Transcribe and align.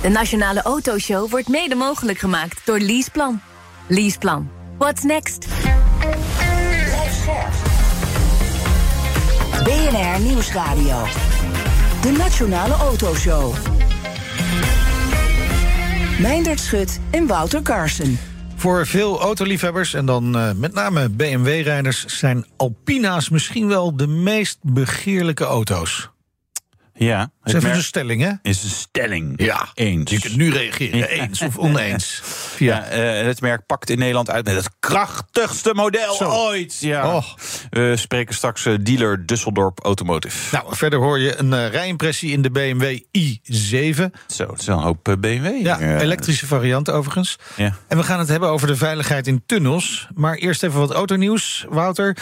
De 0.00 0.08
Nationale 0.08 0.62
Autoshow 0.62 1.30
wordt 1.30 1.48
mede 1.48 1.74
mogelijk 1.74 2.18
gemaakt 2.18 2.66
door 2.66 2.78
Leaseplan. 2.78 3.40
Leaseplan. 3.86 4.50
What's 4.78 5.02
next? 5.02 5.46
BNR 9.64 10.20
Nieuwsradio. 10.20 11.04
De 12.02 12.14
Nationale 12.18 12.74
Autoshow. 12.74 13.54
Meindert 16.20 16.60
Schut 16.60 17.00
en 17.10 17.26
Wouter 17.26 17.62
Carson. 17.62 18.18
Voor 18.56 18.86
veel 18.86 19.20
autoliefhebbers 19.20 19.94
en 19.94 20.06
dan 20.06 20.36
uh, 20.36 20.50
met 20.52 20.74
name 20.74 21.08
BMW-rijders 21.08 22.04
zijn 22.04 22.46
Alpina's 22.56 23.28
misschien 23.28 23.68
wel 23.68 23.96
de 23.96 24.06
meest 24.06 24.58
begeerlijke 24.62 25.44
auto's. 25.44 26.10
Ja, 27.04 27.30
het 27.42 27.54
is 27.54 27.54
even 27.54 27.76
een 27.76 27.82
stelling, 27.82 28.22
hè? 28.22 28.32
Is 28.42 28.62
een 28.62 28.70
stelling. 28.70 29.42
Ja, 29.42 29.68
eens. 29.74 30.10
Je 30.10 30.20
kunt 30.20 30.36
nu 30.36 30.50
reageren, 30.50 31.08
eens 31.08 31.42
of 31.42 31.58
oneens. 31.68 32.22
Ja, 32.58 32.92
uh, 32.92 33.26
het 33.26 33.40
merk 33.40 33.66
pakt 33.66 33.90
in 33.90 33.98
Nederland 33.98 34.30
uit 34.30 34.44
met 34.44 34.54
het 34.54 34.70
krachtigste 34.80 35.74
model 35.74 36.14
Zo. 36.14 36.24
ooit. 36.24 36.76
Ja. 36.80 37.16
Oh. 37.16 37.24
We 37.70 37.96
spreken 37.96 38.34
straks 38.34 38.64
uh, 38.64 38.78
dealer 38.80 39.26
Dusseldorp 39.26 39.84
Automotive. 39.84 40.56
Nou, 40.56 40.76
verder 40.76 40.98
hoor 40.98 41.18
je 41.18 41.38
een 41.38 41.52
uh, 41.52 41.68
rijimpressie 41.68 42.32
in 42.32 42.42
de 42.42 42.50
BMW 42.50 42.98
i7. 43.18 44.10
Zo, 44.26 44.50
het 44.50 44.60
is 44.60 44.66
wel 44.66 44.76
een 44.76 44.82
hoop 44.82 45.16
BMW. 45.20 45.62
Ja, 45.62 45.98
elektrische 46.00 46.46
variant 46.46 46.90
overigens. 46.90 47.36
Ja. 47.56 47.76
En 47.88 47.96
we 47.96 48.02
gaan 48.02 48.18
het 48.18 48.28
hebben 48.28 48.48
over 48.48 48.66
de 48.66 48.76
veiligheid 48.76 49.26
in 49.26 49.42
tunnels. 49.46 50.08
Maar 50.14 50.34
eerst 50.34 50.62
even 50.62 50.78
wat 50.78 50.90
autonieuws, 50.90 51.66
Wouter. 51.68 52.16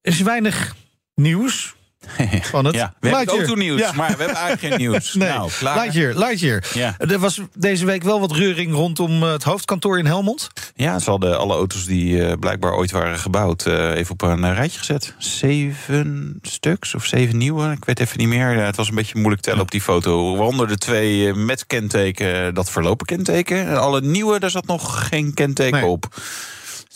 Er 0.00 0.12
is 0.12 0.20
weinig 0.20 0.74
nieuws 1.14 1.74
van 2.42 2.64
het 2.64 2.74
ja, 2.74 2.94
we 3.00 3.08
hebben 3.08 3.28
autonieuws, 3.38 3.80
Ja. 3.80 3.92
maar 3.92 4.10
we 4.10 4.16
hebben 4.16 4.36
eigenlijk 4.36 4.60
geen 4.60 4.78
nieuws. 4.78 5.14
Nee, 5.14 5.28
Nou, 5.28 5.50
klaar. 5.58 5.76
Lightyear, 5.76 6.14
Lightyear. 6.14 6.64
Ja. 6.74 6.94
Er 6.98 7.18
was 7.18 7.40
deze 7.54 7.84
week 7.86 8.02
wel 8.02 8.20
wat 8.20 8.32
reuring 8.32 8.72
rondom 8.72 9.22
eh, 9.22 9.30
het 9.32 9.42
hoofdkantoor 9.42 9.98
in 9.98 10.06
Helmond. 10.06 10.48
Ja, 10.74 10.98
ze 10.98 11.10
hadden 11.10 11.38
alle 11.38 11.54
auto's 11.54 11.84
die 11.84 12.16
uh, 12.16 12.32
blijkbaar 12.40 12.72
ooit 12.74 12.90
waren 12.90 13.18
gebouwd... 13.18 13.66
Uh, 13.66 13.90
even 13.94 14.12
op 14.12 14.22
een 14.22 14.54
rijtje 14.54 14.78
gezet. 14.78 15.14
Zeven 15.18 16.38
stuks 16.42 16.94
of 16.94 17.04
zeven 17.04 17.36
nieuwe, 17.38 17.72
ik 17.72 17.84
weet 17.84 18.00
even 18.00 18.18
niet 18.18 18.28
meer. 18.28 18.48
Het 18.64 18.76
was 18.76 18.88
een 18.88 18.94
beetje 18.94 19.18
moeilijk 19.18 19.42
tellen 19.42 19.60
op 19.60 19.70
die 19.70 19.80
foto. 19.80 20.30
Waaronder 20.36 20.68
de 20.68 20.76
twee 20.78 21.34
met 21.34 21.66
kenteken, 21.66 22.54
dat 22.54 22.70
verlopen 22.70 23.06
kenteken. 23.06 23.66
En 23.66 23.80
alle 23.80 24.00
nieuwe, 24.00 24.38
daar 24.40 24.50
zat 24.50 24.66
nog 24.66 25.08
geen 25.08 25.34
kenteken 25.34 25.80
Nee. 25.80 25.88
op. 25.90 26.14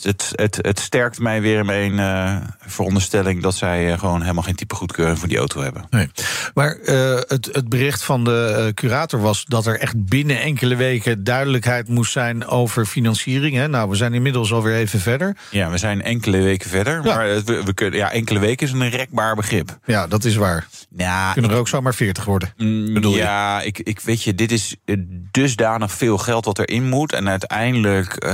Het, 0.03 0.31
het, 0.35 0.59
het 0.61 0.79
sterkt 0.79 1.19
mij 1.19 1.41
weer 1.41 1.59
in 1.59 1.65
mijn 1.65 1.93
uh, 1.93 2.35
veronderstelling... 2.59 3.41
dat 3.41 3.55
zij 3.55 3.91
uh, 3.91 3.99
gewoon 3.99 4.21
helemaal 4.21 4.43
geen 4.43 4.55
type 4.55 4.75
goedkeuring 4.75 5.19
voor 5.19 5.27
die 5.27 5.37
auto 5.37 5.61
hebben. 5.61 5.85
Nee. 5.89 6.09
Maar 6.53 6.77
uh, 6.83 7.19
het, 7.27 7.49
het 7.51 7.69
bericht 7.69 8.03
van 8.03 8.23
de 8.23 8.71
curator 8.75 9.21
was 9.21 9.45
dat 9.45 9.65
er 9.65 9.79
echt 9.79 10.05
binnen 10.05 10.41
enkele 10.41 10.75
weken... 10.75 11.23
duidelijkheid 11.23 11.87
moest 11.87 12.11
zijn 12.11 12.47
over 12.47 12.85
financiering. 12.85 13.55
Hè? 13.55 13.67
Nou, 13.67 13.89
we 13.89 13.95
zijn 13.95 14.13
inmiddels 14.13 14.53
alweer 14.53 14.75
even 14.75 14.99
verder. 14.99 15.37
Ja, 15.49 15.69
we 15.69 15.77
zijn 15.77 16.01
enkele 16.01 16.41
weken 16.41 16.69
verder. 16.69 16.93
Ja. 17.03 17.15
Maar 17.15 17.43
we, 17.43 17.63
we 17.63 17.73
kunnen, 17.73 17.99
ja, 17.99 18.11
enkele 18.11 18.39
weken 18.39 18.67
is 18.67 18.73
een 18.73 18.89
rekbaar 18.89 19.35
begrip. 19.35 19.77
Ja, 19.85 20.07
dat 20.07 20.23
is 20.23 20.35
waar. 20.35 20.67
Ja, 20.95 21.33
Kunnen 21.33 21.51
er 21.51 21.57
ook 21.57 21.67
zomaar 21.67 21.95
40 21.95 22.25
worden. 22.25 22.53
Mm, 22.57 22.93
bedoel 22.93 23.11
je? 23.11 23.17
ja, 23.17 23.61
ik, 23.61 23.79
ik 23.79 23.99
weet 23.99 24.23
je, 24.23 24.35
dit 24.35 24.51
is 24.51 24.75
dusdanig 25.31 25.91
veel 25.91 26.17
geld 26.17 26.45
wat 26.45 26.59
erin 26.59 26.89
moet. 26.89 27.13
En 27.13 27.29
uiteindelijk 27.29 28.25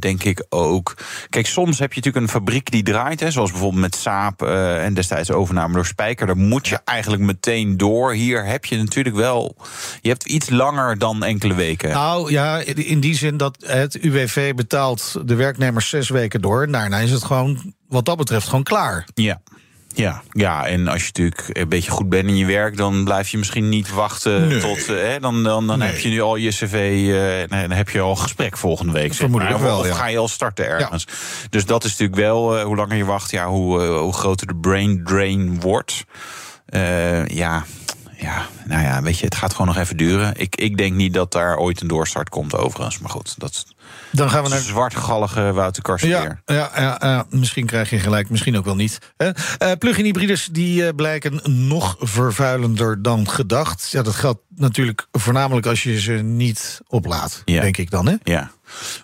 denk 0.00 0.24
ik 0.24 0.44
ook. 0.48 0.94
Kijk, 1.28 1.46
soms 1.46 1.78
heb 1.78 1.92
je 1.92 2.00
natuurlijk 2.00 2.26
een 2.26 2.40
fabriek 2.40 2.70
die 2.70 2.82
draait, 2.82 3.20
hè, 3.20 3.30
zoals 3.30 3.50
bijvoorbeeld 3.50 3.82
met 3.82 3.96
Saab 3.96 4.42
uh, 4.42 4.84
en 4.84 4.94
destijds 4.94 5.30
overname 5.30 5.74
door 5.74 5.86
Spijker. 5.86 6.26
Daar 6.26 6.36
moet 6.36 6.68
je 6.68 6.78
eigenlijk 6.84 7.22
meteen 7.22 7.76
door. 7.76 8.12
Hier 8.12 8.46
heb 8.46 8.64
je 8.64 8.76
natuurlijk 8.76 9.16
wel. 9.16 9.56
Je 10.00 10.08
hebt 10.08 10.26
iets 10.26 10.50
langer 10.50 10.98
dan 10.98 11.24
enkele 11.24 11.54
weken. 11.54 11.90
Nou 11.90 12.30
ja, 12.30 12.58
in 12.74 13.00
die 13.00 13.14
zin 13.14 13.36
dat 13.36 13.56
het 13.66 13.94
UWV 13.94 14.54
betaalt 14.54 15.14
de 15.24 15.34
werknemers 15.34 15.88
zes 15.88 16.08
weken 16.08 16.40
door. 16.40 16.70
Daarna 16.70 16.98
is 16.98 17.10
het 17.10 17.24
gewoon, 17.24 17.74
wat 17.88 18.04
dat 18.04 18.16
betreft, 18.16 18.48
gewoon 18.48 18.62
klaar. 18.62 19.06
Ja. 19.14 19.40
Ja, 19.94 20.22
ja, 20.30 20.66
en 20.66 20.88
als 20.88 21.00
je 21.00 21.06
natuurlijk 21.06 21.48
een 21.58 21.68
beetje 21.68 21.90
goed 21.90 22.08
bent 22.08 22.28
in 22.28 22.36
je 22.36 22.46
werk, 22.46 22.76
dan 22.76 23.04
blijf 23.04 23.28
je 23.28 23.38
misschien 23.38 23.68
niet 23.68 23.90
wachten 23.90 24.48
Nee. 24.48 24.60
tot. 24.60 24.78
Uh, 24.78 24.86
hè, 24.86 25.20
dan 25.20 25.42
dan, 25.42 25.66
dan 25.66 25.78
Nee. 25.78 25.88
heb 25.88 25.98
je 25.98 26.08
nu 26.08 26.20
al 26.20 26.36
je 26.36 26.48
cv. 26.50 26.92
Uh, 27.50 27.58
dan 27.58 27.70
heb 27.70 27.88
je 27.88 28.00
al 28.00 28.16
gesprek 28.16 28.56
volgende 28.58 28.92
week. 28.92 29.14
Zeg 29.14 29.28
maar. 29.28 29.60
wel, 29.62 29.78
Of 29.78 29.86
ja. 29.86 29.94
ga 29.94 30.06
je 30.06 30.18
al 30.18 30.28
starten 30.28 30.66
ergens. 30.68 31.06
Dus 31.50 31.66
dat 31.66 31.84
is 31.84 31.90
natuurlijk 31.90 32.20
wel, 32.20 32.58
uh, 32.58 32.64
hoe 32.64 32.76
langer 32.76 32.96
je 32.96 33.04
wacht, 33.04 33.30
ja, 33.30 33.46
hoe, 33.48 33.82
uh, 33.82 33.98
hoe 33.98 34.12
groter 34.12 34.46
de 34.46 34.56
brain 34.56 35.00
drain 35.04 35.60
wordt. 35.60 36.04
Ja. 37.26 37.64
Ja, 38.16 38.46
nou 38.66 38.82
ja, 38.82 39.02
weet 39.02 39.18
je, 39.18 39.24
het 39.24 39.34
gaat 39.34 39.52
gewoon 39.52 39.66
nog 39.66 39.76
even 39.76 39.96
duren. 39.96 40.32
Ik, 40.36 40.56
ik 40.56 40.76
denk 40.76 40.94
niet 40.94 41.14
dat 41.14 41.32
daar 41.32 41.56
ooit 41.56 41.80
een 41.80 41.88
doorstart 41.88 42.28
komt, 42.28 42.56
overigens. 42.56 42.98
Maar 42.98 43.10
goed, 43.10 43.34
dat 43.38 43.66
Dan 44.12 44.30
gaan 44.30 44.42
we 44.42 44.48
naar. 44.48 44.58
zwartgallige 44.58 45.52
Wouter 45.52 45.82
Karsten 45.82 46.08
Ja, 46.10 46.40
ja, 46.44 46.70
ja, 46.76 46.96
ja, 47.00 47.26
misschien 47.30 47.66
krijg 47.66 47.90
je 47.90 47.98
gelijk, 47.98 48.30
misschien 48.30 48.56
ook 48.56 48.64
wel 48.64 48.74
niet. 48.76 48.98
Eh, 49.16 49.30
plug-in 49.78 50.04
hybrides 50.04 50.48
die 50.52 50.86
eh, 50.86 50.94
blijken 50.96 51.40
nog 51.68 51.96
vervuilender 51.98 53.02
dan 53.02 53.28
gedacht. 53.28 53.88
Ja, 53.90 54.02
dat 54.02 54.14
geldt 54.14 54.40
natuurlijk 54.54 55.06
voornamelijk 55.12 55.66
als 55.66 55.82
je 55.82 56.00
ze 56.00 56.12
niet 56.12 56.80
oplaadt, 56.88 57.42
Ja. 57.44 57.60
denk 57.60 57.76
ik 57.76 57.90
dan. 57.90 58.06
Hè? 58.06 58.14
Ja. 58.22 58.50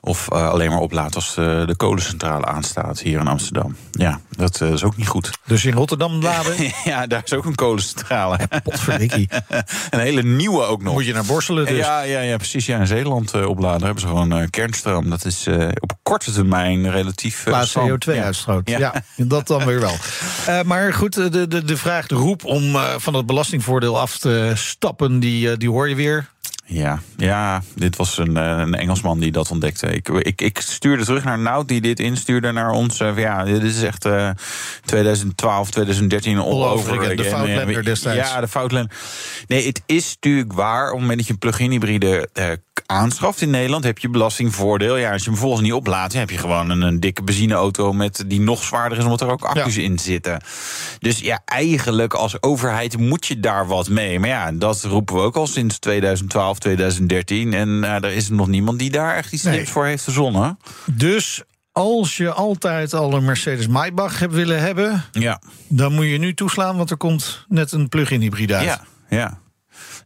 Of 0.01 0.29
uh, 0.33 0.49
alleen 0.49 0.71
maar 0.71 0.81
oplaat 0.81 1.15
als 1.15 1.34
de, 1.34 1.62
de 1.67 1.77
kolencentrale 1.77 2.47
aanstaat 2.47 3.01
hier 3.01 3.21
in 3.21 3.29
Amsterdam. 3.29 3.77
Ja, 3.91 4.21
dat 4.31 4.61
uh, 4.61 4.71
is 4.71 4.84
ook 4.84 4.97
niet 4.97 5.09
goed. 5.09 5.31
Dus 5.47 5.65
in 5.65 5.73
Rotterdam 5.73 6.23
laden, 6.23 6.55
ja, 6.84 7.06
daar 7.06 7.23
is 7.25 7.33
ook 7.33 7.45
een 7.45 7.55
kolencentrale. 7.55 8.39
potverdikkie. 8.62 9.29
een 9.91 10.01
hele 10.01 10.23
nieuwe 10.23 10.62
ook 10.62 10.83
nog. 10.83 10.93
moet 10.93 11.06
je 11.06 11.12
naar 11.12 11.25
Borselen 11.25 11.67
dus. 11.67 11.77
Ja, 11.77 12.03
ja, 12.03 12.21
ja, 12.21 12.37
precies. 12.37 12.67
Ja, 12.67 12.79
in 12.79 12.87
Zeeland 12.87 13.47
opladen 13.47 13.83
hebben 13.83 14.01
ze 14.01 14.06
gewoon 14.06 14.51
kernstroom. 14.51 15.11
Dat 15.11 15.25
is 15.25 15.47
op 15.81 15.93
korte 16.03 16.33
termijn 16.33 16.91
relatief. 16.91 17.45
Plaats 17.45 17.79
CO2-uitstoot. 17.79 18.69
Ja. 18.69 18.79
ja. 18.79 18.93
dat 19.17 19.47
dan 19.47 19.65
weer 19.65 19.81
wel. 19.81 19.97
Maar 20.65 20.95
goed, 20.95 21.15
de, 21.15 21.49
de, 21.49 21.65
de 21.65 21.77
vraag, 21.77 22.06
de 22.06 22.15
roep 22.15 22.45
om 22.45 22.77
van 22.97 23.15
het 23.15 23.27
belastingvoordeel 23.27 24.00
af 24.00 24.19
te 24.19 24.53
stappen, 24.55 25.21
die, 25.21 25.56
die 25.56 25.69
hoor 25.69 25.89
je 25.89 25.95
weer. 25.95 26.29
Ja, 26.71 27.01
ja, 27.17 27.62
dit 27.75 27.97
was 27.97 28.19
een, 28.19 28.37
een 28.37 28.75
Engelsman 28.75 29.19
die 29.19 29.33
dat 29.33 29.51
ontdekte. 29.51 29.87
Ik, 29.87 30.09
ik, 30.09 30.41
ik 30.41 30.61
stuurde 30.61 31.05
terug 31.05 31.25
naar 31.25 31.39
Nout, 31.39 31.69
die 31.69 31.81
dit 31.81 32.01
instuurde 32.01 32.53
naar 32.53 32.71
ons. 32.71 33.01
Uh, 33.01 33.19
ja, 33.19 33.45
dit 33.45 33.62
is 33.62 33.83
echt 33.83 34.06
uh, 34.06 34.31
2012, 34.84 35.71
2013 35.71 36.39
all, 36.39 36.45
All 36.45 36.65
over 36.65 36.99
again. 36.99 37.17
De 37.17 37.25
foutlander 37.25 37.84
destijds. 37.84 38.31
Ja, 38.31 38.41
de 38.41 38.49
foutlander. 38.49 38.97
Nee, 39.47 39.67
het 39.67 39.83
is 39.87 40.15
natuurlijk 40.21 40.53
waar. 40.53 40.87
Op 40.87 40.91
het 40.91 41.01
moment 41.01 41.19
dat 41.19 41.27
je 41.27 41.33
een 41.33 41.39
plug-in 41.39 41.71
hybride 41.71 42.29
uh, 42.34 42.45
aanschaft 42.87 43.41
in 43.41 43.50
Nederland, 43.50 43.85
heb 43.85 43.99
je 43.99 44.09
belastingvoordeel. 44.09 44.97
Ja, 44.97 45.12
als 45.12 45.19
je 45.19 45.25
hem 45.25 45.39
vervolgens 45.39 45.62
niet 45.62 45.73
oplaadt, 45.73 46.12
heb 46.12 46.31
je 46.31 46.39
gewoon 46.39 46.71
een, 46.71 46.83
een 46.83 47.00
dikke 47.00 47.23
benzineauto 47.23 47.93
met 47.93 48.25
die 48.27 48.41
nog 48.41 48.62
zwaarder 48.62 48.99
is, 48.99 49.05
omdat 49.05 49.21
er 49.21 49.31
ook 49.31 49.45
accu's 49.45 49.75
ja. 49.75 49.83
in 49.83 49.99
zitten. 49.99 50.43
Dus 50.99 51.19
ja, 51.19 51.41
eigenlijk 51.45 52.15
als 52.15 52.43
overheid 52.43 52.99
moet 52.99 53.27
je 53.27 53.41
daar 53.41 53.67
wat 53.67 53.89
mee. 53.89 54.21
Maar 54.21 54.29
ja, 54.29 54.53
dat 54.53 54.85
roepen 54.85 55.15
we 55.15 55.21
ook 55.21 55.37
al 55.37 55.47
sinds 55.47 55.79
2012, 55.79 56.58
2013. 56.59 57.55
En 57.55 57.69
uh, 57.69 57.95
er 57.95 58.13
is 58.13 58.29
nog 58.29 58.49
niemand 58.49 58.79
die 58.79 58.91
daar 58.91 59.17
echt 59.17 59.33
iets 59.33 59.43
nee. 59.43 59.69
voor 59.69 59.87
heeft 59.87 60.05
verzonnen. 60.05 60.59
Dus 60.93 61.43
als 61.73 62.17
je 62.17 62.33
altijd 62.33 62.95
al 62.95 63.15
een 63.15 63.25
Mercedes 63.25 63.67
Maybach 63.67 64.19
hebt 64.19 64.33
willen 64.33 64.61
hebben, 64.61 65.05
ja. 65.13 65.41
dan 65.69 65.93
moet 65.93 66.07
je 66.07 66.19
nu 66.19 66.35
toeslaan, 66.35 66.77
want 66.77 66.91
er 66.91 66.97
komt 66.97 67.45
net 67.49 67.73
een 67.73 67.89
plug-in 67.89 68.21
hybride 68.21 68.55
uit. 68.55 68.65
Ja, 68.65 68.85
ja. 69.09 69.39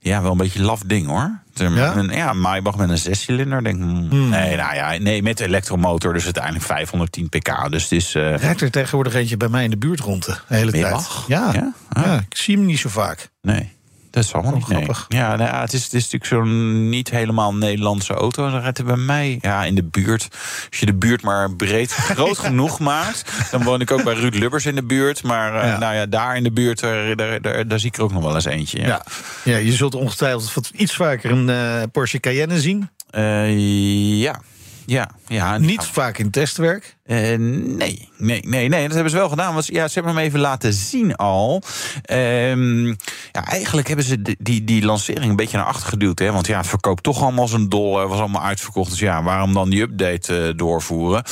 Ja, 0.00 0.22
wel 0.22 0.30
een 0.30 0.36
beetje 0.36 0.62
laf 0.62 0.80
ding 0.80 1.06
hoor. 1.06 1.40
Ja, 1.54 1.96
een, 1.96 2.08
ja 2.08 2.32
Maybach 2.32 2.76
met 2.76 2.88
een 2.88 2.98
zescilinder. 2.98 3.64
Denk, 3.64 3.76
hmm. 3.76 4.08
Hmm. 4.10 4.28
Nee, 4.28 4.56
nou 4.56 4.74
ja, 4.74 4.98
nee, 4.98 5.22
met 5.22 5.40
elektromotor, 5.40 6.12
dus 6.12 6.24
uiteindelijk 6.24 6.64
510 6.64 7.28
pk. 7.28 7.70
Dus 7.70 7.82
het 7.82 7.92
is. 7.92 8.14
Uh... 8.14 8.36
Rijdt 8.36 8.60
er 8.60 8.70
tegenwoordig 8.70 9.14
eentje 9.14 9.36
bij 9.36 9.48
mij 9.48 9.64
in 9.64 9.70
de 9.70 9.76
buurt 9.76 10.00
rond 10.00 10.24
de 10.24 10.36
hele 10.46 10.70
Maybach? 10.70 11.14
tijd. 11.14 11.26
Ja, 11.26 11.52
ja? 11.52 11.72
Ah. 11.88 12.04
ja, 12.04 12.14
ik 12.28 12.36
zie 12.36 12.56
hem 12.56 12.66
niet 12.66 12.78
zo 12.78 12.88
vaak. 12.88 13.30
Nee. 13.40 13.72
Dat 14.12 14.24
is 14.24 14.32
allemaal 14.32 14.52
Oh, 14.52 14.58
niet 14.58 14.68
nee. 14.68 14.76
grappig. 14.84 15.04
Ja, 15.08 15.36
nou 15.36 15.50
ja, 15.50 15.60
het, 15.60 15.72
is, 15.72 15.84
het 15.84 15.92
is 15.94 16.02
natuurlijk 16.10 16.24
zo'n 16.24 16.88
niet 16.88 17.10
helemaal 17.10 17.54
Nederlandse 17.54 18.14
auto. 18.14 18.50
Dan 18.50 18.60
rijdt 18.60 18.76
hij 18.76 18.86
bij 18.86 18.96
mij 18.96 19.38
ja, 19.40 19.64
in 19.64 19.74
de 19.74 19.82
buurt. 19.84 20.28
Als 20.70 20.78
je 20.80 20.86
de 20.86 20.94
buurt 20.94 21.22
maar 21.22 21.50
breed 21.54 21.92
groot 22.14 22.38
genoeg 22.38 22.78
maakt. 22.78 23.32
Dan 23.50 23.62
woon 23.62 23.80
ik 23.80 23.90
ook 23.90 24.04
bij 24.04 24.14
Ruud 24.14 24.34
Lubbers 24.34 24.66
in 24.66 24.74
de 24.74 24.82
buurt. 24.82 25.22
Maar 25.22 25.54
uh, 25.54 25.62
Ja. 25.64 25.78
nou 25.78 25.94
ja, 25.94 26.06
daar 26.06 26.36
in 26.36 26.42
de 26.42 26.50
buurt, 26.52 26.80
daar, 26.80 27.16
daar, 27.16 27.40
daar, 27.40 27.68
daar 27.68 27.78
zie 27.78 27.88
ik 27.88 27.96
er 27.96 28.02
ook 28.02 28.12
nog 28.12 28.22
wel 28.22 28.34
eens 28.34 28.44
eentje. 28.44 28.78
Ja, 28.80 28.86
Ja, 28.86 29.02
ja 29.44 29.56
je 29.56 29.72
zult 29.72 29.94
ongetwijfeld 29.94 30.54
wat 30.54 30.70
iets 30.74 30.94
vaker 30.94 31.30
een 31.30 31.48
eh, 31.48 31.82
Porsche 31.92 32.20
Cayenne 32.20 32.60
zien. 32.60 32.88
Eh, 33.10 34.18
ja. 34.20 34.40
Ja, 34.86 35.10
ja. 35.26 35.58
Niet 35.58 35.76
nou, 35.76 35.88
vaak 35.92 36.18
in 36.18 36.30
testwerk. 36.30 36.96
eh, 37.04 37.16
nee, 37.38 38.08
nee, 38.18 38.42
nee, 38.46 38.68
nee, 38.68 38.82
dat 38.82 38.92
hebben 38.92 39.10
ze 39.10 39.16
wel 39.16 39.28
gedaan. 39.28 39.52
Want, 39.54 39.66
ja, 39.66 39.88
ze 39.88 39.94
hebben 39.94 40.14
hem 40.14 40.24
even 40.24 40.40
laten 40.40 40.72
zien 40.72 41.16
al. 41.16 41.62
Ehm, 42.02 42.86
ja, 43.32 43.44
eigenlijk 43.44 43.86
hebben 43.86 44.04
ze 44.06 44.22
die, 44.22 44.36
die, 44.38 44.64
die 44.64 44.84
lancering 44.84 45.30
een 45.30 45.36
beetje 45.36 45.56
naar 45.56 45.66
achter 45.66 45.88
geduwd. 45.88 46.18
Hè? 46.18 46.32
Want 46.32 46.46
ja, 46.46 46.56
het 46.58 46.66
verkoopt 46.66 47.02
toch 47.02 47.22
allemaal 47.22 47.48
zijn 47.48 47.68
dol. 47.68 48.08
was 48.08 48.18
allemaal 48.18 48.42
uitverkocht. 48.42 48.90
Dus 48.90 48.98
ja, 48.98 49.22
waarom 49.22 49.52
dan 49.52 49.70
die 49.70 49.82
update 49.82 50.46
eh, 50.48 50.56
doorvoeren? 50.56 51.22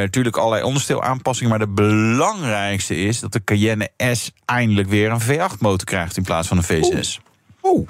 Natuurlijk 0.00 0.36
allerlei 0.36 0.62
ondersteelaanpassingen. 0.62 1.50
Maar 1.50 1.66
de 1.66 1.72
belangrijkste 1.72 2.96
is 2.96 3.20
dat 3.20 3.32
de 3.32 3.44
Cayenne 3.44 3.88
S 4.12 4.30
eindelijk 4.44 4.88
weer 4.88 5.10
een 5.10 5.22
V8-motor 5.22 5.84
krijgt 5.84 6.16
in 6.16 6.22
plaats 6.22 6.48
van 6.48 6.56
een 6.56 6.64
V6. 6.64 7.22
Oeh. 7.62 7.88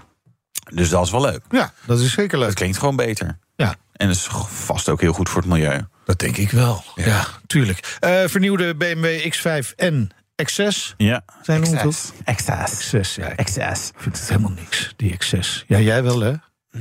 dus 0.74 0.88
dat 0.88 1.04
is 1.04 1.10
wel 1.10 1.20
leuk. 1.20 1.40
Ja, 1.50 1.72
dat 1.86 1.98
is 2.00 2.12
zeker 2.12 2.38
Het 2.38 2.46
leuk. 2.46 2.54
klinkt 2.54 2.78
gewoon 2.78 2.96
beter. 2.96 3.38
Ja, 3.66 3.74
En 3.92 4.06
dat 4.06 4.16
is 4.16 4.28
vast 4.48 4.88
ook 4.88 5.00
heel 5.00 5.12
goed 5.12 5.28
voor 5.28 5.40
het 5.42 5.50
milieu. 5.50 5.80
dat 6.04 6.18
denk 6.18 6.36
ik 6.36 6.50
wel. 6.50 6.84
Ja, 6.94 7.04
Ja. 7.06 7.26
tuurlijk. 7.46 7.96
Eh, 8.00 8.22
vernieuwde 8.26 8.74
BMW 8.74 9.26
X5 9.34 9.72
en 9.76 10.10
X6. 10.42 10.94
Ja. 10.96 11.24
Zijn 11.42 11.62
Excess. 11.64 12.12
Excess. 12.24 12.94
X6, 12.94 13.14
ja. 13.22 13.28
Ik 13.28 13.38
Excess. 13.38 13.90
vind 13.96 14.18
het 14.18 14.28
helemaal 14.28 14.50
niks, 14.50 14.92
die 14.96 15.16
X6. 15.16 15.64
Ja, 15.66 15.78
jij 15.78 16.02
wel, 16.02 16.20
hè? 16.20 16.32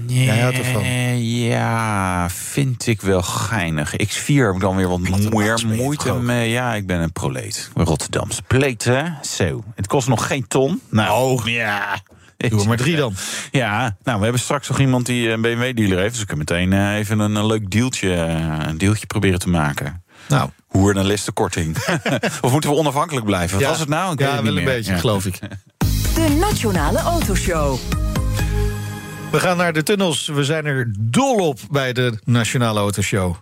Jij 0.07 0.39
houdt 0.39 0.57
ervan. 0.57 0.83
Ja, 1.23 2.29
vind 2.29 2.87
ik 2.87 3.01
wel 3.01 3.21
geinig. 3.21 3.91
X4 3.93 4.25
heb 4.45 4.53
ik 4.53 4.59
dan 4.59 4.75
weer 4.75 4.87
wat 4.87 4.99
meer 4.99 5.65
moeite 5.67 6.13
mee. 6.13 6.49
Ja, 6.49 6.73
ik 6.75 6.87
ben 6.87 6.99
een 6.99 7.11
proleet. 7.11 7.69
Een 7.73 7.85
Rotterdamse 7.85 8.41
pleet, 8.41 8.83
hè? 8.83 9.03
Zo. 9.21 9.63
Het 9.75 9.87
kost 9.87 10.07
nog 10.07 10.27
geen 10.27 10.47
ton. 10.47 10.81
Nou, 10.89 11.51
ja. 11.51 11.99
Doe 12.49 12.61
er 12.61 12.67
maar 12.67 12.77
drie 12.77 12.95
dan. 12.95 13.13
Ja, 13.51 13.95
nou, 14.03 14.17
we 14.17 14.23
hebben 14.23 14.41
straks 14.41 14.67
nog 14.67 14.79
iemand 14.79 15.05
die 15.05 15.29
een 15.29 15.41
BMW-dealer 15.41 15.97
heeft. 15.99 16.11
Dus 16.13 16.21
ik 16.21 16.27
kan 16.27 16.37
meteen 16.37 16.73
eh, 16.73 16.95
even 16.95 17.19
een, 17.19 17.35
een 17.35 17.45
leuk 17.45 17.69
deeltje, 17.71 18.13
eh, 18.13 18.57
een 18.67 18.77
deeltje 18.77 19.05
proberen 19.05 19.39
te 19.39 19.49
maken. 19.49 20.03
Nou, 20.27 20.49
Hoe 20.67 20.95
een 20.95 21.05
listenkorting. 21.05 21.77
of 22.41 22.51
moeten 22.51 22.69
we 22.69 22.75
onafhankelijk 22.75 23.25
blijven? 23.25 23.51
Wat 23.53 23.61
ja. 23.61 23.69
was 23.69 23.79
het 23.79 23.89
nou? 23.89 24.13
Ik 24.13 24.19
ja, 24.19 24.35
wel 24.35 24.47
een 24.47 24.53
meer. 24.53 24.63
beetje, 24.63 24.91
Ja. 24.91 24.97
geloof 24.97 25.25
ik. 25.25 25.39
De 26.15 26.37
Nationale 26.39 26.99
Autoshow. 26.99 27.77
We 29.31 29.39
gaan 29.39 29.57
naar 29.57 29.73
de 29.73 29.83
tunnels. 29.83 30.27
We 30.27 30.43
zijn 30.43 30.65
er 30.65 30.93
dol 30.99 31.35
op 31.47 31.59
bij 31.69 31.93
de 31.93 32.19
Nationale 32.23 32.79
Autoshow. 32.79 33.35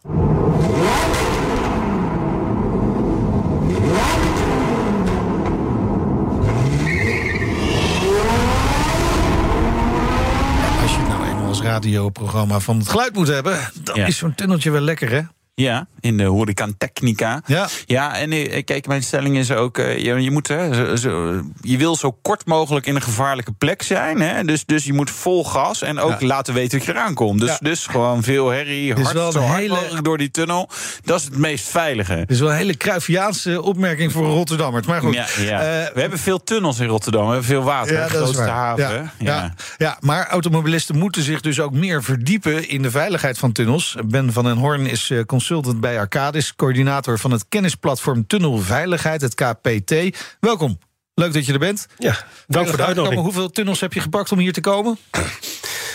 Ja, 10.60 10.81
Als 10.81 10.92
je 10.96 11.01
nou 11.08 11.28
eenmaal 11.30 11.48
als 11.48 11.62
radioprogramma 11.83 12.59
van 12.59 12.77
het 12.77 12.89
geluid 12.89 13.13
moet 13.13 13.27
hebben... 13.27 13.59
dan 13.83 13.95
Ja. 13.95 14.05
is 14.05 14.17
zo'n 14.17 14.35
tunneltje 14.35 14.71
wel 14.71 14.81
lekker, 14.81 15.09
hè? 15.09 15.21
Ja, 15.59 15.88
in 16.00 16.17
de 16.17 16.23
horeca 16.23 16.67
technica. 16.77 17.41
Ja. 17.45 17.67
Ja, 17.85 18.15
en 18.17 18.31
eh, 18.31 18.63
kijk, 18.63 18.88
mijn 18.88 19.03
stelling 19.03 19.38
is 19.38 19.51
ook... 19.51 19.77
eh, 19.77 19.97
je, 19.97 20.13
je, 20.21 20.31
moet, 20.31 20.47
hè, 20.47 20.73
zo, 20.73 20.95
zo- 20.95 21.41
je 21.61 21.77
wil 21.77 21.95
zo 21.95 22.11
kort 22.21 22.45
mogelijk 22.45 22.85
in 22.85 22.95
een 22.95 23.01
gevaarlijke 23.01 23.51
plek 23.51 23.81
zijn. 23.81 24.21
Hè? 24.21 24.44
Dus, 24.44 24.65
dus 24.65 24.83
je 24.83 24.94
moet 24.94 25.09
vol 25.09 25.45
gas 25.45 25.81
en 25.81 26.00
ook 26.00 26.19
Ja. 26.19 26.27
laten 26.27 26.53
weten 26.53 26.77
dat 26.77 26.88
je 26.88 26.94
eraan 26.94 27.13
komt. 27.13 27.39
Dus, 27.39 27.50
Ja. 27.50 27.57
dus 27.61 27.88
gewoon 27.88 28.23
veel 28.23 28.50
herrie, 28.50 28.94
is 28.94 29.01
hard, 29.01 29.13
wel 29.13 29.31
zo 29.31 29.39
een 29.39 29.45
hard 29.47 29.59
hele- 29.59 29.73
mogelijk 29.73 30.03
door 30.03 30.17
die 30.17 30.31
tunnel. 30.31 30.69
Dat 31.03 31.19
is 31.19 31.25
het 31.25 31.38
meest 31.38 31.67
veilige. 31.67 32.15
Dit 32.15 32.29
is 32.31 32.39
wel 32.39 32.50
een 32.50 32.55
hele 32.55 32.77
Cruyffiaanse 32.77 33.62
opmerking 33.62 34.12
voor 34.12 34.25
een 34.25 34.31
Rotterdammer. 34.33 34.83
Maar 34.88 35.01
goed. 35.01 35.13
Ja, 35.13 35.25
ja. 35.39 35.59
Eh, 35.59 35.94
we 35.94 36.01
hebben 36.01 36.19
veel 36.19 36.44
tunnels 36.44 36.79
in 36.79 36.88
Rotterdam. 36.88 37.21
We 37.25 37.27
hebben 37.27 37.47
veel 37.50 37.63
water. 37.63 37.94
Ja, 37.94 38.05
is 38.05 38.12
grootste 38.12 38.41
haven. 38.41 39.12
Ja, 39.19 39.53
ja. 39.77 39.97
Maar 40.00 40.27
automobilisten 40.27 40.97
moeten 40.97 41.21
zich 41.21 41.41
dus 41.41 41.59
ook 41.59 41.73
meer 41.73 42.03
verdiepen 42.03 42.69
in 42.69 42.81
de 42.81 42.91
veiligheid 42.91 43.38
van 43.38 43.51
tunnels. 43.51 43.95
Ben 44.05 44.33
van 44.33 44.44
den 44.44 44.57
Hoorn 44.57 44.85
is 44.85 45.09
eh, 45.09 45.19
consultant 45.50 45.81
bij 45.81 46.00
Arcadis, 46.00 46.56
coördinator 46.56 47.19
van 47.19 47.31
het 47.31 47.46
kennisplatform 47.50 48.28
Tunnelveiligheid, 48.28 49.22
het 49.22 49.36
KPT. 49.36 49.94
Welkom. 50.40 50.80
Leuk 51.13 51.34
dat 51.34 51.46
je 51.46 51.54
er 51.54 51.60
bent. 51.60 51.88
Ja, 51.98 52.18
dank 52.48 52.68
voor 52.68 52.78
de 52.78 52.84
uitnodiging. 52.84 53.22
Hoeveel 53.22 53.50
tunnels 53.50 53.80
heb 53.80 53.94
je 53.94 54.00
gepakt 54.00 54.31
om 54.31 54.40
hier 54.40 54.54
te 54.54 54.62
komen? 54.62 54.98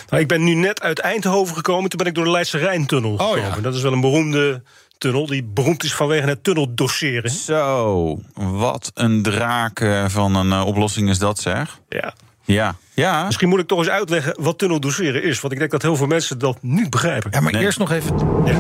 Nou, 0.09 0.23
ik 0.23 0.29
ben 0.29 0.45
nu 0.45 0.55
net 0.55 0.81
uit 0.81 0.99
Eindhoven 0.99 1.55
gekomen. 1.55 1.91
Toen 1.91 1.99
ben 1.99 2.07
ik 2.07 2.15
door 2.15 2.25
de 2.25 2.31
Leidse 2.31 2.59
Rijntunnel 2.59 3.13
Oh, 3.13 3.19
gekomen. 3.19 3.43
ja. 3.43 3.61
Dat 3.61 3.75
is 3.75 3.83
wel 3.83 3.93
een 3.93 4.01
beroemde 4.01 4.63
tunnel. 4.99 5.27
Die 5.27 5.45
beroemd 5.45 5.85
is 5.85 5.95
vanwege 5.95 6.29
het 6.29 6.45
tunneldoseren. 6.45 7.31
Zo, 7.31 8.19
wat 8.35 8.91
een 8.95 9.23
draak 9.23 9.81
eh, 9.81 10.05
van 10.09 10.35
een 10.35 10.53
eh, 10.53 10.67
oplossing 10.67 11.09
is 11.09 11.19
dat, 11.19 11.39
zeg. 11.39 11.79
Ja. 11.89 12.15
Ja, 12.45 12.75
ja. 12.95 13.25
Misschien 13.25 13.49
moet 13.49 13.61
ik 13.61 13.67
toch 13.67 13.79
eens 13.79 13.89
uitleggen 13.89 14.37
wat 14.41 14.59
tunneldoseren 14.59 15.23
is. 15.23 15.41
Want 15.41 15.53
ik 15.53 15.59
denk 15.59 15.71
dat 15.71 15.83
heel 15.83 15.97
veel 15.97 16.07
mensen 16.07 16.39
dat 16.39 16.59
niet 16.61 16.91
begrijpen. 16.91 17.31
Ja, 17.35 17.41
maar 17.41 17.53
Nee. 17.53 17.63
eerst 17.63 17.79
nog 17.79 17.91
even. 17.93 18.17
Ja. 18.45 18.53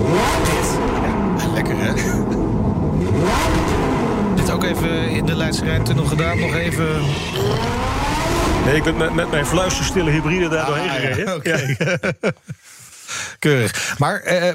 Ja, 1.39 1.53
lekker 1.53 1.75
hè? 1.79 1.93
Dit 4.35 4.51
ook 4.51 4.65
even 4.65 5.09
in 5.09 5.27
de 5.27 5.35
Leidse 5.37 5.65
Rijntunnel 5.65 6.05
gedaan. 6.05 6.39
Nog 6.41 6.55
even. 6.55 6.87
Nee, 8.65 8.77
ik 8.77 8.83
ben 8.83 8.97
met, 8.97 9.15
met 9.15 9.31
mijn 9.31 9.47
fluisterstille 9.47 10.11
hybride 10.11 10.49
daar 10.49 10.67
doorheen 10.67 10.89
Ah, 10.91 10.95
ja, 10.95 11.01
gereden. 11.01 11.35
oké. 11.35 11.77
Keurig. 13.39 13.95
Maar 13.99 14.21
eh, 14.21 14.49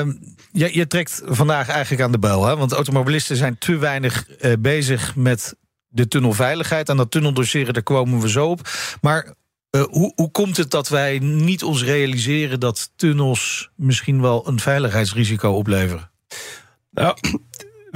eh, 0.00 0.06
je, 0.52 0.74
je 0.76 0.86
trekt 0.86 1.22
vandaag 1.24 1.68
eigenlijk 1.68 2.02
aan 2.02 2.12
de 2.12 2.18
bel. 2.18 2.46
Hè? 2.46 2.56
Want 2.56 2.72
automobilisten 2.72 3.36
zijn 3.36 3.58
te 3.58 3.76
weinig 3.76 4.26
eh, 4.40 4.52
bezig 4.58 5.16
met 5.16 5.54
de 5.96 6.08
tunnelveiligheid. 6.08 6.90
Aan 6.90 6.96
dat 6.96 7.10
tunneldoseren, 7.10 7.74
daar 7.74 7.82
komen 7.82 8.20
we 8.20 8.28
zo 8.28 8.48
op. 8.48 8.68
Maar 9.00 9.34
eh, 9.70 9.82
hoe, 9.82 10.12
hoe 10.14 10.30
komt 10.30 10.56
het 10.56 10.70
dat 10.70 10.88
wij 10.88 11.18
niet 11.18 11.62
ons 11.62 11.82
realiseren... 11.82 12.60
dat 12.60 12.92
tunnels 12.96 13.70
misschien 13.74 14.20
wel 14.20 14.48
een 14.48 14.60
veiligheidsrisico 14.60 15.50
opleveren? 15.50 16.10
Nou, 16.90 17.16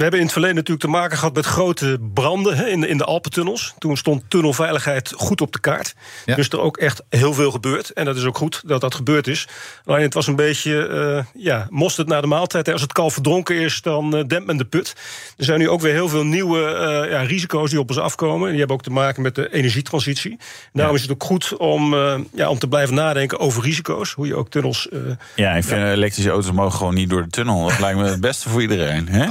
we 0.01 0.07
hebben 0.07 0.19
in 0.19 0.25
het 0.25 0.35
verleden 0.35 0.55
natuurlijk 0.65 0.85
te 0.85 0.91
maken 0.99 1.17
gehad 1.17 1.33
met 1.35 1.45
grote 1.45 1.99
branden 2.13 2.57
hè, 2.57 2.67
in, 2.67 2.81
de, 2.81 2.87
in 2.87 2.97
de 2.97 3.03
Alpentunnels. 3.03 3.73
Toen 3.77 3.97
stond 3.97 4.23
tunnelveiligheid 4.27 5.13
goed 5.17 5.41
op 5.41 5.51
de 5.51 5.59
kaart. 5.59 5.93
Ja. 6.25 6.35
Dus 6.35 6.49
er 6.49 6.59
ook 6.59 6.77
echt 6.77 7.03
heel 7.09 7.33
veel 7.33 7.51
gebeurd. 7.51 7.89
En 7.89 8.05
dat 8.05 8.15
is 8.15 8.23
ook 8.23 8.37
goed 8.37 8.61
dat 8.65 8.81
dat 8.81 8.95
gebeurd 8.95 9.27
is. 9.27 9.47
Alleen 9.85 10.01
het 10.01 10.13
was 10.13 10.27
een 10.27 10.35
beetje, 10.35 10.87
eh 10.87 11.43
ja, 11.43 11.67
moest 11.69 11.97
het 11.97 12.07
na 12.07 12.21
de 12.21 12.27
maaltijd. 12.27 12.65
hè. 12.65 12.71
Als 12.71 12.81
het 12.81 12.93
kalf 12.93 13.13
verdronken 13.13 13.55
is, 13.55 13.81
dan 13.81 14.15
eh, 14.15 14.23
dempt 14.27 14.45
men 14.45 14.57
de 14.57 14.65
put. 14.65 14.95
Er 15.37 15.45
zijn 15.45 15.59
nu 15.59 15.69
ook 15.69 15.81
weer 15.81 15.93
heel 15.93 16.09
veel 16.09 16.23
nieuwe 16.25 16.63
eh, 16.65 17.11
ja, 17.11 17.21
risico's 17.21 17.69
die 17.69 17.79
op 17.79 17.89
ons 17.89 17.99
afkomen. 17.99 18.49
Die 18.49 18.57
hebben 18.59 18.75
ook 18.75 18.83
te 18.83 18.91
maken 18.91 19.21
met 19.21 19.35
de 19.35 19.53
energietransitie. 19.53 20.37
Daarom 20.73 20.95
is 20.95 21.01
het 21.01 21.11
ook 21.11 21.23
goed 21.23 21.57
om, 21.57 21.93
eh, 21.93 22.19
ja, 22.33 22.49
om 22.49 22.59
te 22.59 22.67
blijven 22.67 22.95
nadenken 22.95 23.39
over 23.39 23.63
risico's. 23.63 24.11
Hoe 24.13 24.27
je 24.27 24.35
ook 24.35 24.49
tunnels... 24.49 24.89
eh, 24.89 24.99
Ja, 25.35 25.51
ik 25.51 25.63
vind 25.63 25.83
elektrische 25.83 26.29
auto's 26.31 26.51
mogen 26.51 26.77
gewoon 26.77 26.93
niet 26.93 27.09
door 27.09 27.21
de 27.23 27.29
tunnel. 27.29 27.67
Dat 27.67 27.79
lijkt 27.79 27.99
me 27.99 28.05
het 28.05 28.21
beste 28.21 28.49
voor 28.49 28.61
iedereen. 28.61 29.07
Hè? 29.07 29.25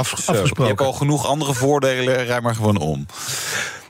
Afgesproken. 0.60 0.64
Je 0.64 0.66
hebt 0.66 0.80
al 0.80 0.92
genoeg 0.92 1.26
andere 1.26 1.54
voordelen, 1.54 2.24
rij 2.24 2.40
maar 2.40 2.54
gewoon 2.54 2.76
om. 2.78 3.06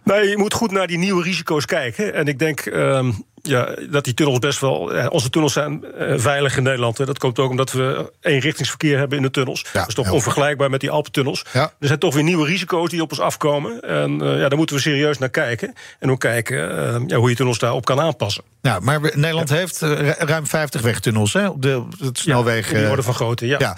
Nee, 0.05 0.29
je 0.29 0.37
moet 0.39 0.55
goed 0.55 0.71
naar 0.71 0.87
die 0.87 0.99
nieuwe 0.99 1.23
risico's 1.23 1.65
kijken. 1.65 2.15
En 2.15 2.27
ik 2.27 2.39
denk 2.39 2.61
ehm, 2.61 3.11
ja, 3.43 3.69
dat 3.91 4.05
die 4.05 4.15
tunnels 4.15 4.39
best 4.39 4.61
wel. 4.61 4.93
eh, 4.93 5.07
onze 5.11 5.31
tunnels 5.31 5.53
zijn 5.53 5.85
eh, 5.85 6.15
veilig 6.17 6.57
in 6.57 6.63
Nederland. 6.63 6.99
Hè. 6.99 7.05
Dat 7.07 7.19
komt 7.19 7.39
ook 7.39 7.51
omdat 7.51 7.73
we 7.73 8.13
eenrichtingsverkeer 8.21 8.99
hebben 8.99 9.17
in 9.17 9.23
de 9.25 9.31
tunnels. 9.31 9.65
dat 9.73 9.89
is 9.89 9.95
toch 9.95 10.11
onvergelijkbaar 10.11 10.71
met 10.71 10.81
die 10.81 10.91
Alpentunnels. 10.91 11.45
Ja. 11.53 11.73
Er 11.81 11.87
zijn 11.87 11.99
toch 11.99 12.15
weer 12.15 12.23
nieuwe 12.23 12.47
risico's 12.47 12.91
die 12.91 13.03
op 13.03 13.11
ons 13.11 13.21
afkomen. 13.21 13.81
En 13.81 14.21
eh, 14.23 14.39
ja, 14.41 14.49
daar 14.49 14.59
moeten 14.59 14.77
we 14.77 14.83
serieus 14.83 15.19
naar 15.19 15.29
kijken. 15.31 15.75
En 15.99 16.11
ook 16.11 16.21
kijken 16.21 16.79
eh, 16.95 17.01
ja, 17.07 17.17
hoe 17.17 17.31
je 17.31 17.37
tunnels 17.37 17.59
daarop 17.59 17.85
kan 17.85 18.01
aanpassen. 18.01 18.43
Nou, 18.63 18.83
maar 18.83 19.01
we- 19.01 19.13
Nederland 19.15 19.49
heeft 19.51 19.81
ru- 19.81 20.15
ruim 20.19 20.47
50 20.47 20.81
wegtunnels 20.81 21.33
hè, 21.33 21.49
op 21.49 21.63
de, 21.63 21.77
op 21.79 21.95
het 21.99 22.19
snelweg. 22.19 22.71
Ja, 22.71 22.75
in 22.77 22.81
die 22.83 22.91
orde 22.91 23.03
van 23.03 23.15
grootte, 23.15 23.47
ja. 23.47 23.59
ja. 23.59 23.77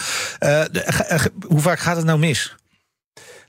De- 0.69 1.31
hoe 1.47 1.61
vaak 1.61 1.79
gaat 1.79 1.97
het 1.97 2.05
nou 2.05 2.19
mis? 2.19 2.55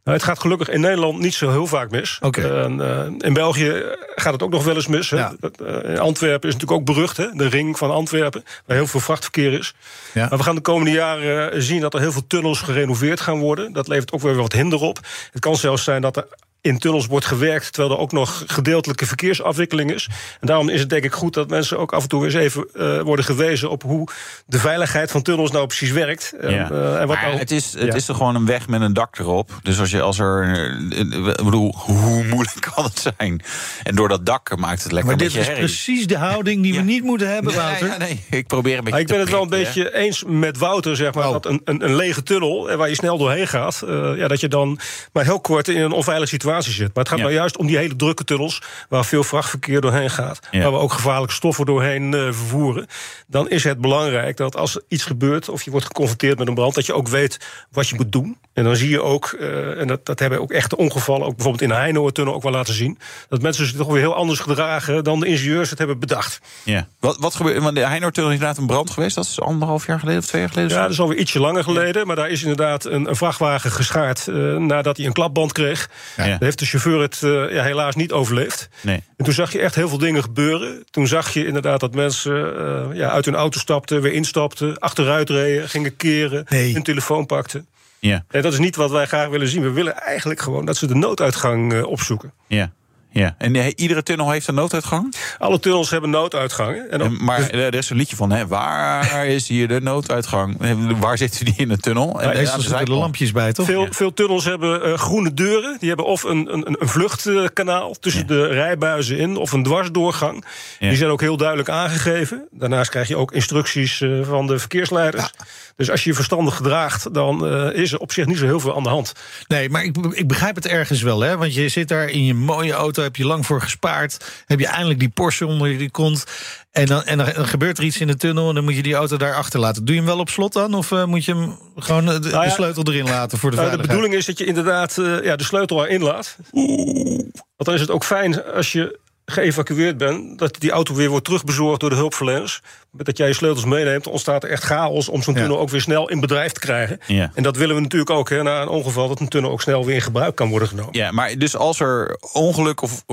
Nou, 0.04 0.18
het 0.18 0.26
gaat 0.26 0.40
gelukkig 0.40 0.70
in 0.70 0.82
Nederland 0.82 1.20
niet 1.20 1.34
zo 1.34 1.50
heel 1.50 1.68
vaak 1.68 1.92
mis. 1.92 2.20
En, 2.22 2.82
eh, 2.82 3.28
in 3.28 3.34
België 3.34 3.84
gaat 4.16 4.34
het 4.34 4.44
ook 4.44 4.52
nog 4.52 4.64
wel 4.64 4.76
eens 4.76 4.88
mis. 4.88 5.10
Ja. 5.10 5.34
Eh, 5.40 6.00
Antwerpen 6.00 6.50
is 6.50 6.54
natuurlijk 6.54 6.80
ook 6.80 6.96
berucht, 6.96 7.18
hè? 7.18 7.28
de 7.34 7.48
ring 7.48 7.78
van 7.78 7.92
Antwerpen, 7.92 8.44
waar 8.66 8.78
heel 8.78 8.88
veel 8.88 9.00
vrachtverkeer 9.00 9.54
is. 9.54 9.74
Ja. 10.14 10.28
Maar 10.30 10.38
we 10.38 10.44
gaan 10.44 10.56
de 10.56 10.62
komende 10.62 10.92
jaren 10.92 11.52
eh, 11.52 11.60
zien 11.60 11.82
dat 11.82 11.94
er 11.94 12.00
heel 12.00 12.12
veel 12.12 12.28
tunnels 12.28 12.62
gerenoveerd 12.62 13.22
gaan 13.22 13.40
worden. 13.40 13.74
Dat 13.74 13.88
levert 13.88 14.12
ook 14.12 14.22
weer 14.22 14.36
wat 14.36 14.54
hinder 14.54 14.82
op. 14.82 15.00
Het 15.32 15.42
kan 15.42 15.56
zelfs 15.56 15.84
zijn 15.84 16.02
dat 16.02 16.18
er 16.18 16.28
in 16.64 16.78
tunnels 16.78 17.08
wordt 17.08 17.26
gewerkt... 17.26 17.74
terwijl 17.74 17.94
er 17.94 18.00
ook 18.02 18.12
nog 18.12 18.44
gedeeltelijke 18.48 19.06
verkeersafwikkeling 19.06 19.92
is. 19.94 20.08
En 20.40 20.48
daarom 20.48 20.70
is 20.70 20.80
het 20.80 20.90
denk 20.90 21.04
ik 21.04 21.14
goed 21.14 21.34
dat 21.34 21.50
mensen 21.50 21.78
ook 21.78 21.94
af 21.94 22.02
en 22.04 22.10
toe 22.10 22.26
eens 22.26 22.34
even 22.34 22.68
eh, 22.74 23.02
worden 23.02 23.26
gewezen... 23.26 23.70
op 23.70 23.84
hoe 23.84 24.08
de 24.46 24.60
veiligheid 24.60 25.12
van 25.12 25.22
tunnels 25.22 25.52
nou 25.52 25.66
precies 25.68 25.92
werkt. 25.92 26.34
En, 26.42 26.52
Ja. 26.52 26.70
eh, 26.72 26.94
en 27.02 27.08
wat 27.08 27.16
Maar 27.16 27.26
nou- 27.26 27.38
het 27.38 27.52
is, 27.52 27.74
het 27.74 27.84
Ja. 27.86 27.94
is 27.94 28.06
toch 28.06 28.18
gewoon 28.18 28.36
een 28.36 28.46
weg 28.46 28.68
met 28.68 28.82
een 28.82 28.94
dak 28.94 29.20
erop. 29.20 29.52
Dus 29.64 29.80
als 29.80 29.90
je 29.92 30.02
als 30.02 30.20
er. 30.20 30.44
eh, 30.92 31.00
Ik 31.00 31.44
bedoel, 31.44 31.74
hoe 31.78 32.24
moeilijk 32.24 32.68
kan 32.76 32.84
het 32.84 33.00
zijn? 33.18 33.42
En 33.84 33.96
door 33.96 34.10
dat 34.10 34.26
dak 34.26 34.58
maakt 34.58 34.84
het 34.84 34.92
lekker 34.92 35.12
Maar 35.12 35.22
een 35.22 35.30
dit 35.32 35.38
is 35.40 35.46
herrie. 35.48 35.64
precies 35.64 36.08
de 36.08 36.18
houding 36.18 36.64
die 36.64 36.74
Ja. 36.74 36.80
we 36.80 36.86
niet 36.86 37.04
moeten 37.04 37.34
hebben, 37.34 37.54
Nee, 37.54 37.62
Wouter. 37.62 37.88
ja, 37.88 37.98
nee, 37.98 38.24
ik 38.30 38.48
probeer 38.48 38.78
een 38.78 38.84
beetje. 38.84 39.00
Ik 39.00 39.08
ben 39.08 39.16
te 39.16 39.22
het 39.22 39.32
wel 39.32 39.42
een 39.42 39.52
hè. 39.52 39.58
beetje 39.58 39.96
eens 39.96 40.24
met 40.28 40.58
Wouter, 40.58 40.96
zeg 40.96 41.14
maar. 41.14 41.26
Oh. 41.28 41.32
Dat 41.34 41.46
een, 41.46 41.62
een, 41.66 41.84
een 41.84 41.96
lege 41.96 42.24
tunnel, 42.24 42.70
eh, 42.70 42.76
waar 42.78 42.90
je 42.90 42.96
snel 42.96 43.18
doorheen 43.18 43.48
gaat... 43.48 43.82
eh, 43.88 44.12
ja, 44.18 44.28
dat 44.28 44.40
je 44.40 44.48
dan 44.48 44.80
maar 45.14 45.24
heel 45.24 45.42
kort 45.42 45.68
in 45.68 45.82
een 45.82 45.92
onveilige 45.92 46.28
situatie 46.30 46.52
zit. 46.62 46.80
Maar 46.80 47.04
het 47.04 47.08
gaat 47.08 47.18
Ja. 47.18 47.24
nou 47.24 47.36
juist 47.36 47.58
om 47.58 47.68
die 47.68 47.78
hele 47.78 47.96
drukke 47.96 48.24
tunnels... 48.24 48.62
waar 48.90 49.06
veel 49.06 49.24
vrachtverkeer 49.24 49.82
doorheen 49.82 50.10
gaat. 50.10 50.40
Ja. 50.52 50.62
Waar 50.62 50.72
we 50.72 50.78
ook 50.78 50.92
gevaarlijke 50.94 51.34
stoffen 51.34 51.66
doorheen 51.66 52.14
eh, 52.14 52.22
vervoeren. 52.22 52.88
Dan 53.28 53.50
is 53.50 53.64
het 53.64 53.82
belangrijk 53.82 54.38
dat 54.38 54.56
als 54.56 54.76
er 54.76 54.82
iets 54.88 55.04
gebeurt... 55.04 55.50
of 55.50 55.62
je 55.64 55.72
wordt 55.72 55.86
geconfronteerd 55.86 56.38
met 56.38 56.48
een 56.48 56.54
brand... 56.54 56.76
dat 56.76 56.86
je 56.86 56.94
ook 56.94 57.08
weet 57.08 57.38
wat 57.72 57.90
je 57.90 57.96
moet 57.96 58.12
doen. 58.12 58.38
En 58.54 58.64
dan 58.64 58.76
zie 58.76 58.90
je 58.90 59.02
ook, 59.02 59.36
eh, 59.40 59.80
en 59.80 59.88
dat, 59.88 60.06
dat 60.06 60.20
hebben 60.20 60.42
ook 60.42 60.52
echte 60.52 60.78
ongevallen... 60.78 61.26
ook 61.28 61.36
bijvoorbeeld 61.36 61.64
in 61.64 61.70
de 61.70 61.76
Heinoortunnel 61.76 62.34
ook 62.34 62.44
wel 62.44 62.52
laten 62.52 62.74
zien... 62.74 62.98
dat 63.30 63.42
mensen 63.42 63.66
zich 63.66 63.76
toch 63.78 63.88
weer 63.88 64.00
heel 64.02 64.16
anders 64.16 64.40
gedragen... 64.40 65.04
dan 65.04 65.20
de 65.20 65.26
ingenieurs 65.28 65.70
het 65.70 65.78
hebben 65.78 66.00
bedacht. 66.00 66.40
Ja. 66.64 66.88
Wat, 67.00 67.18
wat 67.20 67.36
gebeurt. 67.36 67.64
Want 67.64 67.76
de 67.76 67.88
Heinoortunnel 67.88 68.32
is 68.32 68.38
inderdaad 68.38 68.62
een 68.62 68.68
brand 68.68 68.90
geweest. 68.90 69.16
Dat 69.16 69.26
is 69.26 69.42
anderhalf 69.42 69.88
jaar 69.88 70.00
geleden 70.00 70.20
of 70.22 70.26
twee 70.28 70.42
jaar 70.42 70.50
geleden. 70.50 70.76
Ja, 70.76 70.82
dat 70.82 70.92
is 70.92 71.00
alweer 71.00 71.18
ietsje 71.18 71.40
langer 71.40 71.64
geleden. 71.64 72.08
Maar 72.08 72.16
daar 72.16 72.30
is 72.30 72.42
inderdaad 72.42 72.86
een, 72.86 73.10
een 73.10 73.16
vrachtwagen 73.16 73.72
geschaard... 73.72 74.28
eh, 74.28 74.36
nadat 74.56 74.98
hij 74.98 75.06
een 75.06 75.14
klapband 75.14 75.52
kreeg. 75.52 75.90
Ja. 76.18 76.38
Heeft 76.44 76.60
de 76.60 76.66
chauffeur 76.66 77.02
het 77.02 77.22
uh, 77.24 77.54
ja, 77.54 77.64
helaas 77.64 77.96
niet 77.96 78.12
overleefd. 78.12 78.70
Nee. 78.82 79.04
En 79.18 79.26
toen 79.26 79.34
zag 79.34 79.52
je 79.52 79.60
echt 79.60 79.76
heel 79.76 79.90
veel 79.90 79.98
dingen 79.98 80.22
gebeuren. 80.24 80.84
Toen 80.90 81.08
zag 81.08 81.34
je 81.34 81.46
inderdaad 81.46 81.80
dat 81.80 81.94
mensen 81.96 82.54
uh, 82.92 82.98
ja, 82.98 83.10
uit 83.10 83.26
hun 83.26 83.36
auto 83.36 83.60
stapten, 83.60 84.02
weer 84.02 84.14
instapten, 84.14 84.78
achteruit 84.80 85.30
reden, 85.30 85.70
gingen 85.70 85.96
keren, 85.96 86.46
Nee. 86.50 86.74
hun 86.74 86.84
telefoon 86.84 87.26
pakten. 87.26 87.68
Ja, 88.00 88.26
En 88.30 88.42
dat 88.42 88.54
is 88.54 88.60
niet 88.60 88.76
wat 88.76 88.92
wij 88.92 89.06
graag 89.06 89.28
willen 89.30 89.48
zien. 89.48 89.62
We 89.62 89.72
willen 89.72 89.96
eigenlijk 90.02 90.42
gewoon 90.42 90.66
dat 90.66 90.78
ze 90.78 90.88
de 90.88 90.96
nooduitgang 90.96 91.74
uh, 91.74 91.86
opzoeken. 91.88 92.34
ja. 92.48 92.72
Ja, 93.14 93.36
en 93.38 93.56
eh, 93.56 93.66
iedere 93.76 94.04
tunnel 94.04 94.32
heeft 94.32 94.48
een 94.48 94.56
nooduitgang? 94.56 95.14
Alle 95.38 95.60
tunnels 95.60 95.90
hebben 95.90 96.10
nooduitgangen. 96.10 96.92
En 96.92 97.02
ook- 97.02 97.08
En, 97.08 97.24
maar 97.24 97.50
eh, 97.50 97.66
er 97.66 97.76
is 97.76 97.90
een 97.90 97.98
liedje 97.98 98.16
van, 98.16 98.32
hè, 98.32 98.48
waar 98.48 99.28
is 99.28 99.48
hier 99.48 99.68
de 99.68 99.82
nooduitgang? 99.82 100.62
Eh, 100.62 100.72
Waar 101.00 101.18
zit 101.18 101.46
die 101.46 101.54
in 101.58 101.68
de 101.68 101.78
tunnel? 101.78 102.22
En, 102.22 102.30
de 102.30 102.36
zitten 102.38 102.56
er 102.56 102.62
zijkant. 102.62 102.88
lampjes 102.88 103.32
bij, 103.32 103.54
toch? 103.54 103.66
Veel, 103.66 103.88
veel 103.90 104.14
tunnels 104.14 104.46
hebben 104.46 104.84
eh, 104.84 104.94
groene 104.94 105.34
deuren. 105.34 105.78
Die 105.80 105.88
hebben 105.88 106.06
of 106.06 106.24
een, 106.24 106.54
een, 106.54 106.76
een 106.80 106.88
vluchtkanaal 106.88 107.94
tussen 108.00 108.28
de 108.28 108.48
rijbuizen 108.48 109.18
in... 109.18 109.38
of 109.38 109.52
een 109.52 109.64
dwarsdoorgang. 109.64 110.46
Ja. 110.80 110.88
Die 110.88 110.98
zijn 110.98 111.10
ook 111.10 111.22
heel 111.22 111.38
duidelijk 111.38 111.70
aangegeven. 111.70 112.48
Daarnaast 112.52 112.90
krijg 112.90 113.08
je 113.08 113.16
ook 113.16 113.32
instructies 113.32 114.02
eh, 114.02 114.10
van 114.24 114.48
de 114.48 114.60
verkeersleiders. 114.60 115.32
Dus 115.76 115.90
als 115.92 116.04
je 116.04 116.10
je 116.10 116.16
verstandig 116.16 116.56
gedraagt... 116.56 117.14
dan 117.14 117.48
eh, 117.48 117.82
is 117.82 117.92
er 117.92 118.00
op 118.00 118.12
zich 118.12 118.26
niet 118.26 118.38
zo 118.38 118.46
heel 118.46 118.60
veel 118.60 118.76
aan 118.76 118.84
de 118.84 118.90
hand. 118.90 119.14
Nee, 119.48 119.70
maar 119.70 119.84
ik, 119.84 119.98
ik 120.12 120.28
begrijp 120.28 120.56
het 120.56 120.68
ergens 120.68 121.02
wel, 121.02 121.20
hè? 121.22 121.38
Want 121.38 121.54
je 121.54 121.70
zit 121.70 121.88
daar 121.88 122.10
in 122.10 122.26
je 122.26 122.34
mooie 122.34 122.74
auto, 122.74 123.03
heb 123.04 123.16
je 123.16 123.26
lang 123.26 123.46
voor 123.46 123.62
gespaard. 123.62 124.44
Heb 124.46 124.60
je 124.60 124.68
eindelijk 124.68 125.00
die 125.00 125.10
Porsche 125.10 125.46
onder 125.46 125.68
je 125.68 125.92
kont. 125.92 126.24
En 126.72 126.86
dan, 126.86 127.04
en 127.04 127.18
dan 127.18 127.28
gebeurt 127.28 127.78
er 127.78 127.84
iets 127.84 128.00
in 128.00 128.08
de 128.08 128.16
tunnel 128.16 128.50
en 128.50 128.56
dan 128.56 128.64
moet 128.64 128.76
je 128.76 128.84
die 128.84 128.94
auto 128.94 129.18
daar 129.18 129.36
achterlaten. 129.36 129.86
Doe 129.86 129.96
je 129.96 130.02
hem 130.02 130.10
wel 130.10 130.20
op 130.20 130.30
slot 130.30 130.54
dan? 130.54 130.74
Of 130.74 130.92
uh, 130.92 131.06
moet 131.06 131.26
je 131.26 131.34
hem 131.34 131.58
gewoon 131.76 132.06
de, 132.06 132.20
Nou 132.20 132.30
ja, 132.30 132.44
de, 132.44 132.50
sleutel 132.50 132.84
erin 132.88 133.06
laten 133.06 133.38
voor 133.38 133.52
de 133.52 133.58
Nou, 133.58 133.72
de 133.72 133.78
bedoeling 133.78 134.14
is 134.14 134.26
dat 134.26 134.38
je 134.38 134.46
inderdaad 134.46 134.98
uh, 134.98 135.24
ja, 135.24 135.36
de 135.36 135.44
sleutel 135.44 135.86
erin 135.86 136.02
laat. 136.02 136.36
Want 136.52 137.34
dan 137.58 137.74
is 137.74 137.82
het 137.82 137.92
ook 137.92 138.04
fijn 138.04 138.44
als 138.46 138.72
je 138.72 139.00
geëvacueerd 139.26 139.98
bent... 139.98 140.40
dat 140.40 140.56
die 140.60 140.72
auto 140.72 140.94
weer 140.96 141.10
wordt 141.10 141.26
terugbezorgd 141.26 141.80
door 141.80 141.90
de 141.90 141.96
hulpverleners. 141.96 142.62
Met 142.92 143.06
dat 143.06 143.18
jij 143.18 143.28
je 143.28 143.34
sleutels 143.34 143.66
meeneemt, 143.66 144.08
ontstaat 144.08 144.44
er 144.44 144.50
echt 144.50 144.64
chaos... 144.64 145.10
om 145.10 145.22
zo'n 145.22 145.34
Ja. 145.34 145.40
tunnel 145.40 145.60
ook 145.60 145.70
weer 145.70 145.82
snel 145.82 146.10
in 146.10 146.20
bedrijf 146.20 146.52
te 146.52 146.60
krijgen. 146.60 147.00
Ja. 147.08 147.32
En 147.34 147.44
dat 147.44 147.58
willen 147.58 147.76
we 147.76 147.82
natuurlijk 147.82 148.12
ook, 148.12 148.30
hè, 148.30 148.44
na 148.44 148.62
een 148.62 148.68
ongeval... 148.68 149.08
dat 149.08 149.20
een 149.20 149.28
tunnel 149.28 149.52
ook 149.52 149.62
snel 149.62 149.86
weer 149.86 149.96
in 149.96 150.02
gebruik 150.02 150.36
kan 150.36 150.50
worden 150.50 150.68
genomen. 150.68 150.94
Ja, 150.94 151.12
maar 151.12 151.38
dus 151.38 151.56
als 151.56 151.80
er 151.80 152.18
ongeluk 152.34 152.82
of... 152.82 153.04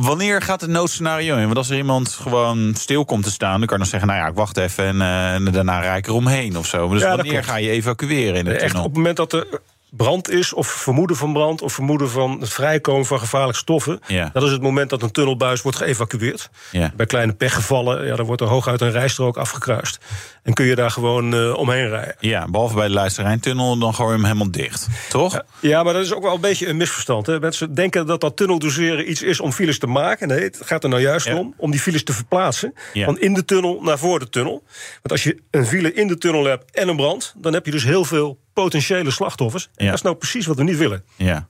Wanneer 0.00 0.42
gaat 0.42 0.60
het 0.60 0.70
noodscenario 0.70 1.36
in? 1.36 1.44
Want 1.44 1.56
als 1.56 1.70
er 1.70 1.76
iemand 1.76 2.08
gewoon 2.08 2.74
stil 2.74 3.04
komt 3.04 3.24
te 3.24 3.30
staan... 3.30 3.58
dan 3.58 3.66
kan 3.66 3.76
je 3.76 3.82
dan 3.82 3.90
zeggen, 3.90 4.08
nou 4.08 4.20
ja, 4.20 4.26
ik 4.28 4.34
wacht 4.34 4.56
even 4.56 4.84
en, 4.84 5.00
eh, 5.00 5.34
en 5.34 5.44
daarna 5.44 5.80
rijd 5.80 5.98
ik 5.98 6.06
eromheen 6.06 6.56
of 6.58 6.66
zo. 6.66 6.88
Dus 6.88 7.02
Ja, 7.02 7.16
wanneer 7.16 7.44
ga 7.44 7.56
je 7.56 7.70
evacueren 7.70 8.34
in 8.34 8.44
de 8.44 8.50
Echt 8.50 8.60
tunnel? 8.60 8.78
op 8.80 8.86
het 8.88 8.96
moment 8.96 9.16
dat 9.16 9.32
er 9.32 9.46
brand 9.90 10.30
is, 10.30 10.52
of 10.52 10.66
vermoeden 10.66 11.16
van 11.16 11.32
brand... 11.32 11.62
of 11.62 11.72
vermoeden 11.72 12.10
van 12.10 12.40
het 12.40 12.52
vrijkomen 12.52 13.06
van 13.06 13.18
gevaarlijke 13.18 13.58
stoffen... 13.58 14.00
Ja. 14.06 14.30
dat 14.32 14.42
is 14.42 14.50
het 14.50 14.62
moment 14.62 14.90
dat 14.90 15.02
een 15.02 15.10
tunnelbuis 15.10 15.62
wordt 15.62 15.78
geëvacueerd. 15.78 16.50
Ja. 16.70 16.92
Bij 16.96 17.06
kleine 17.06 17.32
pechgevallen, 17.32 18.06
ja, 18.06 18.16
dan 18.16 18.26
wordt 18.26 18.40
er 18.40 18.48
hooguit 18.48 18.80
een 18.80 18.90
rijstrook 18.90 19.36
afgekruist. 19.36 19.98
En 20.42 20.52
kun 20.54 20.64
je 20.64 20.74
daar 20.74 20.90
gewoon 20.90 21.34
eh, 21.34 21.54
omheen 21.56 21.88
rijden. 21.88 22.16
Ja, 22.20 22.46
behalve 22.48 22.74
bij 22.74 22.86
de 22.86 22.94
Leidsterrijntunnel, 22.94 23.78
dan 23.78 23.94
gooi 23.94 24.08
je 24.08 24.14
hem 24.14 24.24
helemaal 24.24 24.50
dicht. 24.50 24.88
Toch? 25.08 25.42
Ja, 25.60 25.82
maar 25.82 25.92
dat 25.92 26.02
is 26.02 26.12
ook 26.14 26.22
wel 26.22 26.34
een 26.34 26.40
beetje 26.40 26.68
een 26.68 26.76
misverstand. 26.76 27.26
Hè? 27.26 27.40
Mensen 27.40 27.74
denken 27.74 28.06
dat 28.06 28.20
dat 28.20 28.36
tunneldoseren 28.36 29.10
iets 29.10 29.22
is 29.22 29.40
om 29.40 29.52
files 29.52 29.78
te 29.78 29.86
maken. 29.86 30.28
Nee, 30.28 30.40
het 30.42 30.58
gaat 30.64 30.82
er 30.82 30.88
nou 30.88 31.02
juist 31.02 31.26
Ja. 31.26 31.36
om 31.36 31.54
om 31.56 31.70
die 31.70 31.80
files 31.80 32.04
te 32.04 32.12
verplaatsen. 32.12 32.74
Van 32.94 33.18
in 33.18 33.34
de 33.34 33.44
tunnel 33.44 33.80
naar 33.82 33.98
voor 33.98 34.18
de 34.18 34.28
tunnel. 34.28 34.62
Want 34.92 35.10
als 35.10 35.22
je 35.22 35.42
een 35.50 35.66
file 35.66 35.92
in 35.92 36.06
de 36.06 36.18
tunnel 36.18 36.44
hebt 36.44 36.70
en 36.70 36.88
een 36.88 36.96
brand... 36.96 37.34
dan 37.36 37.52
heb 37.52 37.64
je 37.64 37.70
dus 37.70 37.84
heel 37.84 38.04
veel 38.04 38.38
potentiële 38.62 39.10
slachtoffers. 39.10 39.64
En 39.74 39.84
Ja. 39.84 39.90
dat 39.90 39.94
is 39.98 40.02
nou 40.04 40.16
precies 40.16 40.46
wat 40.46 40.56
we 40.56 40.62
niet 40.62 40.76
willen. 40.76 41.04
Ja. 41.16 41.48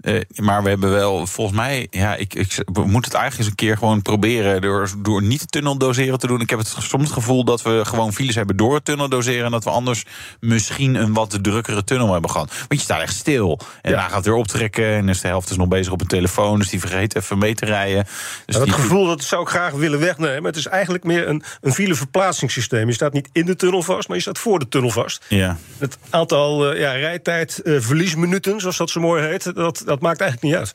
Eh, 0.00 0.20
maar 0.36 0.62
we 0.62 0.68
hebben 0.68 0.90
wel, 0.90 1.26
volgens 1.26 1.56
mij, 1.56 1.86
ja, 1.90 2.14
ik, 2.14 2.34
ik, 2.34 2.52
we 2.72 2.80
moeten 2.84 3.10
het 3.10 3.14
eigenlijk 3.20 3.38
eens 3.38 3.46
een 3.48 3.54
keer 3.54 3.76
gewoon 3.76 4.02
proberen 4.02 4.60
door, 4.60 4.90
door 4.98 5.22
niet 5.22 5.52
tunneldoseren 5.52 6.18
te 6.18 6.26
doen. 6.26 6.40
Ik 6.40 6.50
heb 6.50 6.58
het 6.58 6.68
soms 6.78 7.04
het 7.04 7.12
gevoel 7.12 7.44
dat 7.44 7.62
we 7.62 7.80
gewoon 7.84 8.12
files 8.12 8.34
hebben 8.34 8.56
door 8.56 8.74
het 8.74 8.84
tunneldoseren 8.84 9.44
en 9.44 9.50
dat 9.50 9.64
we 9.64 9.70
anders 9.70 10.04
misschien 10.40 10.94
een 10.94 11.12
wat 11.12 11.38
drukkere 11.42 11.84
tunnel 11.84 12.12
hebben 12.12 12.30
gehad. 12.30 12.48
Want 12.58 12.68
je 12.68 12.78
staat 12.78 13.00
echt 13.00 13.14
stil 13.16 13.58
en 13.60 13.66
Ja. 13.82 13.90
daarna 13.90 14.06
gaat 14.08 14.16
het 14.16 14.24
weer 14.26 14.34
optrekken 14.34 14.84
en 14.86 15.08
is 15.08 15.20
de 15.20 15.28
helft 15.28 15.50
is 15.50 15.56
nog 15.56 15.68
bezig 15.68 15.92
op 15.92 16.00
een 16.00 16.06
telefoon, 16.06 16.58
dus 16.58 16.68
die 16.68 16.80
vergeet 16.80 17.16
even 17.16 17.38
mee 17.38 17.54
te 17.54 17.64
rijden. 17.66 18.04
Dus 18.46 18.54
dat 18.56 18.64
die- 18.64 18.72
gevoel 18.72 19.06
dat 19.06 19.22
zou 19.24 19.42
ik 19.42 19.48
graag 19.48 19.72
willen 19.72 19.98
wegnemen. 20.00 20.44
Het 20.44 20.56
is 20.56 20.66
eigenlijk 20.66 21.04
meer 21.04 21.28
een, 21.28 21.42
een 21.60 21.72
fileverplaatsingssysteem. 21.72 22.86
Je 22.88 22.94
staat 22.94 23.12
niet 23.12 23.28
in 23.32 23.46
de 23.46 23.56
tunnel 23.56 23.82
vast, 23.82 24.08
maar 24.08 24.16
je 24.16 24.22
staat 24.22 24.38
voor 24.38 24.58
de 24.58 24.68
tunnel 24.68 24.90
vast. 24.90 25.24
Ja, 25.28 25.56
Het 25.78 25.98
aantal 26.10 26.72
eh, 26.72 26.80
ja, 26.80 26.92
rijtijd, 26.92 27.60
verliesminuten, 27.64 28.60
zoals 28.60 28.76
dat 28.76 28.90
zo 28.90 29.00
mooi 29.00 29.22
heet... 29.22 29.54
dat, 29.54 29.81
dat 29.84 30.00
maakt 30.00 30.20
eigenlijk 30.20 30.52
niet 30.52 30.60
uit. 30.60 30.74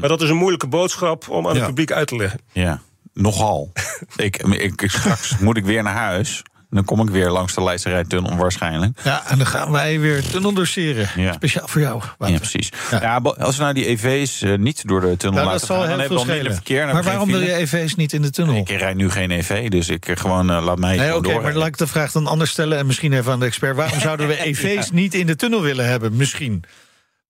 Maar 0.00 0.08
dat 0.08 0.22
is 0.22 0.28
een 0.28 0.36
moeilijke 0.36 0.66
boodschap 0.66 1.28
om 1.28 1.46
aan 1.46 1.52
Ja. 1.54 1.58
het 1.58 1.68
publiek 1.68 1.92
uit 1.92 2.08
te 2.08 2.16
leggen. 2.16 2.40
ja, 2.52 2.80
nogal. 3.14 3.72
ik, 4.16 4.36
ik, 4.36 4.82
ik- 4.82 4.90
straks 4.90 5.38
moet 5.38 5.56
ik 5.56 5.64
weer 5.64 5.82
naar 5.82 5.94
huis. 5.96 6.42
Dan 6.72 6.84
kom 6.84 7.00
ik 7.00 7.08
weer 7.08 7.30
langs 7.30 7.54
de 7.54 7.62
Leidsterrijtunnel 7.62 8.36
waarschijnlijk. 8.36 9.00
Ja, 9.04 9.26
en 9.26 9.38
dan 9.38 9.46
gaan 9.46 9.70
wij 9.70 10.00
weer 10.00 10.22
tunneldoseren. 10.28 11.08
Ja. 11.16 11.32
Speciaal 11.32 11.68
voor 11.68 11.80
jou. 11.80 11.98
Wouter. 11.98 12.28
Ja, 12.30 12.36
precies. 12.38 12.70
Ja. 12.90 13.16
Als 13.38 13.56
we 13.56 13.62
nou 13.62 13.74
die 13.74 13.86
EV's 13.86 14.42
eh, 14.42 14.58
niet 14.58 14.88
door 14.88 15.00
de 15.00 15.16
tunnel 15.16 15.38
Nou, 15.42 15.50
laten 15.52 15.58
dat 15.58 15.68
zal 15.68 15.76
gaan, 15.78 15.88
dan 15.88 15.98
hebben 15.98 16.18
we 16.18 16.24
al 16.24 16.34
minder 16.34 16.52
verkeer. 16.52 16.86
Maar 16.86 17.02
waarom 17.02 17.28
wil 17.30 17.40
je 17.40 17.54
EV's 17.54 17.94
niet 17.94 18.12
in 18.12 18.22
de 18.22 18.30
tunnel? 18.30 18.54
Ik 18.56 18.68
rijd 18.68 18.96
nu 18.96 19.10
geen 19.10 19.30
EV, 19.30 19.68
dus 19.68 19.88
ik 19.88 20.08
eh, 20.08 20.16
gewoon 20.16 20.50
eh, 20.50 20.62
laat 20.64 20.78
mij 20.78 20.96
Nee, 20.96 21.16
oké, 21.16 21.40
maar 21.40 21.54
laat 21.54 21.66
ik 21.66 21.78
de 21.78 21.86
vraag 21.86 22.12
dan 22.12 22.26
anders 22.26 22.50
stellen... 22.50 22.78
en 22.78 22.86
misschien 22.86 23.12
even 23.12 23.32
aan 23.32 23.40
de 23.40 23.46
expert. 23.46 23.76
Waarom 23.76 24.00
zouden 24.08 24.26
we 24.26 24.44
EV's 24.44 24.90
niet 24.90 25.14
in 25.14 25.26
de 25.26 25.36
tunnel 25.36 25.62
willen 25.62 25.86
hebben? 25.88 26.16
Misschien. 26.16 26.62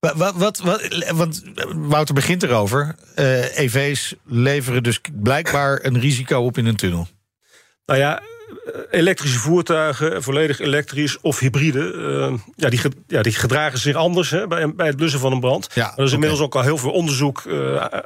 Wat, 0.01 0.35
wat, 0.35 0.59
wat, 0.59 0.81
want 1.11 1.43
Wouter 1.75 2.13
begint 2.13 2.43
erover. 2.43 2.95
Eh, 3.15 3.57
EV's 3.57 4.15
leveren 4.25 4.83
dus 4.83 5.01
blijkbaar 5.13 5.79
een 5.83 5.99
risico 5.99 6.39
op 6.39 6.57
in 6.57 6.65
een 6.65 6.75
tunnel. 6.75 7.07
Nou 7.85 7.99
ja, 7.99 8.19
eh, 8.19 8.81
elektrische 8.89 9.39
voertuigen, 9.39 10.23
volledig 10.23 10.59
elektrisch 10.59 11.19
of 11.19 11.39
hybride... 11.39 11.93
eh, 11.93 12.39
ja, 12.55 12.69
die, 12.69 12.81
ja, 13.07 13.21
die 13.21 13.33
gedragen 13.33 13.79
zich 13.79 13.95
anders 13.95 14.29
hè, 14.29 14.47
bij, 14.47 14.75
bij 14.75 14.87
het 14.87 14.95
blussen 14.95 15.19
van 15.19 15.31
een 15.31 15.39
brand. 15.39 15.67
Ja, 15.73 15.93
er 15.97 16.03
is 16.03 16.11
inmiddels 16.13 16.41
ook 16.41 16.55
al 16.55 16.61
heel 16.61 16.77
veel 16.77 16.91
onderzoek 16.91 17.43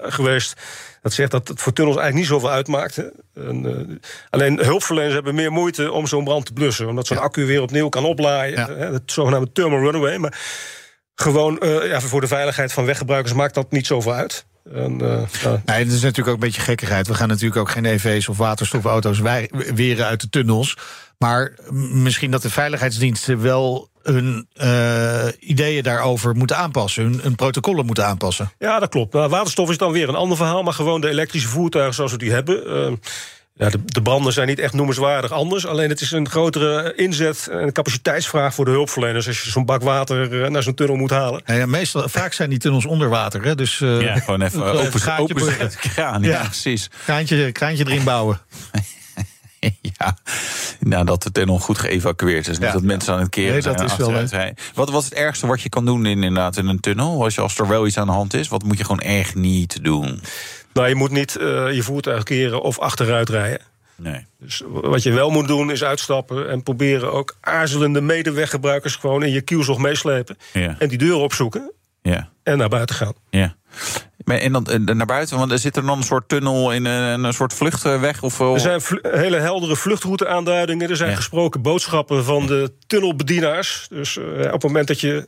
geweest... 0.01 0.61
dat 1.01 1.13
zegt 1.13 1.31
dat 1.31 1.47
het 1.47 1.61
voor 1.61 1.73
tunnels 1.73 1.97
eigenlijk 1.97 2.29
niet 2.29 2.39
zoveel 2.39 2.55
uitmaakt. 2.55 3.01
En, 3.33 4.01
alleen 4.29 4.59
hulpverleners 4.59 5.13
hebben 5.13 5.35
meer 5.35 5.51
moeite 5.51 5.91
om 5.91 6.07
zo'n 6.07 6.23
brand 6.23 6.45
te 6.45 6.53
blussen... 6.53 6.87
omdat 6.87 7.07
zo'n 7.07 7.17
Ja. 7.17 7.23
accu 7.23 7.45
weer 7.45 7.61
opnieuw 7.61 7.89
kan 7.89 8.05
oplaaien. 8.05 8.57
Ja. 8.57 8.67
Hè, 8.67 8.91
het 8.91 9.11
zogenaamde 9.11 9.51
thermal 9.51 9.79
runaway. 9.79 10.17
Maar 10.17 10.39
gewoon 11.15 11.59
eh, 11.59 11.87
ja, 11.87 12.01
voor 12.01 12.21
de 12.21 12.27
veiligheid 12.27 12.73
van 12.73 12.85
weggebruikers 12.85 13.33
maakt 13.33 13.53
dat 13.53 13.71
niet 13.71 13.87
zoveel 13.87 14.13
uit. 14.13 14.45
En, 14.73 15.01
eh, 15.01 15.43
nou, 15.43 15.59
Nee, 15.65 15.85
dat 15.85 15.93
is 15.93 16.01
natuurlijk 16.01 16.27
ook 16.27 16.33
een 16.33 16.39
beetje 16.39 16.61
gekkigheid. 16.61 17.07
We 17.07 17.13
gaan 17.13 17.27
natuurlijk 17.27 17.59
ook 17.59 17.69
geen 17.69 17.85
EV's 17.85 18.27
of 18.27 18.37
waterstofauto's 18.37 19.19
weren 19.75 20.05
uit 20.05 20.21
de 20.21 20.29
tunnels. 20.29 20.77
Maar 21.17 21.53
misschien 21.91 22.31
dat 22.31 22.41
de 22.41 22.49
veiligheidsdiensten 22.49 23.41
wel 23.41 23.89
hun 24.03 24.47
eh, 24.53 25.27
ideeën 25.39 25.83
daarover 25.83 26.35
moeten 26.35 26.57
aanpassen. 26.57 27.03
Hun, 27.03 27.19
hun 27.21 27.35
protocollen 27.35 27.85
moeten 27.85 28.05
aanpassen. 28.05 28.51
Ja, 28.59 28.79
dat 28.79 28.89
klopt. 28.89 29.13
Nou, 29.13 29.29
waterstof 29.29 29.69
is 29.69 29.77
dan 29.77 29.91
weer 29.91 30.09
een 30.09 30.15
ander 30.15 30.37
verhaal, 30.37 30.63
maar 30.63 30.73
gewoon 30.73 31.01
de 31.01 31.09
elektrische 31.09 31.47
voertuigen 31.47 31.93
zoals 31.93 32.11
we 32.11 32.17
die 32.17 32.31
hebben. 32.31 32.99
Ja, 33.57 33.69
de, 33.69 33.79
de 33.85 34.01
branden 34.01 34.33
zijn 34.33 34.47
niet 34.47 34.59
echt 34.59 34.73
noemenswaardig 34.73 35.31
anders. 35.31 35.65
Alleen 35.65 35.89
het 35.89 36.01
is 36.01 36.11
een 36.11 36.29
grotere 36.29 36.93
inzet 36.95 37.47
en 37.51 37.71
capaciteitsvraag 37.71 38.53
voor 38.53 38.65
de 38.65 38.71
hulpverleners. 38.71 39.27
Als 39.27 39.41
je 39.43 39.49
zo'n 39.49 39.65
bak 39.65 39.81
water 39.81 40.43
eh, 40.43 40.49
naar 40.49 40.63
zo'n 40.63 40.73
tunnel 40.73 40.95
moet 40.95 41.09
halen. 41.09 41.41
Nou 41.45 41.59
ja, 41.59 41.65
meestal, 41.65 42.09
vaak 42.09 42.33
zijn 42.33 42.49
die 42.49 42.59
tunnels 42.59 42.85
onder 42.85 43.09
water. 43.09 43.43
Hè? 43.43 43.55
Dus 43.55 43.81
eh 43.81 44.01
Ja, 44.01 44.15
gewoon 44.19 44.41
even 44.41 44.63
open, 44.85 44.99
gaatje 44.99 45.23
open 45.23 45.69
kraan. 45.93 46.21
Ja, 46.21 46.29
Ja. 46.29 46.43
precies. 46.43 46.89
kraantje, 47.05 47.51
kraantje 47.51 47.85
erin 47.87 48.03
bouwen. 48.03 48.39
ja, 49.97 50.17
nou, 50.79 51.05
dat 51.05 51.23
de 51.23 51.31
tunnel 51.31 51.59
goed 51.59 51.77
geëvacueerd 51.77 52.47
is. 52.47 52.57
Ja. 52.57 52.71
dat 52.71 52.81
mensen 52.81 53.13
aan 53.13 53.19
het 53.19 53.29
keren 53.29 53.51
Nee, 53.51 53.61
zijn. 53.61 53.75
dat 53.75 53.91
is 53.91 53.97
wel. 54.31 54.51
Wat 54.73 54.89
was 54.89 55.05
het 55.05 55.13
ergste 55.13 55.47
wat 55.47 55.61
je 55.61 55.69
kan 55.69 55.85
doen 55.85 56.05
in, 56.05 56.23
inderdaad, 56.23 56.57
in 56.57 56.67
een 56.67 56.79
tunnel? 56.79 57.23
Als, 57.23 57.35
je, 57.35 57.41
als 57.41 57.57
er 57.59 57.67
wel 57.67 57.87
iets 57.87 57.97
aan 57.97 58.07
de 58.07 58.13
hand 58.13 58.33
is, 58.33 58.47
wat 58.47 58.63
moet 58.63 58.77
je 58.77 58.83
gewoon 58.83 58.99
echt 58.99 59.35
niet 59.35 59.83
doen? 59.83 60.21
Nou, 60.75 60.87
je 60.87 60.95
moet 60.95 61.11
niet 61.11 61.35
eh, 61.35 61.71
je 61.71 61.83
voertuig 61.83 62.23
keren 62.23 62.61
of 62.61 62.79
achteruit 62.79 63.29
rijden. 63.29 63.59
Nee. 63.95 64.25
Dus 64.39 64.61
wat 64.65 65.03
je 65.03 65.11
wel 65.11 65.29
moet 65.29 65.47
doen 65.47 65.71
is 65.71 65.83
uitstappen 65.83 66.49
en 66.49 66.63
proberen 66.63 67.11
ook 67.13 67.35
aarzelende 67.41 68.01
medeweggebruikers 68.01 68.95
gewoon 68.95 69.23
in 69.23 69.31
je 69.31 69.41
kielzog 69.41 69.77
meeslepen. 69.77 70.37
Ja, 70.53 70.75
En 70.79 70.87
die 70.87 70.97
deur 70.97 71.15
opzoeken 71.15 71.71
ja, 72.01 72.29
en 72.43 72.57
naar 72.57 72.69
buiten 72.69 72.95
gaan. 72.95 73.13
ja. 73.29 73.55
Maar 74.23 74.37
en 74.37 74.51
dan 74.51 74.65
eh, 74.65 74.79
naar 74.79 75.05
buiten, 75.05 75.37
want 75.37 75.51
er 75.51 75.59
zit 75.59 75.75
er 75.75 75.85
dan 75.85 75.97
een 75.97 76.03
soort 76.03 76.29
tunnel 76.29 76.71
in 76.73 76.85
een, 76.85 77.23
een 77.23 77.33
soort 77.33 77.53
vluchtweg? 77.53 78.23
Of, 78.23 78.39
Er 78.39 78.59
zijn 78.59 78.81
hele 79.01 79.37
heldere 79.39 79.75
vluchtrouteaanduidingen. 79.75 80.89
Er 80.89 80.95
zijn 80.95 81.09
Ja. 81.09 81.15
gesproken 81.15 81.61
boodschappen 81.61 82.23
van 82.25 82.45
de 82.45 82.71
tunnelbedienaars. 82.87 83.87
Dus 83.89 84.17
eh, 84.17 84.23
op 84.45 84.51
het 84.51 84.63
moment 84.63 84.87
dat 84.87 84.99
je 85.01 85.27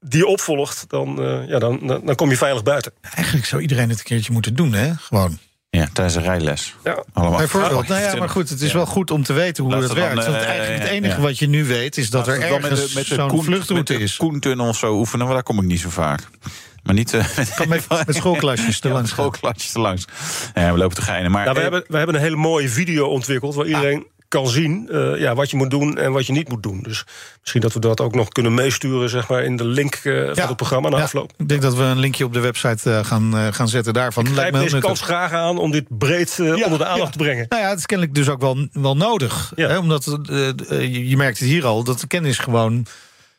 die 0.00 0.26
opvolgt, 0.26 0.84
dan, 0.88 1.22
eh, 1.22 1.48
ja, 1.48 1.58
dan, 1.58 1.86
dan, 1.86 2.00
dan 2.06 2.14
kom 2.14 2.30
je 2.30 2.36
veilig 2.36 2.62
buiten. 2.62 2.92
Eigenlijk 3.14 3.46
zou 3.46 3.62
iedereen 3.62 3.88
het 3.88 3.98
een 3.98 4.04
keertje 4.04 4.32
moeten 4.32 4.54
doen, 4.54 4.72
hè? 4.72 4.94
Gewoon. 4.94 5.38
Ja, 5.70 5.88
tijdens 5.92 6.16
een 6.16 6.22
rijles. 6.22 6.74
Ja. 6.84 7.04
Allemaal. 7.12 7.38
Bijvoorbeeld. 7.38 7.88
Nou 7.88 8.00
ja, 8.02 8.14
maar 8.16 8.28
goed, 8.28 8.48
het 8.48 8.60
is 8.60 8.72
wel 8.72 8.86
goed 8.86 9.10
om 9.10 9.22
te 9.22 9.32
weten 9.32 9.64
hoe 9.64 9.72
Laten 9.72 9.88
het 9.88 9.98
dan, 9.98 10.06
werkt. 10.08 10.24
Want 10.26 10.36
eh, 10.36 10.48
eigenlijk 10.48 10.78
het 10.78 10.88
ja, 10.88 10.94
enige 10.94 11.16
ja. 11.16 11.20
wat 11.20 11.38
je 11.38 11.48
nu 11.48 11.64
weet 11.64 11.96
is 11.96 12.10
dat 12.10 12.26
er 12.26 12.38
Laten 12.38 12.54
ergens 12.62 12.94
met 12.94 13.06
de, 13.08 13.14
zo'n 13.14 13.28
Koen- 13.28 13.44
vluchtroute 13.44 13.92
met 13.92 13.98
de 14.00 14.04
is. 14.04 14.16
Koentunnel 14.16 14.68
of 14.68 14.76
zo 14.78 14.94
oefenen, 14.98 15.24
maar 15.26 15.34
daar 15.34 15.42
kom 15.44 15.58
ik 15.58 15.64
niet 15.64 15.80
zo 15.80 15.88
vaak. 15.90 16.20
Maar 16.82 16.94
niet 16.94 17.14
eh, 17.14 17.24
Kan 17.54 17.68
met, 17.68 17.86
met 18.06 18.16
schoolklasjes 18.16 18.80
te 18.80 18.88
ja, 18.88 18.94
langs 18.94 19.08
met 19.10 19.18
gaan. 19.18 19.28
schoolklasjes 19.34 19.72
te 19.72 19.78
langs. 19.80 20.04
Ja, 20.54 20.72
we 20.72 20.78
lopen 20.78 20.96
te 20.96 21.02
geinen. 21.02 21.30
Maar 21.30 21.44
Nou, 21.44 21.54
we, 21.56 21.62
eh, 21.62 21.70
hebben, 21.70 21.90
we 21.90 21.96
hebben 21.96 22.14
een 22.16 22.20
hele 22.22 22.36
mooie 22.36 22.68
video 22.68 23.06
ontwikkeld 23.06 23.54
waar 23.54 23.66
iedereen 23.66 23.98
Ah. 23.98 24.15
Kan 24.36 24.48
zien 24.48 24.88
eh, 24.90 25.18
ja, 25.20 25.34
wat 25.34 25.50
je 25.50 25.56
moet 25.56 25.70
doen 25.70 25.98
en 25.98 26.12
wat 26.12 26.26
je 26.26 26.32
niet 26.32 26.48
moet 26.48 26.62
doen. 26.62 26.80
Dus 26.82 27.04
misschien 27.40 27.60
dat 27.60 27.72
we 27.72 27.80
dat 27.80 28.00
ook 28.00 28.14
nog 28.14 28.28
kunnen 28.28 28.54
meesturen 28.54 29.08
zeg 29.08 29.28
maar, 29.28 29.44
in 29.44 29.56
de 29.56 29.64
link 29.64 29.94
eh, 29.94 30.12
van 30.32 30.46
het 30.46 30.56
programma 30.56 30.88
na 30.88 30.96
Ja, 30.96 31.02
afloop. 31.02 31.32
ik 31.36 31.48
denk 31.48 31.62
dat 31.62 31.74
we 31.76 31.82
een 31.82 31.98
linkje 31.98 32.24
op 32.24 32.32
de 32.32 32.40
website 32.40 32.90
eh, 32.90 33.04
gaan, 33.04 33.54
gaan 33.54 33.68
zetten 33.68 33.92
daarvan. 33.92 34.26
Ik 34.26 34.32
grijp 34.32 34.52
deze 34.54 34.78
kans 34.78 35.00
graag 35.00 35.32
aan 35.32 35.58
om 35.58 35.70
dit 35.70 35.84
breed 35.88 36.36
onder 36.40 36.78
de 36.78 36.86
aandacht 36.86 37.12
te 37.12 37.18
brengen. 37.18 37.46
Nou 37.48 37.62
ja, 37.62 37.68
het 37.68 37.78
is 37.78 37.86
kennelijk 37.86 38.14
dus 38.16 38.28
ook 38.28 38.40
wel, 38.40 38.68
wel 38.72 38.96
nodig. 38.96 39.52
Hè, 39.54 39.78
omdat 39.78 40.04
je- 40.04 41.08
je 41.08 41.16
merkt 41.16 41.38
het 41.38 41.48
hier 41.48 41.64
al, 41.66 41.84
dat 41.84 42.00
de 42.00 42.06
kennis 42.06 42.38
gewoon 42.38 42.86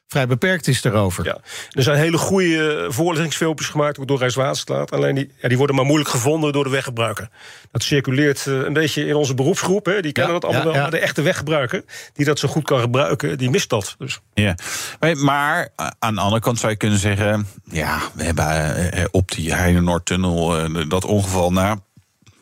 vrij 0.08 0.28
beperkt 0.28 0.68
is 0.68 0.82
daarover. 0.82 1.26
Ja. 1.26 1.38
Er 1.70 1.84
zijn 1.84 1.98
hele 1.98 2.18
goede 2.18 2.86
voorlichtingsfilmpjes 2.90 3.68
gemaakt 3.70 4.00
ook 4.00 4.08
door 4.08 4.18
Rijkswaterstaat. 4.20 4.92
Alleen 4.92 5.16
die, 5.16 5.32
ja, 5.42 5.48
die 5.48 5.58
worden 5.58 5.76
maar 5.76 5.86
moeilijk 5.86 6.10
gevonden 6.10 6.54
door 6.54 6.64
de 6.64 6.70
weggebruiker. 6.70 7.30
Dat 7.72 7.84
circuleert 7.84 8.48
eh, 8.48 8.54
een 8.54 8.74
beetje 8.74 9.06
in 9.06 9.16
onze 9.16 9.34
beroepsgroep. 9.34 9.86
Hè. 9.86 10.02
Die 10.02 10.12
kennen 10.12 10.34
Ja, 10.34 10.40
dat 10.40 10.50
allemaal 10.50 10.62
ja, 10.62 10.68
wel. 10.68 10.76
ja. 10.76 10.82
Maar 10.82 11.00
de 11.00 11.06
echte 11.06 11.22
weggebruiker, 11.22 11.84
die 12.14 12.26
dat 12.26 12.40
zo 12.40 12.48
goed 12.48 12.64
kan 12.64 12.80
gebruiken, 12.80 13.38
die 13.38 13.50
mist 13.50 13.70
dat. 13.70 13.96
Dus 13.98 14.20
Ja, 14.34 14.56
maar, 15.14 15.70
eh, 15.76 15.88
aan 16.00 16.16
de 16.16 16.22
andere 16.22 16.42
kant 16.42 16.60
zou 16.60 16.72
je 16.72 16.78
kunnen 16.78 17.00
zeggen... 17.00 17.48
ja, 17.64 18.00
we 18.14 18.24
hebben 18.24 18.76
eh, 18.92 19.06
op 19.12 19.32
die 19.32 19.54
Heinenoordtunnel 19.54 20.58
eh, 20.58 20.90
dat 20.90 21.06
ongeval 21.06 21.52
na... 21.52 21.80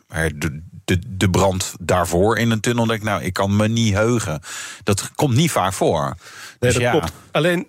maar 0.08 0.30
de, 0.36 0.62
de, 0.86 1.00
de 1.08 1.30
brand 1.30 1.74
daarvoor 1.80 2.38
in 2.38 2.52
een 2.52 2.60
tunnel, 2.60 2.86
denk 2.86 3.00
ik... 3.00 3.06
nou, 3.06 3.24
ik 3.24 3.34
kan 3.34 3.56
me 3.56 3.68
niet 3.68 3.94
heugen. 3.94 4.40
Dat 4.84 5.12
komt 5.16 5.36
niet 5.36 5.52
vaak 5.52 5.74
voor. 5.74 6.02
Nee, 6.04 6.14
Dus 6.60 6.74
dat 6.74 6.82
ja, 6.82 6.92
klopt. 6.92 7.12
Alleen, 7.32 7.68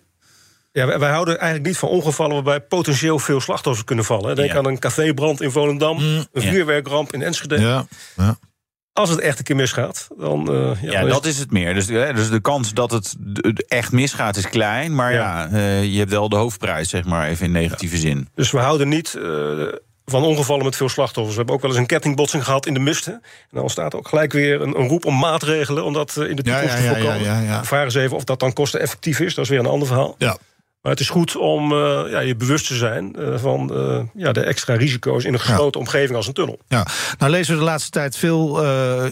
ja, 0.72 0.86
wij, 0.86 0.98
wij 0.98 1.10
houden 1.10 1.34
eigenlijk 1.38 1.68
niet 1.68 1.78
van 1.78 1.88
ongevallen 1.88 2.34
waarbij 2.34 2.60
potentieel 2.60 3.18
veel 3.18 3.40
slachtoffers 3.40 3.84
kunnen 3.86 4.04
vallen. 4.04 4.36
Denk 4.36 4.50
Ja. 4.50 4.56
aan 4.58 4.66
een 4.66 4.78
cafébrand 4.78 5.40
in 5.40 5.50
Volendam, 5.50 5.98
een 5.98 6.26
ja. 6.32 6.40
vuurwerkramp 6.40 7.12
in 7.12 7.22
Enschede. 7.22 7.60
Ja, 7.60 7.86
ja. 8.16 8.36
Als 8.92 9.10
het 9.10 9.18
echt 9.20 9.38
een 9.38 9.44
keer 9.44 9.56
misgaat, 9.56 10.08
dan. 10.18 10.48
eh, 10.52 10.82
ja, 10.82 10.90
Ja, 10.90 10.98
dan 11.00 11.06
is 11.08 11.12
dat 11.14 11.26
is 11.26 11.38
het 11.38 11.50
meer. 11.50 11.74
Dus, 11.74 11.88
eh, 11.88 12.14
dus 12.14 12.30
de 12.30 12.40
kans 12.40 12.74
dat 12.74 12.90
het 12.90 13.14
echt 13.68 13.92
misgaat 13.92 14.36
is 14.36 14.48
klein. 14.48 14.94
Maar 14.94 15.12
ja, 15.12 15.42
Ja. 15.42 15.48
eh, 15.50 15.92
je 15.92 15.98
hebt 15.98 16.10
wel 16.10 16.28
de 16.28 16.36
hoofdprijs, 16.36 16.88
zeg 16.88 17.04
maar, 17.04 17.28
even 17.28 17.46
in 17.46 17.52
negatieve 17.52 17.96
zin. 17.96 18.28
Dus 18.34 18.50
we 18.50 18.58
houden 18.58 18.88
niet 18.88 19.18
van 20.06 20.22
ongevallen 20.24 20.64
met 20.64 20.76
veel 20.76 20.88
slachtoffers. 20.88 21.30
We 21.30 21.36
hebben 21.36 21.54
ook 21.54 21.60
wel 21.60 21.70
eens 21.70 21.80
een 21.80 21.86
kettingbotsing 21.86 22.44
gehad 22.44 22.66
in 22.66 22.74
de 22.74 22.80
misten. 22.80 23.12
En 23.12 23.48
dan 23.50 23.62
ontstaat 23.62 23.94
ook 23.94 24.08
gelijk 24.08 24.32
weer 24.32 24.60
een, 24.60 24.78
een 24.78 24.88
roep 24.88 25.04
om 25.04 25.18
maatregelen... 25.18 25.84
om 25.84 25.92
dat 25.92 26.16
eh, 26.16 26.28
in 26.28 26.36
de 26.36 26.42
toekomst 26.42 26.68
ja, 26.68 26.78
ja, 26.78 26.88
te 26.88 26.94
voorkomen. 26.94 27.22
ja, 27.22 27.40
ja, 27.40 27.46
ja. 27.46 27.64
Vraag 27.64 27.84
eens 27.84 27.94
even 27.94 28.16
of 28.16 28.24
dat 28.24 28.40
dan 28.40 28.52
kosteneffectief 28.52 29.20
is. 29.20 29.34
Dat 29.34 29.44
is 29.44 29.50
weer 29.50 29.58
een 29.58 29.66
ander 29.66 29.86
verhaal. 29.86 30.14
ja. 30.18 30.36
Maar 30.86 30.94
het 30.94 31.04
is 31.04 31.10
goed 31.10 31.36
om 31.36 31.72
eh, 31.72 32.02
ja, 32.10 32.18
je 32.20 32.36
bewust 32.36 32.66
te 32.66 32.74
zijn... 32.74 33.16
eh, 33.16 33.38
van 33.38 33.74
eh, 33.74 34.00
ja, 34.14 34.32
de 34.32 34.40
extra 34.40 34.74
risico's 34.74 35.24
in 35.24 35.32
een 35.32 35.40
gesloten 35.40 35.80
omgeving 35.80 36.16
als 36.16 36.26
een 36.26 36.32
tunnel. 36.32 36.58
Ja, 36.68 36.86
nou 37.18 37.30
lezen 37.30 37.52
we 37.52 37.58
de 37.58 37.64
laatste 37.64 37.90
tijd 37.90 38.16
veel 38.16 38.62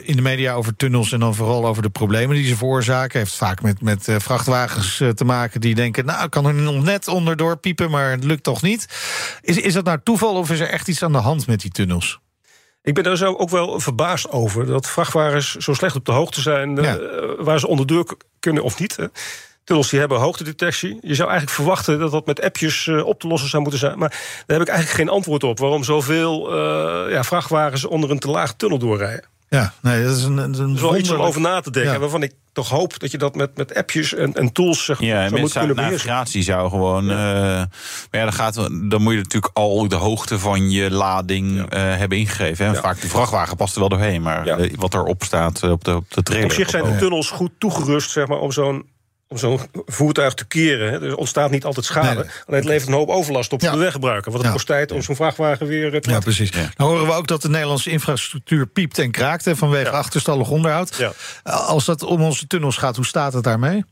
in 0.00 0.16
de 0.16 0.22
media 0.22 0.54
over 0.54 0.76
tunnels 0.76 1.12
en 1.12 1.20
dan 1.20 1.34
vooral 1.34 1.66
over 1.66 1.82
de 1.82 1.90
problemen 1.90 2.36
die 2.36 2.46
ze 2.46 2.56
veroorzaken. 2.56 3.18
Heeft 3.18 3.34
vaak 3.34 3.62
met, 3.62 3.82
met 3.82 4.08
vrachtwagens 4.18 5.02
te 5.14 5.24
maken 5.24 5.60
die 5.60 5.74
denken, 5.74 6.04
nou 6.04 6.24
ik 6.24 6.30
kan 6.30 6.46
er 6.46 6.54
nog 6.54 6.82
net 6.84 7.08
onderdoor 7.08 7.56
piepen, 7.56 7.90
maar 7.90 8.10
het 8.10 8.24
lukt 8.24 8.42
toch 8.42 8.62
niet. 8.62 8.88
Is, 9.40 9.58
is 9.58 9.72
dat 9.74 9.84
nou 9.84 9.98
toeval 10.04 10.34
of 10.34 10.50
is 10.50 10.60
er 10.60 10.68
echt 10.68 10.88
iets 10.88 11.02
aan 11.02 11.12
de 11.12 11.18
hand 11.18 11.46
met 11.46 11.60
die 11.60 11.70
tunnels? 11.70 12.18
Ik 12.82 12.94
ben 12.94 13.04
daar 13.04 13.16
zo 13.16 13.34
ook 13.34 13.50
wel 13.50 13.80
verbaasd 13.80 14.30
over... 14.30 14.66
dat 14.66 14.88
vrachtwagens 14.88 15.54
zo 15.54 15.72
slecht 15.74 15.96
op 15.96 16.04
de 16.04 16.12
hoogte 16.12 16.40
zijn... 16.40 16.74
Ja. 16.82 16.98
waar 17.38 17.58
ze 17.60 17.66
onderdoor 17.66 18.04
k- 18.04 18.16
kunnen 18.40 18.62
of 18.62 18.78
niet. 18.78 18.96
hè. 18.96 19.06
Tunnels 19.64 19.88
die 19.90 19.98
hebben 19.98 20.18
hoogtedetectie. 20.18 20.98
Je 21.00 21.14
zou 21.14 21.28
eigenlijk 21.28 21.56
verwachten 21.58 21.98
dat 21.98 22.10
dat 22.10 22.26
met 22.26 22.42
appjes 22.42 22.86
eh, 22.86 23.06
op 23.06 23.20
te 23.20 23.26
lossen 23.28 23.48
zou 23.50 23.62
moeten 23.62 23.80
zijn. 23.80 23.98
Maar 23.98 24.08
daar 24.46 24.58
heb 24.58 24.60
ik 24.60 24.68
eigenlijk 24.72 24.98
geen 25.00 25.08
antwoord 25.16 25.44
op. 25.44 25.58
Waarom 25.58 25.84
zoveel 25.84 26.52
eh, 26.52 27.12
ja, 27.12 27.24
vrachtwagens 27.24 27.84
onder 27.84 28.10
een 28.10 28.18
te 28.18 28.28
laag 28.30 28.54
tunnel 28.54 28.78
doorrijden. 28.78 29.24
Ja, 29.48 29.72
nee, 29.82 30.04
dat 30.04 30.16
is 30.16 30.22
een, 30.24 30.36
een 30.36 30.52
Dat 30.52 30.68
is 30.74 30.80
wel 30.80 30.96
iets 30.96 31.10
om 31.10 31.20
over 31.20 31.40
na 31.40 31.60
te 31.60 31.70
denken. 31.70 31.92
Ja. 31.92 31.98
Waarvan 31.98 32.22
ik 32.22 32.32
toch 32.52 32.68
hoop 32.68 32.98
dat 32.98 33.10
je 33.10 33.18
dat 33.18 33.34
met, 33.34 33.56
met 33.56 33.74
appjes 33.74 34.14
en, 34.14 34.34
en 34.34 34.52
tools 34.52 34.84
zeg, 34.84 35.00
Ja, 35.00 35.18
zou 35.20 35.30
met 35.30 35.40
moeten 35.40 35.58
kunnen 35.58 35.76
beheersen. 35.76 36.08
navigatie 36.08 36.42
zou 36.42 36.70
gewoon. 36.70 37.10
eh, 37.10 37.16
maar 37.16 37.68
ja, 38.10 38.22
dan, 38.22 38.32
gaat, 38.32 38.54
dan 38.82 39.02
moet 39.02 39.12
je 39.12 39.18
natuurlijk 39.18 39.56
al 39.56 39.88
de 39.88 39.94
hoogte 39.96 40.38
van 40.38 40.70
je 40.70 40.90
lading 40.90 41.58
eh, 41.70 41.80
hebben 41.96 42.18
ingegeven. 42.18 42.66
Hè. 42.66 42.72
Ja. 42.72 42.80
Vaak 42.80 43.00
de 43.00 43.08
vrachtwagen 43.08 43.56
past 43.56 43.74
er 43.74 43.80
wel 43.80 43.88
doorheen, 43.88 44.22
maar 44.22 44.46
Ja. 44.46 44.58
wat 44.76 44.94
erop 44.94 45.22
staat 45.22 45.62
op 45.62 45.84
de, 45.84 45.94
op 45.94 46.04
de 46.14 46.22
trailer. 46.22 46.48
Op 46.50 46.54
zich 46.56 46.70
zijn 46.70 46.84
de 46.84 46.96
tunnels 46.96 47.30
goed 47.30 47.50
toegerust 47.58 48.10
zeg 48.10 48.26
maar, 48.26 48.38
om 48.38 48.52
zo'n 48.52 48.86
om 49.34 49.40
zo'n 49.40 49.60
voertuig 49.86 50.34
te 50.34 50.44
keren. 50.46 50.92
Hè. 50.92 51.08
Er 51.08 51.16
ontstaat 51.16 51.50
niet 51.50 51.64
altijd 51.64 51.86
schade. 51.86 52.06
Nee, 52.06 52.16
nee. 52.16 52.24
Alleen 52.46 52.60
het 52.60 52.64
levert 52.68 52.88
een 52.88 52.94
hoop 52.94 53.08
overlast 53.08 53.52
op 53.52 53.60
Ja. 53.60 53.68
voor 53.68 53.76
de 53.78 53.82
weggebruiker. 53.84 54.24
Want 54.30 54.36
het 54.36 54.46
Ja. 54.46 54.52
kost 54.52 54.66
tijd 54.66 54.92
om 54.92 55.02
zo'n 55.02 55.16
vrachtwagen 55.16 55.66
weer 55.66 55.94
eh, 55.94 56.00
te 56.00 56.10
Ja, 56.10 56.18
precies. 56.18 56.48
Ja. 56.50 56.68
Nou 56.76 56.90
horen 56.90 57.06
we 57.06 57.12
ook 57.12 57.26
dat 57.26 57.42
de 57.42 57.48
Nederlandse 57.48 57.90
infrastructuur 57.90 58.66
piept 58.66 58.98
en 58.98 59.10
kraakt 59.10 59.44
hè, 59.44 59.56
vanwege 59.56 59.90
Ja. 59.90 59.96
achterstallig 59.96 60.50
onderhoud. 60.50 60.96
Ja. 60.96 61.12
Als 61.52 61.84
dat 61.84 62.02
om 62.02 62.22
onze 62.22 62.46
tunnels 62.46 62.76
gaat, 62.76 62.96
hoe 62.96 63.06
staat 63.06 63.32
het 63.32 63.44
daarmee? 63.44 63.84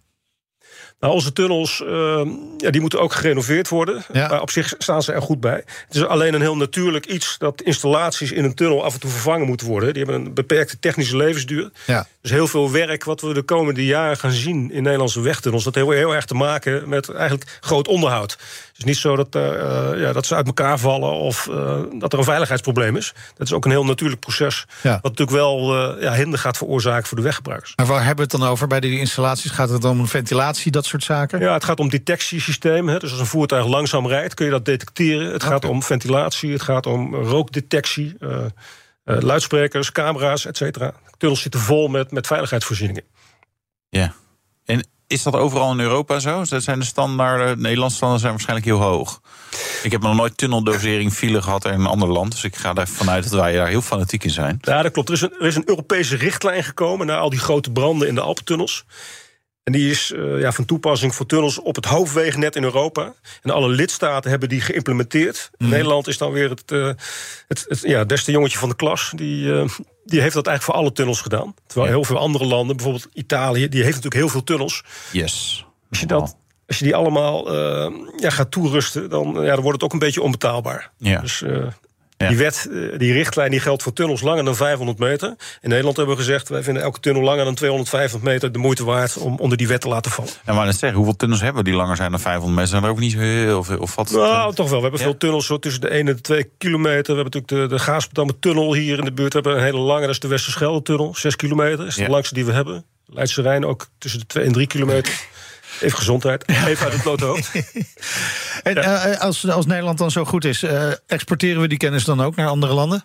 Nou, 1.03 1.15
onze 1.15 1.33
tunnels 1.33 1.83
eh, 1.85 2.23
ja, 2.59 2.71
die 2.71 2.81
moeten 2.81 3.01
ook 3.01 3.13
gerenoveerd 3.13 3.69
worden. 3.69 4.05
Ja. 4.13 4.29
Maar 4.29 4.41
op 4.41 4.51
zich 4.51 4.75
staan 4.79 5.03
ze 5.03 5.13
er 5.13 5.23
goed 5.23 5.41
bij. 5.41 5.63
Het 5.87 5.95
is 5.95 6.05
alleen 6.05 6.35
een 6.35 6.41
heel 6.41 6.57
natuurlijk 6.57 7.07
iets 7.07 7.39
dat 7.39 7.63
installaties 7.63 8.33
in 8.33 8.45
een 8.45 8.55
tunnel 8.55 8.85
af 8.85 8.95
en 8.95 9.01
toe 9.01 9.11
vervangen 9.11 9.47
moeten 9.47 9.67
worden. 9.67 9.95
Die 9.95 10.03
hebben 10.05 10.25
een 10.25 10.35
beperkte 10.35 10.79
technische 10.79 11.17
levensduur. 11.17 11.71
Ja. 11.87 12.07
Dus 12.21 12.31
heel 12.31 12.47
veel 12.47 12.71
werk 12.71 13.05
wat 13.05 13.21
we 13.21 13.35
de 13.35 13.43
komende 13.43 13.85
jaren 13.85 14.17
gaan 14.17 14.31
zien 14.31 14.71
in 14.71 14.83
Nederlandse 14.83 15.21
wegtunnels... 15.21 15.65
dat 15.65 15.75
heeft 15.75 15.89
heel 15.89 16.15
erg 16.15 16.25
te 16.25 16.35
maken 16.35 16.89
met 16.89 17.11
eigenlijk 17.11 17.59
groot 17.61 17.89
onderhoud. 17.89 18.39
Het 18.83 18.91
is 18.91 18.97
niet 18.97 19.13
zo 19.13 19.17
dat, 19.17 19.35
eh, 19.35 19.91
eh, 19.91 20.01
ja, 20.01 20.13
dat 20.13 20.27
ze 20.27 20.35
uit 20.35 20.47
elkaar 20.47 20.79
vallen 20.79 21.11
of 21.11 21.49
eh, 21.49 21.81
dat 21.99 22.13
er 22.13 22.19
een 22.19 22.25
veiligheidsprobleem 22.25 22.97
is. 22.97 23.13
Dat 23.35 23.47
is 23.47 23.53
ook 23.53 23.65
een 23.65 23.71
heel 23.71 23.85
natuurlijk 23.85 24.21
proces... 24.21 24.65
Ja. 24.83 24.93
wat 24.93 25.03
natuurlijk 25.03 25.31
wel 25.31 25.75
eh, 25.77 26.03
ja, 26.03 26.13
hinder 26.13 26.39
gaat 26.39 26.57
veroorzaken 26.57 27.07
voor 27.07 27.17
de 27.17 27.23
weggebruikers. 27.23 27.73
Maar 27.77 27.87
waar 27.87 28.05
hebben 28.05 28.17
we 28.17 28.33
het 28.33 28.41
dan 28.41 28.51
over? 28.51 28.67
Bij 28.67 28.81
die 28.81 28.99
installaties 28.99 29.51
gaat 29.51 29.69
het 29.69 29.85
om 29.85 30.09
ventilatie, 30.09 30.71
dat 30.73 30.85
soort 30.85 31.05
zaken? 31.05 31.41
Ja, 31.41 31.53
het 31.53 31.65
gaat 31.65 31.81
om 31.81 31.89
detectiesystemen. 31.89 32.93
Hè. 32.93 32.99
Dus 32.99 33.11
als 33.11 33.21
een 33.21 33.27
voertuig 33.27 33.67
langzaam 33.67 34.07
rijdt, 34.07 34.35
kun 34.35 34.45
je 34.45 34.51
dat 34.51 34.65
detecteren. 34.65 35.33
Het 35.33 35.43
gaat 35.43 35.65
om 35.65 35.83
ventilatie, 35.83 36.53
het 36.53 36.63
gaat 36.63 36.87
om 36.87 37.15
rookdetectie... 37.15 38.15
eh, 38.21 38.45
eh, 39.05 39.21
luidsprekers, 39.21 39.93
camera's, 39.93 40.47
et 40.47 40.57
cetera. 40.57 40.93
Tunnels 41.17 41.41
zitten 41.41 41.61
vol 41.61 41.89
met, 41.89 42.11
met 42.11 42.27
veiligheidsvoorzieningen. 42.27 43.05
Ja. 43.89 44.15
Is 45.13 45.23
dat 45.23 45.37
overal 45.37 45.73
in 45.73 45.81
Europa 45.81 46.19
zo? 46.19 46.45
Dat 46.49 46.63
zijn 46.63 46.79
de 46.79 46.85
standaarden, 46.85 47.61
Nederlandse 47.61 47.97
standaarden 47.97 48.21
zijn 48.21 48.33
waarschijnlijk 48.33 48.67
heel 48.67 48.81
hoog. 48.81 49.21
Ik 49.83 49.91
heb 49.91 50.03
nog 50.03 50.15
nooit 50.15 50.37
tunneldosering 50.37 51.13
file 51.13 51.43
gehad 51.43 51.65
in 51.65 51.73
een 51.73 51.87
ander 51.87 52.09
land. 52.09 52.33
Dus 52.33 52.45
ik 52.45 52.57
ga 52.57 52.75
er 52.75 52.89
vanuit 52.89 53.23
dat 53.23 53.33
wij 53.33 53.53
daar 53.53 53.69
heel 53.69 53.83
fanatiek 53.83 54.25
in 54.25 54.31
zijn. 54.31 54.59
Ja, 54.61 54.83
dat 54.83 54.93
klopt. 54.93 55.09
Er 55.09 55.15
is, 55.15 55.21
een, 55.21 55.35
er 55.41 55.47
is 55.47 55.57
een 55.57 55.69
Europese 55.69 56.17
richtlijn 56.17 56.65
gekomen... 56.65 57.07
naar 57.07 57.19
al 57.19 57.31
die 57.31 57.39
grote 57.39 57.71
branden 57.71 58.09
in 58.09 58.15
de 58.15 58.21
Alpentunnels. 58.21 58.85
En 59.65 59.73
die 59.73 59.91
is 59.91 60.13
eh, 60.13 60.41
ja, 60.41 60.53
van 60.53 60.65
toepassing 60.65 61.15
voor 61.15 61.27
tunnels 61.27 61.59
op 61.61 61.77
het 61.77 61.85
hoofdwegennet 61.85 62.57
in 62.57 62.63
Europa. 62.63 63.15
En 63.43 63.51
alle 63.51 63.69
lidstaten 63.69 64.31
hebben 64.31 64.49
die 64.49 64.61
geïmplementeerd. 64.61 65.51
Nederland 65.59 66.07
is 66.07 66.19
dan 66.19 66.33
weer 66.33 66.51
het, 66.51 66.73
eh, 66.73 66.91
het, 67.49 67.65
het 67.69 67.81
ja, 67.81 68.05
beste 68.05 68.33
jongetje 68.33 68.59
van 68.59 68.69
de 68.69 68.77
klas. 68.77 69.13
Die, 69.17 69.53
eh, 69.55 69.69
die 70.05 70.21
heeft 70.21 70.35
dat 70.35 70.47
eigenlijk 70.47 70.63
voor 70.63 70.75
alle 70.75 70.93
tunnels 70.93 71.21
gedaan. 71.21 71.55
Terwijl 71.67 71.89
Ja. 71.89 71.95
heel 71.95 72.05
veel 72.05 72.19
andere 72.19 72.45
landen, 72.45 72.77
bijvoorbeeld 72.77 73.09
Italië... 73.13 73.69
die 73.69 73.83
heeft 73.83 73.95
natuurlijk 73.95 74.23
heel 74.23 74.29
veel 74.29 74.45
tunnels. 74.45 74.85
Yes. 75.13 75.67
Als 75.91 76.01
je, 76.01 76.07
dat, 76.07 76.37
als 76.67 76.79
je 76.79 76.85
die 76.85 76.95
allemaal 76.95 77.55
ja, 78.17 78.31
gaat 78.31 78.51
toerusten... 78.51 79.11
Dan, 79.11 79.37
ja, 79.41 79.55
dan 79.55 79.63
wordt 79.63 79.73
het 79.73 79.83
ook 79.83 79.93
een 79.93 79.99
beetje 79.99 80.23
onbetaalbaar. 80.23 80.91
Ja. 80.97 81.21
Dus 81.21 81.43
Ja. 82.23 82.29
die 82.29 82.37
wet, 82.39 82.69
eh, 82.73 82.99
die 82.99 83.13
richtlijn, 83.13 83.51
die 83.51 83.61
geldt 83.61 83.83
voor 83.83 83.93
tunnels 83.93 84.21
langer 84.21 84.45
dan 84.45 84.57
500 84.57 84.99
meter. 84.99 85.29
In 85.61 85.69
Nederland 85.69 85.97
hebben 85.97 86.15
we 86.17 86.21
gezegd... 86.23 86.49
wij 86.49 86.63
vinden 86.63 86.83
elke 86.83 87.01
tunnel 87.01 87.23
langer 87.23 87.45
dan 87.45 87.55
250 87.55 88.21
meter 88.21 88.53
de 88.53 88.59
moeite 88.59 88.85
waard... 88.85 89.17
om 89.17 89.37
onder 89.39 89.59
die 89.59 89.69
wet 89.69 89.81
te 89.81 89.89
laten 89.89 90.11
vallen. 90.11 90.31
En 90.45 90.55
maar 90.55 90.65
net 90.67 90.79
zeggen, 90.79 90.99
hoeveel 90.99 91.17
tunnels 91.17 91.41
hebben 91.41 91.65
we 91.65 91.71
die 91.71 91.79
langer 91.79 91.97
zijn 91.97 92.11
dan 92.11 92.21
500 92.21 92.55
meter? 92.55 92.71
Zijn 92.71 92.85
er 92.85 92.91
ook 92.91 92.99
niet 92.99 93.13
zo 93.13 93.19
heel 93.19 93.65
veel? 93.65 93.79
Of 93.79 93.95
wat? 93.95 94.11
Nou, 94.11 94.55
toch 94.55 94.69
wel. 94.69 94.77
We 94.77 94.83
hebben 94.83 95.01
Ja? 95.01 95.07
veel 95.07 95.17
tunnels 95.17 95.47
zo 95.47 95.59
tussen 95.59 95.81
de 95.81 95.89
1 95.89 96.09
en 96.09 96.15
de 96.15 96.21
2 96.21 96.51
kilometer. 96.59 97.15
We 97.15 97.21
hebben 97.23 97.41
natuurlijk 97.41 97.71
de, 97.71 97.77
de 97.77 97.83
Gaasperdammer 97.83 98.39
tunnel 98.39 98.75
hier 98.75 98.99
in 98.99 99.05
de 99.05 99.13
buurt. 99.13 99.33
We 99.33 99.39
hebben 99.41 99.59
een 99.61 99.65
hele 99.65 99.79
lange, 99.79 100.01
dat 100.01 100.11
is 100.11 100.21
de 100.21 100.29
Westerschelde-tunnel. 100.29 101.15
6 101.17 101.37
kilometer, 101.37 101.77
dat 101.77 101.87
is 101.87 101.95
de 101.95 102.03
Ja. 102.03 102.09
langste 102.09 102.35
die 102.35 102.45
we 102.45 102.53
hebben. 102.53 102.85
Leidse 103.07 103.43
Rijn 103.43 103.65
ook 103.67 103.87
tussen 103.99 104.21
de 104.21 104.27
2 104.27 104.45
en 104.45 104.53
3 104.53 104.67
kilometer. 104.67 105.13
Even 105.83 105.99
gezondheid, 105.99 106.49
even 106.49 106.85
uit 106.85 106.93
het 106.93 107.03
blote 107.03 107.25
hoofd. 107.25 107.51
En 108.63 108.77
eh, 108.77 109.21
als, 109.21 109.49
als 109.49 109.67
Nederland 109.67 109.99
dan 109.99 110.11
zo 110.11 110.25
goed 110.25 110.45
is, 110.45 110.63
eh, 110.63 110.91
exporteren 111.07 111.61
we 111.61 111.69
die 111.69 111.79
kennis 111.79 112.05
dan 112.05 112.21
ook 112.21 112.37
naar 112.37 112.49
andere 112.49 112.73
landen? 112.73 113.05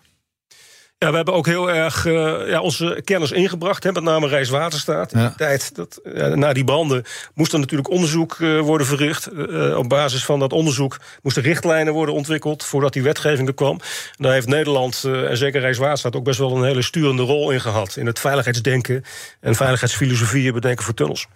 Ja, 0.99 1.09
we 1.09 1.15
hebben 1.15 1.33
ook 1.33 1.45
heel 1.45 1.71
erg 1.71 2.05
uh, 2.05 2.49
ja, 2.49 2.61
onze 2.61 3.01
kennis 3.03 3.31
ingebracht. 3.31 3.83
Hè, 3.83 3.91
met 3.91 4.03
name 4.03 4.27
Rijkswaterstaat. 4.27 5.13
In 5.13 5.33
tijd, 5.37 5.75
dat, 5.75 5.99
ja, 6.13 6.35
na 6.35 6.53
die 6.53 6.63
branden, 6.63 7.03
moest 7.33 7.53
er 7.53 7.59
natuurlijk 7.59 7.89
onderzoek 7.89 8.37
uh, 8.37 8.59
worden 8.59 8.87
verricht. 8.87 9.29
Uh, 9.33 9.77
op 9.77 9.89
basis 9.89 10.25
van 10.25 10.39
dat 10.39 10.53
onderzoek 10.53 10.97
moesten 11.21 11.43
richtlijnen 11.43 11.93
worden 11.93 12.15
ontwikkeld... 12.15 12.63
voordat 12.63 12.93
die 12.93 13.03
wetgeving 13.03 13.47
er 13.47 13.53
kwam. 13.53 13.79
En 14.17 14.23
daar 14.23 14.33
heeft 14.33 14.47
Nederland 14.47 15.03
en 15.03 15.37
zeker 15.37 15.61
Rijkswaterstaat... 15.61 16.15
ook 16.15 16.23
best 16.23 16.39
wel 16.39 16.55
een 16.55 16.63
hele 16.63 16.81
sturende 16.81 17.23
rol 17.23 17.51
in 17.51 17.61
gehad. 17.61 17.95
In 17.95 18.05
het 18.05 18.19
veiligheidsdenken 18.19 19.03
en 19.39 19.55
veiligheidsfilosofieën 19.55 20.53
bedenken 20.53 20.85
voor 20.85 20.93
tunnels. 20.93 21.27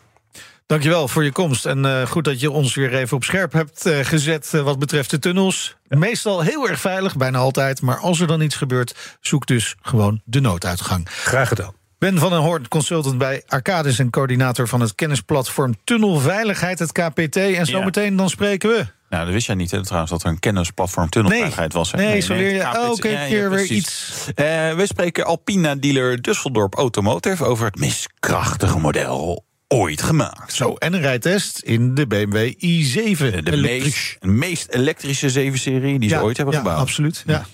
Dankjewel 0.72 1.08
voor 1.08 1.24
je 1.24 1.32
komst. 1.32 1.66
En 1.66 1.86
uh, 1.86 2.06
goed 2.06 2.24
dat 2.24 2.40
je 2.40 2.52
ons 2.52 2.76
weer 2.76 2.94
even 2.94 3.18
op 3.18 3.24
scherp 3.24 3.54
hebt 3.54 3.88
uh, 3.88 4.00
gezet 4.02 4.52
uh, 4.56 4.62
wat 4.62 4.80
betreft 4.80 5.10
de 5.10 5.20
tunnels. 5.20 5.76
Ja. 5.90 5.98
Meestal 5.98 6.42
heel 6.42 6.70
erg 6.70 6.80
veilig, 6.80 7.16
bijna 7.16 7.38
altijd. 7.38 7.82
Maar 7.82 7.98
als 7.98 8.20
er 8.20 8.28
dan 8.28 8.42
iets 8.42 8.56
gebeurt, 8.56 9.18
zoek 9.22 9.46
dus 9.46 9.76
gewoon 9.82 10.22
de 10.26 10.40
nooduitgang. 10.40 11.08
Graag 11.10 11.48
gedaan. 11.48 11.74
Ben 11.98 12.18
van 12.18 12.30
den 12.30 12.40
Hoorn, 12.40 12.68
consultant 12.68 13.18
bij 13.18 13.44
Arcadis 13.48 14.00
en 14.00 14.10
coördinator 14.10 14.68
van 14.68 14.80
het 14.80 14.96
kennisplatform 14.96 15.76
Tunnelveiligheid, 15.84 16.80
het 16.80 16.92
KPT. 16.92 17.36
En 17.36 17.66
zometeen 17.66 18.12
ja. 18.12 18.18
dan 18.18 18.30
spreken 18.30 18.70
we. 18.70 18.86
Nou, 19.10 19.26
dat 19.26 19.34
wist 19.34 19.46
jij 19.46 19.56
niet, 19.56 19.72
hè, 19.72 19.84
trouwens, 19.84 20.12
dat 20.12 20.24
er 20.24 20.30
een 20.30 20.40
kennisplatform 20.40 21.10
tunnelveiligheid 21.10 21.74
nee. 21.74 21.82
was. 21.82 21.92
Hè? 21.92 21.98
Nee, 21.98 22.08
nee, 22.08 22.20
zo 22.22 22.34
leer 22.34 22.54
je 22.54 22.62
elke 22.62 23.02
keer 23.02 23.42
ja, 23.42 23.50
weer 23.50 23.66
iets. 23.66 24.26
Uh, 24.28 24.74
we 24.74 24.84
spreken 24.86 25.26
Alpina-dealer 25.26 26.18
Düsseldorp 26.18 26.78
Automotive 26.78 27.46
over 27.46 27.66
het 27.66 27.80
miskrachtige 27.80 28.80
model 28.80 29.50
ooit 29.72 30.02
gemaakt. 30.02 30.54
Zo, 30.54 30.74
en 30.74 30.94
een 30.94 31.02
rijtest 31.02 31.60
in 31.60 31.96
de 31.96 32.08
BMW 32.08 32.52
i7. 32.54 33.18
De, 33.18 33.42
de 33.44 33.58
meest, 33.58 34.18
meest, 34.20 34.70
elektrische 34.70 35.30
7-serie 35.30 36.00
die 36.00 36.10
ze 36.10 36.16
ja, 36.16 36.22
ooit 36.22 36.38
hebben 36.38 36.56
ja, 36.56 36.62
gebouwd. 36.62 36.80
Absoluut, 36.80 37.24
ja. 37.26 37.46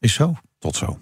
Is 0.00 0.14
zo. 0.14 0.34
Tot 0.58 0.76
zo. 0.76 0.98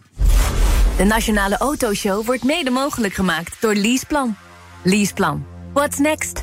De 0.96 1.04
Nationale 1.04 1.56
Autoshow 1.56 2.26
wordt 2.26 2.44
mede 2.44 2.70
mogelijk 2.70 3.14
gemaakt 3.14 3.56
door 3.60 3.74
Leaseplan. 3.74 4.36
Leaseplan. 4.82 5.46
What's 5.72 5.98
next? 5.98 6.42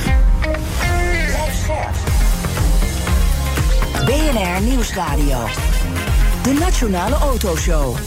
BNR 4.31 4.61
Nieuwsradio. 4.61 5.47
De 6.43 6.53
Nationale 6.59 7.15
Autoshow. 7.15 7.97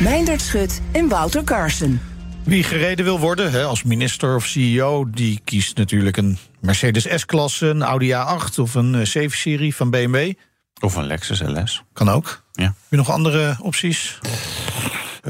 Meindert 0.00 0.40
Schut 0.40 0.80
en 0.92 1.08
Wouter 1.08 1.44
Carson. 1.44 2.00
Wie 2.44 2.62
gereden 2.62 3.04
wil 3.04 3.18
worden 3.18 3.50
hè, 3.50 3.64
als 3.64 3.82
minister 3.82 4.34
of 4.34 4.46
CEO, 4.46 5.10
die 5.10 5.40
kiest 5.44 5.76
natuurlijk 5.76 6.16
een 6.16 6.38
Mercedes 6.60 7.06
S-klasse, 7.20 7.66
een 7.66 7.82
Audi 7.82 8.12
A8 8.12 8.54
of 8.60 8.74
een 8.74 9.06
7-serie 9.06 9.74
van 9.74 9.90
BMW. 9.90 10.32
Of 10.80 10.96
een 10.96 11.06
Lexus 11.06 11.40
LS. 11.40 11.82
Kan 11.92 12.08
ook. 12.08 12.44
Ja. 12.52 12.64
Heb 12.64 12.74
je 12.88 12.96
nog 12.96 13.10
andere 13.10 13.56
opties? 13.60 14.18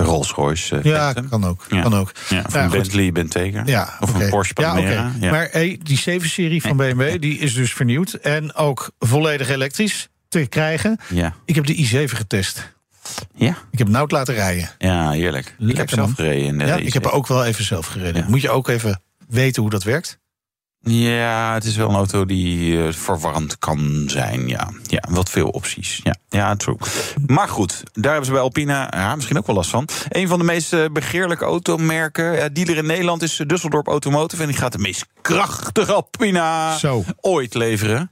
Rolls-Royce. 0.04 0.76
Uh, 0.76 0.84
ja, 0.84 1.12
kan 1.30 1.44
ook. 1.44 1.66
Ja. 1.68 1.82
Kan 1.82 1.94
ook. 1.94 2.12
Ja, 2.28 2.42
of 2.46 2.54
een 2.54 2.70
Bentley 2.70 3.12
Bentayga. 3.12 3.62
Ja, 3.66 3.96
of 4.00 4.10
okay. 4.10 4.22
een 4.22 4.30
Porsche 4.30 4.54
Panamera. 4.54 5.12
Okay. 5.16 5.30
Maar 5.30 5.48
hey, 5.50 5.80
die 5.82 6.20
7-serie 6.20 6.62
van 6.62 6.76
BMW 6.76 7.20
die 7.20 7.38
is 7.38 7.54
dus 7.54 7.72
vernieuwd. 7.72 8.12
En 8.12 8.54
ook 8.54 8.90
volledig 8.98 9.48
elektrisch 9.48 10.08
te 10.28 10.46
krijgen. 10.46 11.00
Ja. 11.08 11.34
Ik 11.44 11.54
heb 11.54 11.66
de 11.66 11.76
i7 11.76 12.16
getest. 12.16 12.72
Ja? 13.34 13.56
Ik 13.70 13.78
heb 13.78 13.88
Nout 13.88 14.10
laten 14.10 14.34
rijden. 14.34 14.70
Ja, 14.78 15.10
heerlijk. 15.10 15.54
Lekker, 15.58 15.68
ik 15.68 15.76
heb 15.76 15.90
zelf 15.90 16.06
man. 16.06 16.14
gereden. 16.16 16.44
In 16.44 16.58
de 16.58 16.64
ja, 16.64 16.78
i7. 16.78 16.84
ik 16.84 16.92
heb 16.92 17.04
er 17.04 17.12
ook 17.12 17.26
wel 17.26 17.44
even 17.44 17.64
zelf 17.64 17.86
gereden. 17.86 18.24
Moet 18.28 18.40
je 18.40 18.50
ook 18.50 18.68
even 18.68 19.02
weten 19.28 19.62
hoe 19.62 19.70
dat 19.70 19.82
werkt? 19.82 20.18
Ja, 20.82 21.54
het 21.54 21.64
is 21.64 21.76
wel 21.76 21.88
een 21.88 21.94
auto 21.94 22.24
die 22.24 22.72
uh, 22.72 22.92
verwarrend 22.92 23.58
kan 23.58 24.04
zijn. 24.06 24.48
Ja, 24.48 24.70
ja 24.86 25.02
wat 25.08 25.30
veel 25.30 25.48
opties. 25.48 26.00
Ja, 26.02 26.14
ja, 26.28 26.56
true. 26.56 26.76
Maar 27.26 27.48
goed, 27.48 27.82
daar 27.92 28.10
hebben 28.10 28.24
ze 28.24 28.32
bij 28.32 28.40
Alpina 28.40 28.88
ja, 28.90 29.14
misschien 29.14 29.38
ook 29.38 29.46
wel 29.46 29.56
last 29.56 29.70
van. 29.70 29.88
Een 30.08 30.28
van 30.28 30.38
de 30.38 30.44
meest 30.44 30.72
uh, 30.72 30.84
begeerlijke 30.92 31.44
automerken, 31.44 32.34
uh, 32.34 32.44
dealer 32.52 32.76
in 32.76 32.86
Nederland, 32.86 33.22
is 33.22 33.42
Düsseldorp 33.42 33.86
Automotive. 33.86 34.42
En 34.42 34.48
die 34.48 34.56
gaat 34.56 34.72
de 34.72 34.78
meest 34.78 35.06
krachtige 35.22 35.92
Alpina 35.92 36.76
Zo. 36.78 37.04
ooit 37.20 37.54
leveren. 37.54 38.10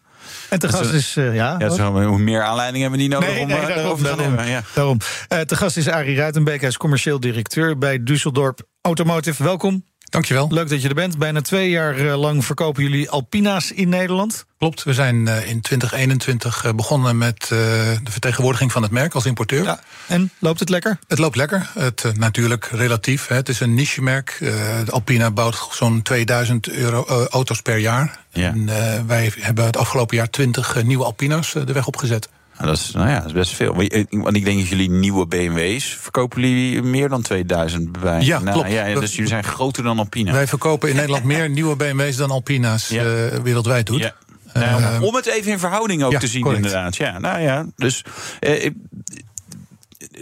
En 0.50 0.58
te 0.58 0.68
gast 0.68 0.92
is, 0.92 1.16
uh, 1.16 1.34
ja... 1.34 1.54
ja 1.58 1.70
zo, 1.70 2.02
hoe 2.02 2.18
meer 2.18 2.42
aanleiding 2.42 2.82
hebben 2.82 2.98
we 3.00 3.04
niet 3.06 3.14
nodig 3.14 3.28
nee, 3.28 3.40
om 3.40 3.48
nee, 3.48 3.56
daarom, 3.56 3.76
daarover 3.76 4.04
te 4.04 4.16
daarom. 4.16 4.48
Ja. 4.48 4.62
daarom. 4.74 4.98
Te 5.46 5.56
gast 5.56 5.76
is 5.76 5.88
Arie 5.88 6.16
Ruitenbeek, 6.16 6.60
hij 6.60 6.68
is 6.68 6.76
commercieel 6.76 7.20
directeur 7.20 7.78
bij 7.78 7.98
Düsseldorp 7.98 8.66
Automotive. 8.80 9.42
Welkom. 9.42 9.84
Dankjewel. 10.08 10.46
Leuk 10.50 10.68
dat 10.68 10.82
je 10.82 10.88
er 10.88 10.94
bent. 10.94 11.18
Bijna 11.18 11.40
twee 11.40 11.70
jaar 11.70 11.98
uh, 11.98 12.18
lang 12.18 12.44
verkopen 12.44 12.82
jullie 12.82 13.10
Alpina's 13.10 13.70
in 13.70 13.88
Nederland. 13.88 14.46
Klopt, 14.58 14.82
we 14.82 14.94
zijn 14.94 15.26
uh, 15.26 15.48
in 15.48 15.60
2021 15.60 16.64
uh, 16.64 16.72
begonnen 16.72 17.18
met 17.18 17.46
de 17.48 17.98
vertegenwoordiging 18.04 18.72
van 18.72 18.82
het 18.82 18.90
merk 18.90 19.14
als 19.14 19.26
importeur. 19.26 19.64
Ja. 19.64 19.80
En 20.06 20.30
loopt 20.38 20.60
het 20.60 20.68
lekker? 20.68 20.98
Het 21.08 21.18
loopt 21.18 21.36
lekker. 21.36 21.70
Het, 21.74 22.04
natuurlijk 22.14 22.64
relatief. 22.64 23.26
Hè. 23.26 23.34
Het 23.34 23.48
is 23.48 23.60
een 23.60 23.74
niche-merk. 23.74 24.36
de 24.38 24.90
Alpina 24.90 25.30
bouwt 25.30 25.68
zo'n 25.70 26.02
2000 26.02 26.68
euro, 26.68 27.26
auto's 27.30 27.62
per 27.62 27.78
jaar. 27.78 28.18
Ja. 28.32 28.48
En 28.48 28.66
wij 29.06 29.32
hebben 29.36 29.64
het 29.64 29.76
afgelopen 29.76 30.16
jaar 30.16 30.30
20 30.30 30.82
nieuwe 30.84 31.04
Alpina's 31.04 31.52
de 31.52 31.72
weg 31.72 31.86
opgezet. 31.86 32.28
Nou, 32.58 32.70
dat, 32.70 32.78
is, 32.78 32.90
nou 32.90 33.08
ja, 33.08 33.16
dat 33.16 33.26
is 33.26 33.32
best 33.32 33.54
veel. 33.54 33.74
Want 34.10 34.36
ik 34.36 34.44
denk 34.44 34.58
dat 34.58 34.68
jullie 34.68 34.90
nieuwe 34.90 35.26
BMW's 35.26 35.84
verkopen 36.00 36.40
jullie 36.40 36.82
meer 36.82 37.08
dan 37.08 37.22
2000 37.22 38.00
bij. 38.00 38.20
Ja, 38.20 38.38
nou, 38.38 38.52
klopt. 38.52 38.72
Ja, 38.72 39.00
dus 39.00 39.12
jullie 39.12 39.28
zijn 39.28 39.44
groter 39.44 39.82
dan 39.82 39.98
Alpina. 39.98 40.32
Wij 40.32 40.46
verkopen 40.46 40.88
in 40.88 40.94
Nederland 41.00 41.24
meer 41.24 41.50
nieuwe 41.50 41.76
BMW's 41.76 42.16
dan 42.16 42.30
Alpina's 42.30 42.88
ja. 42.88 43.04
uh, 43.04 43.34
wereldwijd 43.42 43.86
doet. 43.86 44.00
Ja. 44.00 44.14
Nou, 44.52 44.82
uh, 44.82 45.02
om 45.02 45.14
het 45.14 45.26
even 45.26 45.52
in 45.52 45.58
verhouding 45.58 46.02
ook 46.02 46.12
ja, 46.12 46.18
te 46.18 46.26
zien, 46.26 46.42
correct. 46.42 46.64
inderdaad. 46.64 46.96
Ja, 46.96 47.18
nou 47.18 47.40
ja, 47.40 47.66
dus. 47.76 48.04
Uh, 48.40 48.70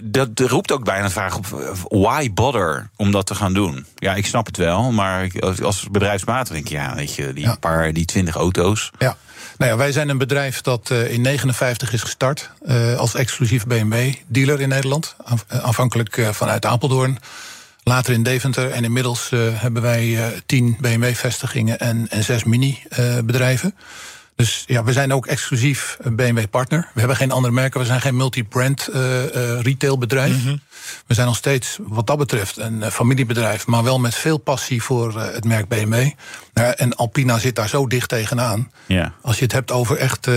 dat 0.04 0.40
roept 0.40 0.72
ook 0.72 0.84
bijna 0.84 1.04
de 1.04 1.12
vraag 1.12 1.36
op: 1.36 1.46
why 1.88 2.32
bother 2.32 2.90
om 2.96 3.10
dat 3.10 3.26
te 3.26 3.34
gaan 3.34 3.52
doen? 3.52 3.86
Ja, 3.94 4.14
ik 4.14 4.26
snap 4.26 4.46
het 4.46 4.56
wel, 4.56 4.92
maar 4.92 5.30
als 5.62 5.88
bedrijfsmaat 5.90 6.48
denk 6.48 6.64
ik, 6.64 6.70
ja, 6.70 6.94
weet 6.94 7.14
je, 7.14 7.32
die 7.32 7.44
ja. 7.44 7.56
paar, 7.60 7.92
die 7.92 8.04
20 8.04 8.34
auto's. 8.34 8.90
Ja. 8.98 9.16
Nou 9.58 9.70
ja, 9.70 9.76
wij 9.76 9.92
zijn 9.92 10.08
een 10.08 10.18
bedrijf 10.18 10.60
dat 10.60 10.90
uh, 10.92 11.12
in 11.12 11.20
59 11.20 11.92
is 11.92 12.02
gestart 12.02 12.50
uh, 12.66 12.96
als 12.96 13.14
exclusief 13.14 13.66
BMW-dealer 13.66 14.60
in 14.60 14.68
Nederland. 14.68 15.16
Aanvankelijk 15.48 16.16
uh, 16.16 16.28
vanuit 16.28 16.66
Apeldoorn, 16.66 17.18
later 17.82 18.12
in 18.12 18.22
Deventer. 18.22 18.70
En 18.70 18.84
inmiddels 18.84 19.30
hebben 19.52 19.82
wij 19.82 20.32
tien 20.46 20.76
BMW-vestigingen 20.80 21.78
en, 21.78 22.06
en 22.10 22.24
zes 22.24 22.44
mini-bedrijven. 22.44 23.74
Dus 24.36 24.64
ja, 24.66 24.84
we 24.84 24.92
zijn 24.92 25.12
ook 25.12 25.26
exclusief 25.26 25.96
BMW-partner. 26.04 26.88
We 26.92 26.98
hebben 26.98 27.16
geen 27.16 27.30
andere 27.30 27.54
merken, 27.54 27.80
we 27.80 27.86
zijn 27.86 28.00
geen 28.00 28.16
multi-brand 28.16 28.88
retailbedrijf. 29.62 30.32
Mm 30.32 30.40
-hmm. 30.40 30.60
We 31.06 31.14
zijn 31.14 31.26
nog 31.26 31.36
steeds, 31.36 31.78
wat 31.82 32.06
dat 32.06 32.18
betreft, 32.18 32.56
een 32.56 32.90
familiebedrijf, 32.90 33.66
maar 33.66 33.82
wel 33.82 33.98
met 33.98 34.14
veel 34.14 34.38
passie 34.38 34.82
voor 34.82 35.20
het 35.20 35.44
merk 35.44 35.68
BMW. 35.68 36.10
En 36.52 36.96
Alpina 36.96 37.38
zit 37.38 37.56
daar 37.56 37.68
zo 37.68 37.86
dicht 37.86 38.08
tegenaan. 38.08 38.70
Ja. 38.86 39.12
Als 39.22 39.36
je 39.36 39.42
het 39.42 39.52
hebt 39.52 39.70
over 39.72 39.96
echt 39.96 40.26
uh, 40.26 40.34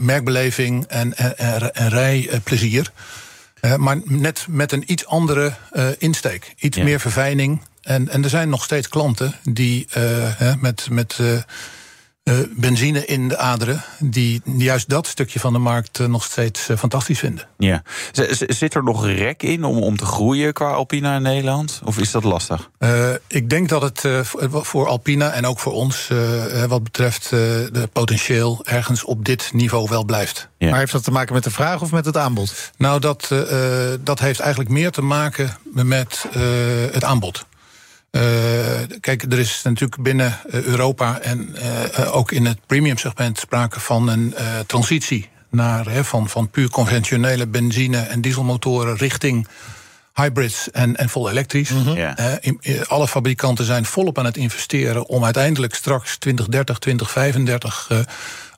merkbeleving 0.00 0.84
en, 0.84 1.16
en, 1.16 1.38
en, 1.38 1.74
en 1.74 1.88
rijplezier. 1.88 2.90
Uh, 3.60 3.74
maar 3.74 3.98
net 4.04 4.46
met 4.48 4.72
een 4.72 4.92
iets 4.92 5.06
andere 5.06 5.52
uh, 5.72 5.86
insteek. 5.98 6.54
Iets 6.58 6.76
Ja. 6.76 6.84
meer 6.84 7.00
verfijning. 7.00 7.60
En, 7.82 8.08
en 8.08 8.24
er 8.24 8.30
zijn 8.30 8.48
nog 8.48 8.64
steeds 8.64 8.88
klanten 8.88 9.34
die 9.42 9.88
met. 10.60 10.88
met 10.90 11.20
uh, 12.28 12.34
benzine 12.50 13.04
in 13.04 13.28
de 13.28 13.38
aderen, 13.38 13.84
die 13.98 14.42
juist 14.56 14.88
dat 14.88 15.06
stukje 15.06 15.40
van 15.40 15.52
de 15.52 15.58
markt 15.58 15.98
uh, 15.98 16.06
nog 16.06 16.24
steeds 16.24 16.68
uh, 16.68 16.76
fantastisch 16.76 17.18
vinden. 17.18 17.48
Ja. 17.58 17.82
Z 18.12 18.42
zit 18.46 18.74
er 18.74 18.84
nog 18.84 19.06
rek 19.06 19.42
in 19.42 19.64
om, 19.64 19.78
om 19.78 19.96
te 19.96 20.04
groeien 20.04 20.52
qua 20.52 20.70
Alpina 20.70 21.16
in 21.16 21.22
Nederland? 21.22 21.80
Of 21.84 21.98
is 21.98 22.10
dat 22.10 22.24
lastig? 22.24 22.70
ik 23.26 23.50
denk 23.50 23.68
dat 23.68 23.82
het 23.82 24.02
voor 24.50 24.86
Alpina 24.86 25.30
en 25.30 25.46
ook 25.46 25.58
voor 25.58 25.72
ons, 25.72 26.10
wat 26.68 26.82
betreft 26.82 27.30
de 27.30 27.88
potentieel, 27.92 28.60
ergens 28.64 29.04
op 29.04 29.24
dit 29.24 29.50
niveau 29.52 29.88
wel 29.88 30.04
blijft. 30.04 30.48
Ja. 30.58 30.70
Maar 30.70 30.78
heeft 30.78 30.92
dat 30.92 31.04
te 31.04 31.10
maken 31.10 31.34
met 31.34 31.44
de 31.44 31.50
vraag 31.50 31.82
of 31.82 31.92
met 31.92 32.04
het 32.04 32.16
aanbod? 32.16 32.72
Nou, 32.76 33.00
dat, 33.00 33.28
dat 34.00 34.18
heeft 34.18 34.40
eigenlijk 34.40 34.70
meer 34.70 34.90
te 34.90 35.02
maken 35.02 35.56
met 35.72 36.26
het 36.92 37.04
aanbod. 37.04 37.46
Uh, 38.10 38.22
kijk, 39.00 39.22
er 39.22 39.38
is 39.38 39.60
natuurlijk 39.64 40.02
binnen 40.02 40.38
Europa 40.50 41.18
en 41.20 41.56
uh, 41.98 42.16
ook 42.16 42.32
in 42.32 42.46
het 42.46 42.58
premium 42.66 42.98
segment 42.98 43.38
sprake 43.38 43.80
van 43.80 44.08
een 44.08 44.34
uh, 44.38 44.58
transitie 44.66 45.28
naar, 45.50 45.86
hè, 45.88 46.04
van, 46.04 46.28
van 46.28 46.50
puur 46.50 46.70
conventionele 46.70 47.46
benzine- 47.46 48.00
en 48.02 48.20
dieselmotoren 48.20 48.96
richting 48.96 49.48
hybrids 50.14 50.70
en, 50.70 50.96
en 50.96 51.08
vol 51.08 51.30
elektrisch. 51.30 51.70
Ja. 51.94 52.16
Eh, 52.16 52.32
in- 52.40 52.58
in- 52.60 52.86
alle 52.86 53.08
fabrikanten 53.08 53.64
zijn 53.64 53.84
volop 53.84 54.18
aan 54.18 54.24
het 54.24 54.36
investeren 54.36 55.06
om 55.08 55.24
uiteindelijk 55.24 55.74
straks 55.74 56.16
2030, 56.16 56.78
2035 56.78 57.86
eh, 57.90 57.98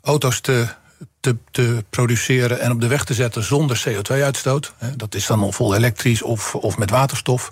auto's 0.02 0.40
te, 0.40 0.66
te, 1.20 1.36
te 1.50 1.84
produceren 1.90 2.60
en 2.60 2.70
op 2.70 2.80
de 2.80 2.86
weg 2.86 3.04
te 3.04 3.14
zetten 3.14 3.42
zonder 3.44 3.82
CO2-uitstoot. 3.88 4.72
Eh, 4.78 4.88
Dat 4.96 5.14
is 5.14 5.26
dan 5.26 5.40
al 5.42 5.52
vol 5.52 5.74
elektrisch 5.74 6.22
of, 6.22 6.54
of 6.54 6.78
met 6.78 6.90
waterstof. 6.90 7.50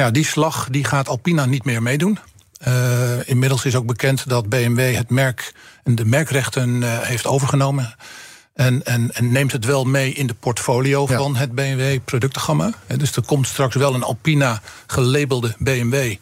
Ja, 0.00 0.10
die 0.10 0.24
slag 0.24 0.68
die 0.70 0.84
gaat 0.84 1.08
Alpina 1.08 1.46
niet 1.46 1.64
meer 1.64 1.82
meedoen. 1.82 2.18
Eh, 2.58 3.28
inmiddels 3.28 3.64
is 3.64 3.74
ook 3.74 3.86
bekend 3.86 4.28
dat 4.28 4.48
BMW 4.48 4.94
het 4.94 5.10
merk 5.10 5.52
en 5.84 5.94
de 5.94 6.04
merkrechten 6.04 6.82
eh, 6.82 6.98
heeft 7.00 7.26
overgenomen. 7.26 7.94
En, 8.54 8.84
en, 8.84 9.14
en 9.14 9.32
neemt 9.32 9.52
het 9.52 9.64
wel 9.64 9.84
mee 9.84 10.12
in 10.12 10.26
de 10.26 10.34
portfolio 10.34 11.06
Ja. 11.08 11.16
van 11.16 11.36
het 11.36 11.54
BMW-productengamma. 11.54 12.72
Dus 12.96 13.16
er 13.16 13.22
komt 13.22 13.46
straks 13.46 13.74
wel 13.74 13.94
een 13.94 14.02
Alpina 14.02 14.60
gelabelde 14.86 15.54
BMW 15.58 16.14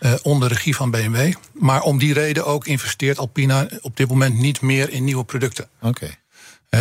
eh, 0.00 0.12
onder 0.22 0.48
regie 0.48 0.76
van 0.76 0.90
BMW. 0.90 1.32
Maar 1.52 1.82
om 1.82 1.98
die 1.98 2.12
reden 2.12 2.46
ook 2.46 2.66
investeert 2.66 3.18
Alpina 3.18 3.68
op 3.80 3.96
dit 3.96 4.08
moment 4.08 4.38
niet 4.38 4.60
meer 4.60 4.90
in 4.90 5.04
nieuwe 5.04 5.24
producten. 5.24 5.68
Oké. 5.82 6.10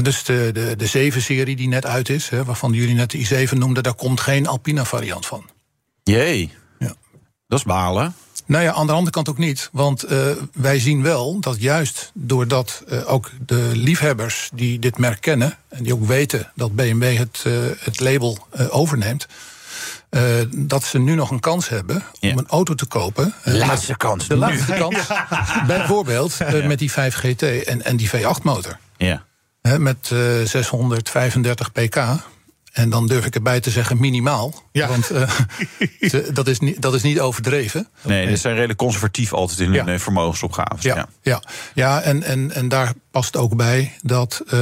Dus 0.02 0.24
de, 0.24 0.50
de, 0.54 0.76
de 0.76 1.12
7-serie 1.12 1.56
die 1.56 1.68
net 1.68 1.86
uit 1.86 2.10
is, 2.10 2.30
hè, 2.30 2.44
waarvan 2.44 2.72
jullie 2.74 2.96
net 2.96 3.12
de 3.12 3.48
i7 3.48 3.58
noemden, 3.58 3.84
daar 3.84 3.94
komt 3.94 4.20
geen 4.20 4.48
Alpina-variant 4.48 5.26
van. 5.26 5.50
Jee. 6.10 6.52
Ja. 6.80 6.94
Dat 7.48 7.60
is 7.60 7.66
balen. 7.66 8.14
Nou 8.46 8.64
ja, 8.64 8.74
aan 8.74 8.86
de 8.88 8.94
andere 8.94 9.12
kant 9.12 9.30
ook 9.30 9.38
niet. 9.38 9.70
Want 9.72 10.04
eh, 10.04 10.20
wij 10.54 10.80
zien 10.80 11.02
wel 11.04 11.40
dat 11.40 11.62
juist 11.62 12.12
doordat 12.14 12.84
eh, 12.88 13.12
ook 13.14 13.32
de 13.46 13.72
liefhebbers 13.74 14.50
die 14.54 14.80
dit 14.80 14.98
merk 14.98 15.22
kennen... 15.22 15.58
en 15.70 15.84
die 15.84 15.94
ook 15.94 16.06
weten 16.06 16.52
dat 16.56 16.76
BMW 16.76 17.18
het, 17.18 17.42
eh, 17.46 17.54
het 17.80 18.00
label 18.00 18.38
eh, 18.52 18.66
overneemt... 18.76 19.28
eh, 20.10 20.22
dat 20.56 20.84
ze 20.84 21.00
nu 21.00 21.16
nog 21.16 21.32
een 21.32 21.40
kans 21.40 21.70
hebben 21.70 22.04
Ja. 22.20 22.32
om 22.32 22.38
een 22.38 22.48
auto 22.48 22.76
te 22.76 22.86
kopen. 22.86 23.34
Laatste 23.44 23.98
kans. 23.98 24.28
De 24.28 24.34
nu. 24.34 24.40
laatste 24.40 24.74
kans. 24.74 24.98
Bijvoorbeeld 25.68 26.38
met 26.68 26.80
die 26.80 26.92
5 26.92 27.16
GT 27.16 27.42
en, 27.44 27.86
en 27.86 27.98
die 27.98 28.10
V8-motor. 28.10 28.78
Ja. 28.98 29.26
Hè, 29.62 29.80
met 29.80 29.98
eh, 30.12 30.20
635 30.46 31.72
pk. 31.72 31.96
En 32.72 32.90
dan 32.90 33.08
durf 33.08 33.26
ik 33.26 33.36
erbij 33.36 33.60
te 33.60 33.70
zeggen 33.70 34.00
minimaal. 34.00 34.64
Ja. 34.72 34.88
Want 34.88 35.10
eh, 35.10 35.30
ze- 36.02 36.30
dat, 36.34 36.48
is 36.48 36.60
niet, 36.60 36.82
dat 36.82 36.94
is 36.94 37.02
niet 37.04 37.20
overdreven. 37.20 37.88
Nee, 38.02 38.28
die 38.28 38.36
zijn 38.36 38.54
redelijk 38.54 38.80
conservatief 38.80 39.34
altijd 39.34 39.60
in 39.60 39.72
Ja. 39.74 39.84
hun 39.86 39.94
eh, 39.94 40.00
vermogensopgaves. 40.00 40.84
Ja, 40.84 40.96
Ja. 40.96 41.08
ja. 41.22 41.42
ja 41.74 42.02
en, 42.02 42.24
en, 42.24 42.52
en 42.52 42.68
daar 42.68 42.94
past 43.12 43.38
ook 43.38 43.56
bij 43.56 43.94
dat 44.02 44.42
eh, 44.48 44.60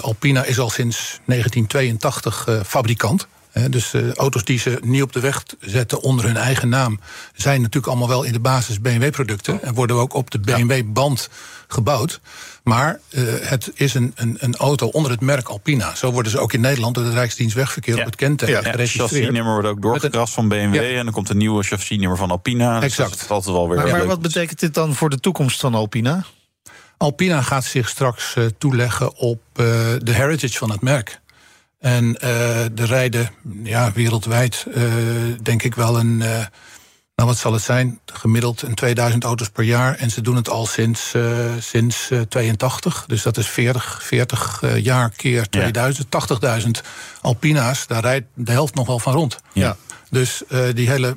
Alpina 0.00 0.44
is 0.44 0.58
al 0.58 0.70
sinds 0.70 1.20
1982 1.26 2.44
eh, 2.48 2.60
fabrikant. 2.66 3.26
Dus 3.70 3.94
eh, 3.94 4.12
auto's 4.12 4.44
die 4.44 4.58
ze 4.58 4.78
nieuw 4.84 5.04
op 5.04 5.12
de 5.12 5.20
weg 5.20 5.42
zetten 5.60 6.02
onder 6.02 6.24
hun 6.24 6.36
eigen 6.36 6.68
naam... 6.68 7.00
zijn 7.34 7.60
natuurlijk 7.60 7.86
allemaal 7.86 8.08
wel 8.08 8.22
in 8.22 8.32
de 8.32 8.40
basis 8.40 8.80
BMW-producten... 8.80 9.62
en 9.62 9.74
worden 9.74 9.96
ook 9.96 10.14
op 10.14 10.30
de 10.30 10.38
BMW-band 10.38 11.28
gebouwd. 11.68 12.20
Maar 12.62 13.00
eh, 13.10 13.22
het 13.40 13.70
is 13.74 13.94
een, 13.94 14.12
een, 14.14 14.36
een 14.40 14.56
auto 14.56 14.86
onder 14.86 15.10
het 15.10 15.20
merk 15.20 15.48
Alpina. 15.48 15.94
Zo 15.94 16.10
worden 16.12 16.32
ze 16.32 16.38
ook 16.38 16.52
in 16.52 16.60
Nederland 16.60 16.94
door 16.94 17.04
de 17.04 17.10
Rijksdienst 17.10 17.54
Wegverkeer... 17.54 17.94
Ja. 17.94 18.00
op 18.00 18.06
het 18.06 18.16
kenteken 18.16 18.54
Ja, 18.54 18.60
Het 18.60 18.70
geregistreerd. 18.70 19.10
chassisnummer 19.10 19.52
wordt 19.52 19.68
ook 19.68 19.82
doorgekrast 19.82 20.34
van 20.34 20.48
BMW. 20.48 20.74
Ja. 20.74 20.98
En 20.98 21.04
dan 21.04 21.14
komt 21.14 21.28
een 21.28 21.36
nieuwe 21.36 21.62
chassisnummer 21.62 22.16
van 22.16 22.30
Alpina. 22.30 22.74
Dus 22.74 22.84
Exact. 22.88 23.10
dat 23.10 23.20
is 23.20 23.28
altijd 23.28 23.56
wel 23.56 23.68
weer 23.68 23.78
Maar, 23.78 23.90
maar 23.90 24.06
wat 24.06 24.22
betekent 24.22 24.60
dit 24.60 24.74
dan 24.74 24.94
voor 24.94 25.10
de 25.10 25.20
toekomst 25.20 25.60
van 25.60 25.74
Alpina? 25.74 26.24
Alpina 26.96 27.42
gaat 27.42 27.64
zich 27.64 27.88
straks 27.88 28.34
eh, 28.36 28.44
toeleggen 28.58 29.16
op 29.16 29.40
eh, 29.52 29.64
de 29.98 30.12
heritage 30.12 30.58
van 30.58 30.70
het 30.70 30.80
merk. 30.80 31.20
En 31.84 32.16
eh 32.18 32.64
er 32.78 32.86
rijden 32.86 33.30
ja, 33.62 33.92
wereldwijd, 33.92 34.66
eh, 34.74 34.82
denk 35.42 35.62
ik 35.62 35.74
wel 35.74 35.98
een. 35.98 36.22
eh, 36.22 36.28
nou, 37.16 37.28
wat 37.28 37.38
zal 37.38 37.52
het 37.52 37.62
zijn? 37.62 37.98
Gemiddeld 38.06 38.62
een 38.62 38.74
2000 38.74 39.24
auto's 39.24 39.48
per 39.50 39.64
jaar. 39.64 39.94
En 39.96 40.10
ze 40.10 40.20
doen 40.20 40.36
het 40.36 40.48
al 40.48 40.66
sinds, 40.66 41.14
eh, 41.14 41.22
sinds 41.60 42.10
eh, 42.10 42.20
82. 42.20 43.04
Dus 43.06 43.22
dat 43.22 43.36
is 43.36 43.46
40, 43.48 44.02
40 44.04 44.62
eh, 44.62 44.84
jaar 44.84 45.10
keer 45.10 45.48
2000. 45.48 46.10
80.000 46.10 46.70
Alpina's. 47.20 47.86
Daar 47.86 48.02
rijdt 48.02 48.26
de 48.34 48.52
helft 48.52 48.74
nog 48.74 48.86
wel 48.86 48.98
van 48.98 49.12
rond. 49.12 49.38
Ja. 49.52 49.76
Dus 50.10 50.42
eh, 50.48 50.60
die 50.74 50.88
hele 50.90 51.16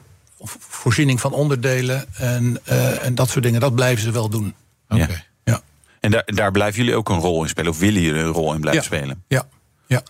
voorziening 0.59 1.21
van 1.21 1.33
onderdelen 1.33 2.05
en, 2.13 2.59
eh, 2.63 3.05
en 3.05 3.15
dat 3.15 3.29
soort 3.29 3.43
dingen, 3.43 3.59
dat 3.59 3.75
blijven 3.75 4.03
ze 4.03 4.11
wel 4.11 4.29
doen. 4.29 4.55
Ja. 4.89 5.03
Oké. 5.03 5.23
Ja. 5.43 5.61
En 5.99 6.11
daar, 6.11 6.23
daar 6.25 6.51
blijven 6.51 6.79
jullie 6.83 6.95
ook 6.97 7.09
een 7.09 7.19
rol 7.19 7.43
in 7.43 7.49
spelen? 7.49 7.71
Of 7.71 7.79
willen 7.79 8.01
jullie 8.01 8.21
een 8.21 8.31
rol 8.31 8.53
in 8.53 8.59
blijven 8.61 8.81
Ja. 8.81 8.87
spelen? 8.97 9.23
Ja, 9.27 9.47
ja. 9.87 10.01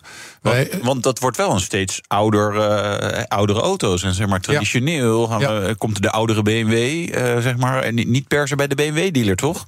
Wij, 0.42 0.68
Want, 0.72 0.84
want 0.84 1.04
dat 1.04 1.20
wordt 1.20 1.38
wel 1.38 1.52
een 1.52 1.60
steeds 1.60 2.02
ouder, 2.08 2.60
eh, 2.60 3.24
oudere 3.28 3.60
auto's. 3.62 4.04
En 4.04 4.14
zeg 4.14 4.28
maar 4.28 4.42
traditioneel 4.42 5.28
gaan 5.28 5.40
we- 5.40 5.76
komt 5.78 6.02
de 6.02 6.12
oudere 6.12 6.42
BMW, 6.42 6.74
eh, 7.14 7.38
zeg 7.42 7.58
maar. 7.58 7.84
En 7.84 7.96
niet- 7.96 8.28
per 8.28 8.48
se 8.48 8.56
bij 8.56 8.68
de 8.68 8.76
BMW-dealer, 8.76 9.36
toch? 9.36 9.66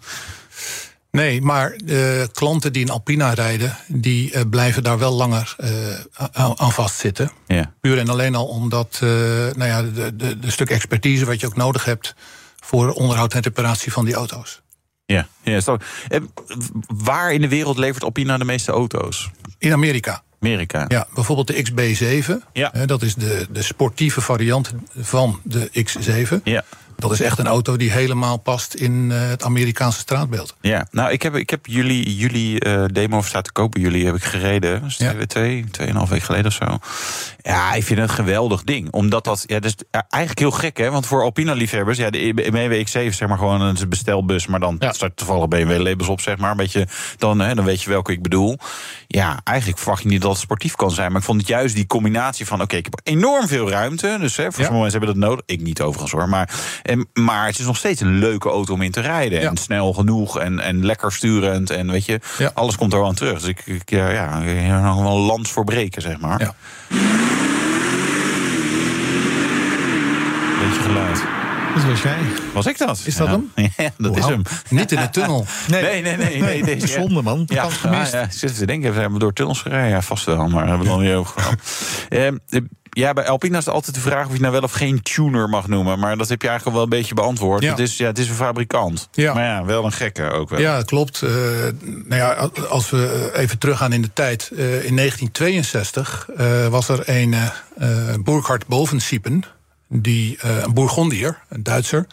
nee, 1.11 1.41
maar 1.41 1.73
de 1.83 2.29
klanten 2.33 2.73
die 2.73 2.83
een 2.83 2.89
Alpina 2.91 3.33
rijden, 3.33 3.77
die 3.87 4.31
eh, 4.31 4.41
blijven 4.49 4.83
daar 4.83 4.99
wel 4.99 5.11
langer 5.13 5.55
eh, 5.57 5.69
aan, 6.55 6.71
vastzitten. 6.71 7.31
Ja. 7.47 7.73
Puur 7.81 7.97
en 7.97 8.09
alleen 8.09 8.35
al 8.35 8.45
omdat 8.45 8.99
eh, 9.03 9.09
nou 9.09 9.65
ja, 9.65 9.81
de, 9.83 10.15
de, 10.15 10.39
de 10.39 10.51
stuk 10.51 10.69
expertise 10.69 11.25
wat 11.25 11.39
je 11.39 11.45
ook 11.47 11.55
nodig 11.55 11.85
hebt 11.85 12.15
voor 12.59 12.91
onderhoud 12.91 13.33
en 13.33 13.41
reparatie 13.41 13.91
van 13.91 14.05
die 14.05 14.13
auto's. 14.13 14.61
Ja, 15.13 15.27
ja 15.43 15.59
ik. 15.59 15.81
Eh, 16.07 16.19
waar 16.87 17.33
in 17.33 17.41
de 17.41 17.47
wereld 17.47 17.77
levert 17.77 18.03
Alpina 18.03 18.37
de 18.37 18.45
meeste 18.45 18.71
auto's? 18.71 19.29
In 19.57 19.73
Amerika. 19.73 20.23
Amerika. 20.39 20.85
Ja, 20.87 21.07
bijvoorbeeld 21.13 21.47
de 21.47 21.63
XB7. 21.63 22.51
Ja. 22.53 22.69
Hè, 22.73 22.85
dat 22.85 23.01
is 23.01 23.15
de, 23.15 23.47
de 23.49 23.61
sportieve 23.61 24.21
variant 24.21 24.73
van 24.97 25.39
de 25.43 25.69
X7. 25.85 26.43
Ja. 26.43 26.63
Dat 26.99 27.11
is 27.11 27.21
echt 27.21 27.39
een 27.39 27.47
auto 27.47 27.77
die 27.77 27.91
helemaal 27.91 28.37
past 28.37 28.73
in 28.73 29.11
eh, 29.11 29.27
het 29.29 29.43
Amerikaanse 29.43 29.99
straatbeeld. 29.99 30.55
Ja, 30.61 30.87
nou, 30.91 31.11
ik 31.11 31.21
heb, 31.21 31.35
ik 31.35 31.49
heb 31.49 31.65
jullie, 31.65 32.15
jullie 32.15 32.59
eh, 32.59 32.83
demo 32.91 33.21
staat 33.21 33.43
te 33.43 33.51
kopen. 33.51 33.81
Jullie 33.81 34.05
heb 34.05 34.15
ik 34.15 34.23
gereden. 34.23 34.83
Is 34.85 34.97
Ja. 34.97 35.11
twee, 35.11 35.25
twee, 35.27 35.65
tweeënhalf 35.71 36.09
week 36.09 36.23
geleden 36.23 36.45
of 36.45 36.53
zo. 36.53 36.77
Ja, 37.41 37.73
ik 37.73 37.83
vind 37.83 37.99
het 37.99 38.09
een 38.09 38.15
geweldig 38.15 38.63
ding. 38.63 38.91
Omdat 38.91 39.23
dat, 39.23 39.43
ja, 39.45 39.59
dat 39.59 39.65
is 39.65 39.75
ja, 39.91 40.05
eigenlijk 40.09 40.39
heel 40.39 40.51
gek, 40.59 40.77
hè? 40.77 40.91
Want 40.91 41.05
voor 41.05 41.23
Alpina-liefhebbers, 41.23 41.97
ja, 41.97 42.09
de 42.09 42.31
BMW 42.33 42.87
X7 42.87 42.99
is 43.05 43.17
zeg 43.17 43.27
maar 43.27 43.37
gewoon 43.37 43.61
een 43.61 43.77
bestelbus. 43.89 44.47
Maar 44.47 44.59
dan 44.59 44.75
Ja. 44.79 44.91
staat 44.93 45.15
toevallig 45.17 45.47
BMW-labels 45.47 46.07
op, 46.09 46.21
zeg 46.21 46.37
maar. 46.37 46.51
Een 46.51 46.57
beetje, 46.57 46.87
dan, 47.17 47.39
hè, 47.39 47.55
dan 47.55 47.65
weet 47.65 47.81
je 47.81 47.89
welke 47.89 48.11
ik 48.11 48.21
bedoel. 48.21 48.57
Ja, 49.07 49.39
eigenlijk 49.43 49.79
verwacht 49.79 50.03
je 50.03 50.09
niet 50.09 50.21
dat 50.21 50.31
het 50.31 50.39
sportief 50.39 50.75
kan 50.75 50.91
zijn. 50.91 51.11
Maar 51.11 51.19
ik 51.19 51.25
vond 51.25 51.39
het 51.39 51.49
juist 51.49 51.75
die 51.75 51.87
combinatie 51.87 52.45
van, 52.45 52.61
oké, 52.61 52.75
ik 52.75 52.85
heb 52.85 52.99
enorm 53.03 53.47
veel 53.47 53.69
ruimte. 53.69 54.17
Dus 54.19 54.35
hè, 54.35 54.43
voor 54.43 54.53
sommige 54.53 54.73
mensen 54.81 54.99
hebben 54.99 55.19
dat 55.19 55.29
nodig. 55.29 55.43
Ik 55.45 55.61
niet 55.61 55.81
overigens 55.81 56.11
hoor. 56.11 56.29
Maar, 56.29 56.49
en, 56.89 57.07
maar 57.23 57.45
het 57.45 57.59
is 57.59 57.65
nog 57.65 57.77
steeds 57.77 58.01
een 58.01 58.17
leuke 58.19 58.49
auto 58.49 58.73
om 58.73 58.81
in 58.81 58.91
te 58.91 59.01
rijden. 59.01 59.41
Ja. 59.41 59.49
En 59.49 59.57
snel 59.57 59.93
genoeg 59.93 60.39
en, 60.39 60.59
en 60.59 60.85
lekker 60.85 61.11
sturend. 61.11 61.69
En 61.69 61.91
weet 61.91 62.05
je, 62.05 62.19
Ja. 62.37 62.51
alles 62.53 62.75
komt 62.77 62.93
er 62.93 62.99
wel 62.99 63.07
aan 63.07 63.13
terug. 63.15 63.39
Dus 63.39 63.47
ik, 63.49 63.61
ik 63.65 63.89
ja, 63.89 64.09
ja, 64.09 64.39
nog 64.81 65.01
wel 65.01 65.15
een 65.15 65.21
lans 65.25 65.51
voor 65.51 65.63
breken, 65.63 66.01
zeg 66.01 66.19
maar. 66.19 66.39
Ja. 66.41 66.53
Beetje 70.59 70.81
geluid. 70.81 71.21
Dat 71.75 71.83
was 71.83 72.01
jij. 72.01 72.17
Was 72.53 72.65
ik 72.65 72.77
dat? 72.77 73.01
Is 73.05 73.15
dat 73.15 73.27
Ja. 73.27 73.33
hem? 73.33 73.51
Ja, 73.77 73.89
dat 73.97 74.17
is 74.17 74.25
hem. 74.25 74.41
Niet 74.69 74.91
in 74.91 74.99
de 74.99 75.09
tunnel. 75.09 75.45
Nee, 75.67 75.81
nee, 75.81 76.01
nee. 76.01 76.17
nee, 76.17 76.41
nee, 76.41 76.63
deze, 76.79 76.87
ja. 76.87 76.93
Zonde, 76.93 77.21
man. 77.21 77.43
Ja, 77.45 77.61
Kans 77.61 77.73
gemist. 77.77 78.11
ja, 78.11 78.19
ja, 78.19 78.25
ik 78.25 78.31
zit 78.31 78.57
te 78.57 78.65
denken, 78.65 78.93
hebben 78.93 79.13
we 79.13 79.19
door 79.19 79.33
tunnels 79.33 79.61
gereden? 79.61 79.89
Ja, 79.89 80.01
vast 80.01 80.25
wel, 80.25 80.47
maar 80.47 80.67
hebben 80.67 80.85
we 80.87 80.91
dan 80.93 81.01
niet 81.01 81.13
over 81.13 81.41
gehad. 81.41 81.59
Ja, 82.89 83.13
bij 83.13 83.27
Alpina 83.27 83.57
is 83.57 83.65
het 83.65 83.73
altijd 83.73 83.95
de 83.95 84.01
vraag 84.01 84.27
of 84.27 84.33
je 84.33 84.39
nou 84.39 84.51
wel 84.51 84.61
of 84.61 84.71
geen 84.71 85.01
tuner 85.01 85.49
mag 85.49 85.67
noemen. 85.67 85.99
Maar 85.99 86.17
dat 86.17 86.29
heb 86.29 86.41
je 86.41 86.47
eigenlijk 86.47 86.77
al 86.77 86.83
wel 86.83 86.93
een 86.93 86.99
beetje 86.99 87.15
beantwoord. 87.15 87.63
Ja. 87.63 87.69
Het, 87.69 87.79
is, 87.79 87.97
ja, 87.97 88.07
het 88.07 88.17
is 88.17 88.29
een 88.29 88.35
fabrikant. 88.35 89.09
Ja. 89.11 89.33
Maar 89.33 89.43
ja, 89.43 89.65
wel 89.65 89.85
een 89.85 89.91
gekke 89.91 90.31
ook 90.31 90.49
wel. 90.49 90.59
Ja, 90.59 90.81
klopt. 90.81 91.21
Eh, 91.21 91.29
nou 91.83 92.15
ja, 92.15 92.49
als 92.69 92.89
we 92.89 93.31
even 93.33 93.57
teruggaan 93.57 93.93
in 93.93 94.01
de 94.01 94.13
tijd. 94.13 94.51
eh, 94.51 94.85
in 94.85 94.95
1962 94.95 96.29
eh, 96.37 96.67
was 96.67 96.89
er 96.89 97.01
een 97.05 97.35
Burkhard 98.23 98.67
Bovensiepen, 98.67 99.43
die, 99.87 100.37
een 100.41 100.73
Bourgondier, 100.73 101.37
een 101.49 101.63
Duitser, 101.63 102.07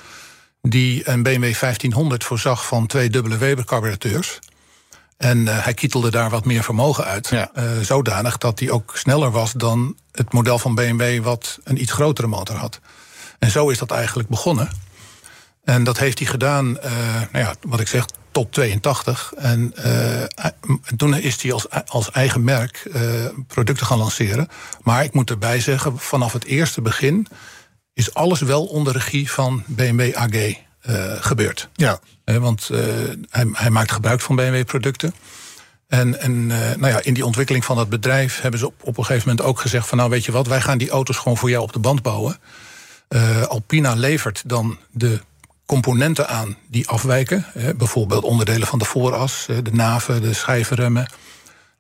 die 0.63 1.09
een 1.09 1.23
BMW 1.23 1.41
1500 1.41 2.25
voorzag 2.25 2.67
van 2.67 2.87
twee 2.87 3.11
dubbele 3.11 3.37
Weber 3.37 3.65
carburateurs. 3.65 4.39
En 5.17 5.49
eh, 5.49 5.65
hij 5.65 5.75
kietelde 5.75 6.11
daar 6.11 6.31
wat 6.31 6.45
meer 6.45 6.63
vermogen 6.63 7.05
uit. 7.05 7.29
Ja. 7.29 7.51
Eh, 7.55 7.65
zodanig 7.83 8.39
dat 8.39 8.59
hij 8.59 8.71
ook 8.71 8.93
sneller 8.97 9.31
was 9.31 9.53
dan 9.53 9.97
het 10.13 10.33
model 10.33 10.59
van 10.59 10.75
BMW 10.75 11.23
wat 11.23 11.59
een 11.65 11.81
iets 11.81 11.93
grotere 11.93 12.27
motor 12.27 12.57
had. 12.57 12.81
En 13.39 13.51
zo 13.51 13.69
is 13.69 13.79
dat 13.79 13.91
eigenlijk 13.91 14.29
begonnen. 14.29 14.69
En 15.65 15.85
dat 15.85 15.99
heeft 15.99 16.19
hij 16.19 16.29
gedaan, 16.29 16.79
eh, 16.79 16.93
nou 17.33 17.45
ja, 17.45 17.55
wat 17.61 17.81
ik 17.81 17.89
zeg, 17.89 18.07
tot 18.31 18.53
82. 18.53 19.33
En 19.37 19.75
en 20.85 20.97
toen 20.97 21.15
is 21.15 21.43
hij 21.43 21.53
als, 21.53 21.67
als 21.87 22.11
eigen 22.11 22.45
merk 22.45 22.91
producten 23.47 23.87
gaan 23.87 23.99
lanceren. 23.99 24.49
Maar 24.83 25.05
ik 25.05 25.15
moet 25.15 25.31
erbij 25.31 25.61
zeggen, 25.61 25.99
vanaf 25.99 26.33
het 26.33 26.45
eerste 26.45 26.81
begin 26.83 27.27
is 27.93 28.15
alles 28.15 28.41
wel 28.41 28.65
onder 28.65 28.93
regie 28.93 29.31
van 29.31 29.63
BMW 29.67 30.15
AG 30.15 30.66
eh, 30.87 31.13
gebeurd. 31.21 31.69
Ja. 31.75 32.01
Eh, 32.25 32.37
want 32.37 32.69
eh, 32.73 32.79
hij, 33.31 33.47
hij 33.53 33.71
maakt 33.71 33.93
gebruik 33.93 34.21
van 34.21 34.37
BMW-producten. 34.37 35.15
En, 35.89 36.21
en 36.21 36.47
nou 36.47 36.87
ja, 36.87 37.01
in 37.03 37.15
die 37.15 37.25
ontwikkeling 37.27 37.65
van 37.65 37.77
dat 37.77 37.89
bedrijf 37.89 38.41
hebben 38.41 38.61
ze 38.61 38.67
op, 38.67 38.75
op 38.81 38.99
een 38.99 39.05
gegeven 39.05 39.29
moment 39.29 39.47
ook 39.47 39.61
gezegd: 39.61 39.89
van 39.89 39.99
nou 39.99 40.11
weet 40.11 40.25
je 40.25 40.33
wat, 40.33 40.47
wij 40.47 40.61
gaan 40.61 40.79
die 40.79 40.91
auto's 40.91 41.17
gewoon 41.17 41.37
voor 41.37 41.51
jou 41.51 41.63
op 41.63 41.73
de 41.73 41.79
band 41.79 42.03
bouwen. 42.03 42.39
Alpina 43.49 43.95
levert 43.95 44.43
dan 44.47 44.79
de 44.91 45.21
componenten 45.67 46.29
aan 46.29 46.57
die 46.69 46.89
afwijken. 46.89 47.47
Hè, 47.53 47.75
bijvoorbeeld 47.75 48.25
onderdelen 48.25 48.67
van 48.67 48.79
de 48.79 48.85
vooras, 48.85 49.47
de 49.63 49.73
naven, 49.73 50.23
de 50.23 50.33
schijvenremmen, 50.33 51.09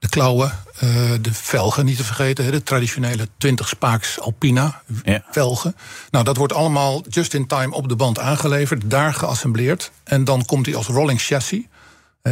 de 0.07 0.13
klauwen, 0.13 0.53
eh, 0.79 0.89
de 1.21 1.35
velgen 1.35 1.85
niet 1.85 1.97
te 1.97 2.05
vergeten. 2.05 2.51
De 2.51 2.63
traditionele 2.63 3.29
20 3.39 3.69
spaaks 3.69 4.21
Alpina 4.21 4.83
Ja. 5.05 5.25
velgen. 5.31 5.77
Nou, 6.11 6.25
dat 6.25 6.37
wordt 6.37 6.53
allemaal 6.53 7.03
just 7.09 7.35
in 7.35 7.47
time 7.47 7.75
op 7.75 7.89
de 7.89 7.97
band 7.97 8.19
aangeleverd, 8.19 8.91
daar 8.91 9.15
geassembleerd. 9.15 9.91
En 10.05 10.25
dan 10.25 10.45
komt 10.45 10.67
hij 10.67 10.75
als 10.75 10.87
rolling 10.87 11.21
chassis, 11.21 11.63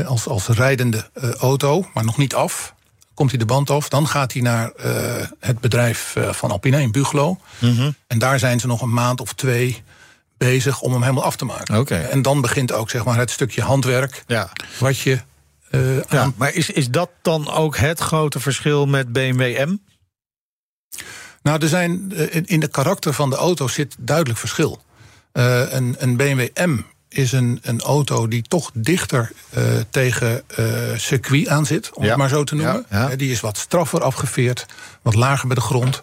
als, 0.06 0.26
als 0.28 0.46
rijdende 0.48 1.10
eh, 1.14 1.30
auto, 1.30 1.86
maar 1.94 2.04
nog 2.04 2.16
niet 2.16 2.34
af. 2.34 2.74
Komt 3.14 3.30
hij 3.30 3.38
de 3.38 3.44
band 3.46 3.70
af, 3.70 3.88
dan 3.88 4.08
gaat 4.08 4.32
hij 4.32 4.42
naar 4.42 4.70
eh, 4.70 5.26
het 5.40 5.60
bedrijf 5.60 6.14
van 6.30 6.50
Alpina 6.50 6.78
in 6.78 6.92
Buglo. 6.92 7.38
En 8.06 8.18
daar 8.18 8.38
zijn 8.38 8.60
ze 8.60 8.66
nog 8.66 8.80
een 8.82 8.92
maand 8.92 9.20
of 9.20 9.32
twee 9.32 9.82
bezig 10.36 10.80
om 10.80 10.92
hem 10.92 11.00
helemaal 11.02 11.24
af 11.24 11.36
te 11.36 11.44
maken. 11.44 11.78
Oké. 11.78 11.94
En 11.96 12.22
dan 12.22 12.40
begint 12.40 12.72
ook 12.72 12.90
zeg 12.90 13.04
maar, 13.04 13.16
het 13.18 13.30
stukje 13.30 13.62
handwerk 13.62 14.24
Ja. 14.26 14.48
wat 14.78 14.98
je 14.98 15.20
eh, 15.74 15.96
Ja, 15.96 16.18
aan 16.22 16.34
maar 16.36 16.54
is, 16.54 16.70
is 16.70 16.88
dat 16.90 17.10
dan 17.22 17.50
ook 17.50 17.76
het 17.76 17.98
grote 18.00 18.40
verschil 18.40 18.86
met 18.86 19.12
BMW 19.12 19.66
M? 19.68 19.76
Nou, 21.42 21.62
er 21.62 21.68
zijn, 21.68 22.12
eh, 22.16 22.42
in- 22.44 22.60
de 22.60 22.68
karakter 22.68 23.12
van 23.12 23.30
de 23.30 23.36
auto 23.36 23.68
zit 23.68 23.96
duidelijk 23.98 24.38
verschil. 24.38 24.82
Eh, 25.32 25.72
een, 25.72 25.96
een 25.98 26.16
BMW 26.16 26.48
M 26.66 26.78
is 27.08 27.32
een, 27.32 27.58
een 27.62 27.80
auto 27.80 28.28
die 28.28 28.42
toch 28.42 28.70
dichter 28.74 29.30
tegen 29.90 30.42
eh, 30.48 30.64
circuit 30.96 31.48
aan 31.48 31.66
zit, 31.66 31.92
om 31.92 32.02
Ja. 32.02 32.08
het 32.08 32.18
maar 32.18 32.28
zo 32.28 32.44
te 32.44 32.54
noemen. 32.54 32.86
Ja, 32.90 33.08
ja. 33.10 33.16
Die 33.16 33.30
is 33.30 33.40
wat 33.40 33.58
straffer 33.58 34.02
afgeveerd, 34.02 34.66
wat 35.02 35.14
lager 35.14 35.46
bij 35.46 35.56
de 35.56 35.62
grond. 35.62 36.02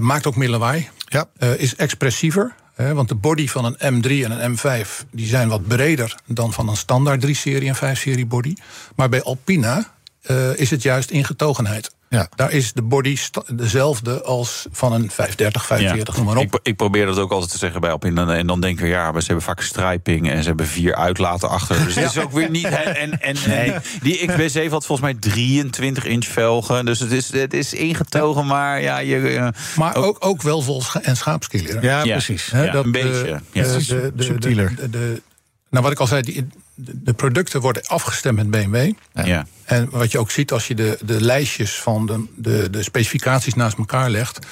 Maakt 0.00 0.26
ook 0.26 0.36
meer 0.36 0.48
lawaai. 0.48 0.88
Ja. 1.04 1.28
Is 1.56 1.76
expressiever. 1.76 2.54
Want 2.76 3.08
de 3.08 3.14
body 3.14 3.48
van 3.48 3.64
een 3.64 4.02
M3 4.02 4.10
en 4.10 4.44
een 4.44 4.56
M5 4.58 4.88
die 5.10 5.26
zijn 5.26 5.48
wat 5.48 5.66
breder 5.66 6.16
dan 6.26 6.52
van 6.52 6.68
een 6.68 6.76
standaard 6.76 7.26
3-serie 7.26 7.72
en 7.74 7.96
5-serie 7.96 8.26
body. 8.26 8.54
Maar 8.96 9.08
bij 9.08 9.22
Alpina 9.22 9.92
eh, 10.22 10.56
is 10.56 10.70
het 10.70 10.82
juist 10.82 11.10
ingetogenheid. 11.10 11.94
Ja. 12.08 12.28
Daar 12.34 12.50
is 12.52 12.72
de 12.72 12.82
body 12.82 13.16
dezelfde 13.52 14.22
als 14.22 14.66
van 14.70 14.92
een 14.92 15.10
530, 15.10 15.64
45, 15.66 16.16
noem 16.16 16.24
maar 16.26 16.36
op. 16.36 16.42
Ik, 16.42 16.58
ik 16.62 16.76
probeer 16.76 17.06
dat 17.06 17.18
ook 17.18 17.32
altijd 17.32 17.50
te 17.50 17.58
zeggen 17.58 17.80
bij 17.80 17.90
Alpine. 17.90 18.34
En 18.34 18.46
dan 18.46 18.60
denken 18.60 18.84
we, 18.84 18.90
ja, 18.90 19.12
maar 19.12 19.20
ze 19.20 19.26
hebben 19.26 19.44
vaak 19.44 19.60
striping 19.60 20.30
en 20.30 20.42
ze 20.42 20.48
hebben 20.48 20.66
vier 20.66 20.94
uitlaten 20.94 21.48
achter. 21.48 21.84
Dus 21.84 21.94
het 21.94 22.04
is 22.10 22.18
ook 22.18 22.32
weer 22.32 22.50
niet. 22.50 22.64
En, 22.64 23.20
en, 23.20 23.38
en 23.38 23.82
die 24.02 24.28
XB7 24.30 24.70
had 24.70 24.86
volgens 24.86 25.00
mij 25.00 25.14
23 25.14 26.04
inch 26.04 26.24
velgen. 26.26 26.84
Dus 26.84 26.98
het 27.00 27.12
is, 27.12 27.32
het 27.32 27.54
is 27.54 27.72
ingetogen, 27.74 28.46
maar 28.46 28.80
ja, 28.82 28.98
je. 28.98 29.28
eh, 29.28 29.48
Maar 29.76 29.96
ook, 29.96 30.16
ook 30.20 30.42
wel 30.42 30.62
vol 30.62 30.82
scha- 30.82 31.02
en 31.02 31.16
schaapskiller. 31.16 31.82
Ja, 31.82 32.02
Ja. 32.04 32.12
precies. 32.12 32.50
Hè, 32.50 32.64
Ja, 32.64 32.74
een 32.74 32.92
beetje, 32.92 33.40
ja. 33.52 33.62
de, 33.62 34.12
de, 34.14 34.22
subtieler. 34.22 34.76
de- 34.76 34.90
de- 34.90 35.22
nou, 35.70 35.82
wat 35.84 35.92
ik 35.92 36.00
al 36.00 36.06
zei, 36.06 36.22
die, 36.22 36.46
de, 36.74 37.12
producten 37.12 37.60
worden 37.60 37.86
afgestemd 37.86 38.36
met 38.36 38.50
BMW. 38.50 38.92
ja. 39.24 39.46
En 39.64 39.88
wat 39.90 40.12
je 40.12 40.18
ook 40.18 40.30
ziet 40.30 40.52
als 40.52 40.66
je 40.66 40.74
de, 40.74 40.98
de 41.04 41.20
lijstjes 41.20 41.80
van 41.80 42.06
de, 42.06 42.24
de, 42.36 42.70
de 42.70 42.82
specificaties 42.82 43.54
naast 43.54 43.78
elkaar 43.78 44.10
legt... 44.10 44.46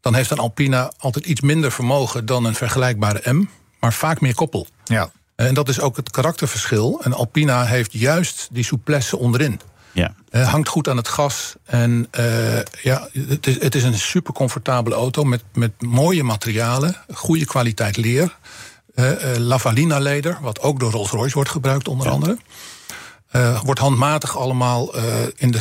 dan 0.00 0.14
heeft 0.14 0.30
een 0.30 0.38
Alpina 0.38 0.92
altijd 0.98 1.26
iets 1.26 1.40
minder 1.40 1.72
vermogen 1.72 2.26
dan 2.26 2.44
een 2.44 2.54
vergelijkbare 2.54 3.32
M... 3.32 3.44
maar 3.80 3.92
vaak 3.92 4.20
meer 4.20 4.34
koppel. 4.34 4.66
Ja. 4.84 5.10
En 5.36 5.54
dat 5.54 5.68
is 5.68 5.80
ook 5.80 5.96
het 5.96 6.10
karakterverschil. 6.10 7.00
Een 7.02 7.12
Alpina 7.12 7.64
heeft 7.64 7.92
juist 7.92 8.48
die 8.50 8.64
souplesse 8.64 9.16
onderin. 9.16 9.60
ja. 9.92 10.14
Eh, 10.30 10.50
hangt 10.50 10.68
goed 10.68 10.88
aan 10.88 10.96
het 10.96 11.08
gas. 11.08 11.54
En 11.64 12.06
eh, 12.10 12.58
ja, 12.82 13.08
het 13.12 13.46
is, 13.46 13.60
het 13.60 13.74
is 13.74 13.82
een 13.82 13.98
super 13.98 14.32
comfortabele 14.32 14.94
auto 14.94 15.24
met, 15.24 15.42
met 15.54 15.72
mooie 15.78 16.22
materialen, 16.22 16.96
goede 17.12 17.44
kwaliteit 17.44 17.96
leer. 17.96 18.36
Eh 18.96 19.34
eh, 19.34 19.38
Lavalina 19.38 19.98
leder, 19.98 20.38
wat 20.40 20.60
ook 20.60 20.80
door 20.80 20.90
Rolls-Royce 20.90 21.34
wordt 21.34 21.50
gebruikt, 21.50 21.88
onder 21.88 22.08
andere. 22.08 22.36
Eh, 23.30 23.60
wordt 23.64 23.80
handmatig 23.80 24.38
allemaal 24.38 24.94
eh, 24.94 25.02
in 25.36 25.50
de 25.50 25.58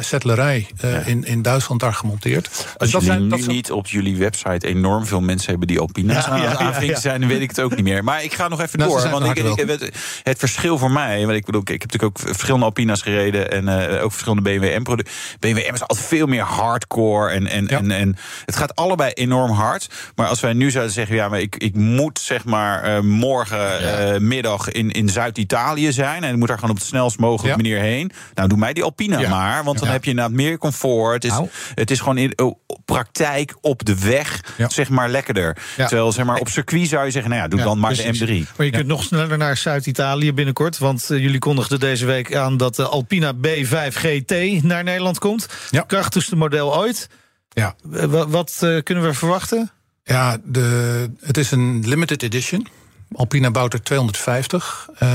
settlerij 0.00 0.66
eh, 0.80 1.06
in, 1.06 1.24
in 1.24 1.42
Duitsland 1.42 1.80
daar 1.80 1.94
gemonteerd. 1.94 2.48
Dus 2.48 2.64
Als 2.78 2.90
dat 2.90 2.90
jullie 2.90 3.06
zijn, 3.06 3.28
dat 3.28 3.38
nu 3.38 3.44
zijn- 3.44 3.56
niet 3.56 3.70
op 3.70 3.86
jullie 3.86 4.16
website 4.16 4.66
enorm 4.66 5.06
veel 5.06 5.20
mensen 5.20 5.50
hebben 5.50 5.68
die 5.68 5.80
Alpina's 5.80 6.24
aan 6.24 6.40
het 6.40 6.56
aanvinken 6.58 7.00
zijn, 7.00 7.20
dan 7.20 7.28
weet 7.28 7.40
ik 7.40 7.48
het 7.48 7.60
ook 7.60 7.74
niet 7.74 7.84
meer. 7.84 8.04
Maar 8.04 8.24
ik 8.24 8.34
ga 8.34 8.48
nog 8.48 8.60
even 8.60 8.78
Nou, 8.78 8.90
door. 8.90 9.10
Want 9.10 9.38
ik, 9.38 9.68
het, 9.68 9.90
het 10.22 10.38
verschil 10.38 10.78
voor 10.78 10.90
mij, 10.90 11.24
want 11.26 11.36
ik 11.36 11.44
bedoel, 11.44 11.60
ik 11.60 11.68
heb 11.68 11.82
natuurlijk 11.92 12.18
ook 12.20 12.28
verschillende 12.28 12.66
Alpina's 12.66 13.02
gereden 13.02 13.50
en 13.50 13.68
eh, 13.96 14.04
ook 14.04 14.10
verschillende 14.10 14.42
BMW 14.42 14.78
M-producten. 14.78 15.14
BMW 15.40 15.56
M 15.70 15.74
is 15.74 15.80
altijd 15.80 16.06
veel 16.08 16.26
meer 16.26 16.42
hardcore 16.44 17.30
en, 17.30 17.46
en, 17.46 17.66
Ja. 17.68 17.78
en, 17.78 17.90
en 17.90 18.16
het 18.44 18.56
gaat 18.56 18.74
allebei 18.76 19.10
enorm 19.12 19.50
hard. 19.50 19.88
Maar 20.14 20.26
als 20.28 20.40
wij 20.40 20.52
nu 20.52 20.70
zouden 20.70 20.92
zeggen, 20.92 21.16
ja, 21.16 21.28
maar 21.28 21.40
ik, 21.40 21.56
ik 21.56 21.74
moet 21.74 22.18
zeg 22.18 22.44
maar 22.44 22.82
eh, 22.82 23.00
morgen 23.00 23.78
eh, 24.14 24.20
middag 24.20 24.68
in, 24.70 24.90
in 24.90 25.08
Zuid-Italië 25.08 25.92
zijn 25.92 26.24
en 26.24 26.30
ik 26.32 26.36
moet 26.38 26.48
daar 26.48 26.58
gewoon 26.58 26.74
op 26.74 26.80
de 26.80 26.86
snelst 27.10 27.18
mogelijke 27.18 27.48
Ja. 27.48 27.56
manier 27.56 27.78
heen. 27.80 28.10
Nou, 28.34 28.48
doe 28.48 28.58
mij 28.58 28.72
die 28.72 28.82
Alpina 28.82 29.18
Ja. 29.20 29.28
maar, 29.28 29.64
want 29.64 29.78
dan 29.78 29.86
Ja. 29.86 29.92
heb 29.92 30.04
je 30.04 30.10
inderdaad 30.10 30.34
meer 30.34 30.58
comfort. 30.58 31.12
Het 31.14 31.24
is, 31.24 31.30
Nou. 31.30 31.48
het 31.74 31.90
is 31.90 31.98
gewoon 31.98 32.18
in 32.18 32.38
oh, 32.38 32.58
praktijk 32.84 33.54
op 33.60 33.84
de 33.84 33.98
weg, 33.98 34.40
Ja. 34.56 34.68
zeg 34.68 34.88
maar, 34.88 35.08
lekkerder. 35.08 35.56
Ja. 35.76 35.86
Terwijl, 35.86 36.12
zeg 36.12 36.24
maar, 36.24 36.36
op 36.38 36.48
circuit 36.48 36.88
zou 36.88 37.04
je 37.04 37.10
zeggen, 37.10 37.30
nou 37.30 37.42
ja, 37.42 37.48
doe 37.48 37.58
Ja, 37.58 37.64
dan 37.64 37.78
maar 37.78 37.92
precies. 37.94 38.18
de 38.18 38.24
M3. 38.26 38.46
Maar 38.56 38.66
je 38.66 38.72
kunt 38.72 38.86
nog 38.86 39.02
sneller 39.02 39.38
naar 39.38 39.56
Zuid-Italië 39.56 40.32
binnenkort. 40.32 40.78
Want 40.78 41.10
eh, 41.10 41.18
jullie 41.18 41.38
kondigden 41.38 41.80
deze 41.80 42.06
week 42.06 42.34
aan 42.34 42.56
dat 42.56 42.76
de 42.76 42.86
Alpina 42.88 43.32
B5 43.32 43.94
GT 43.96 44.62
naar 44.62 44.84
Nederland 44.84 45.18
komt. 45.18 45.46
Ja. 45.70 45.80
Krachtigste 45.86 46.36
model 46.36 46.76
ooit. 46.76 47.08
ja, 47.48 47.74
Eh, 47.92 48.04
wa- 48.04 48.28
wat 48.28 48.56
eh, 48.60 48.78
kunnen 48.82 49.04
we 49.04 49.14
verwachten? 49.14 49.70
Ja, 50.04 50.36
de, 50.44 51.10
het 51.20 51.36
is 51.38 51.50
een 51.50 51.82
limited 51.88 52.22
edition. 52.22 52.66
Alpina 53.14 53.50
bouwt 53.50 53.72
er 53.72 53.82
250. 53.82 54.88
Eh, 54.98 55.08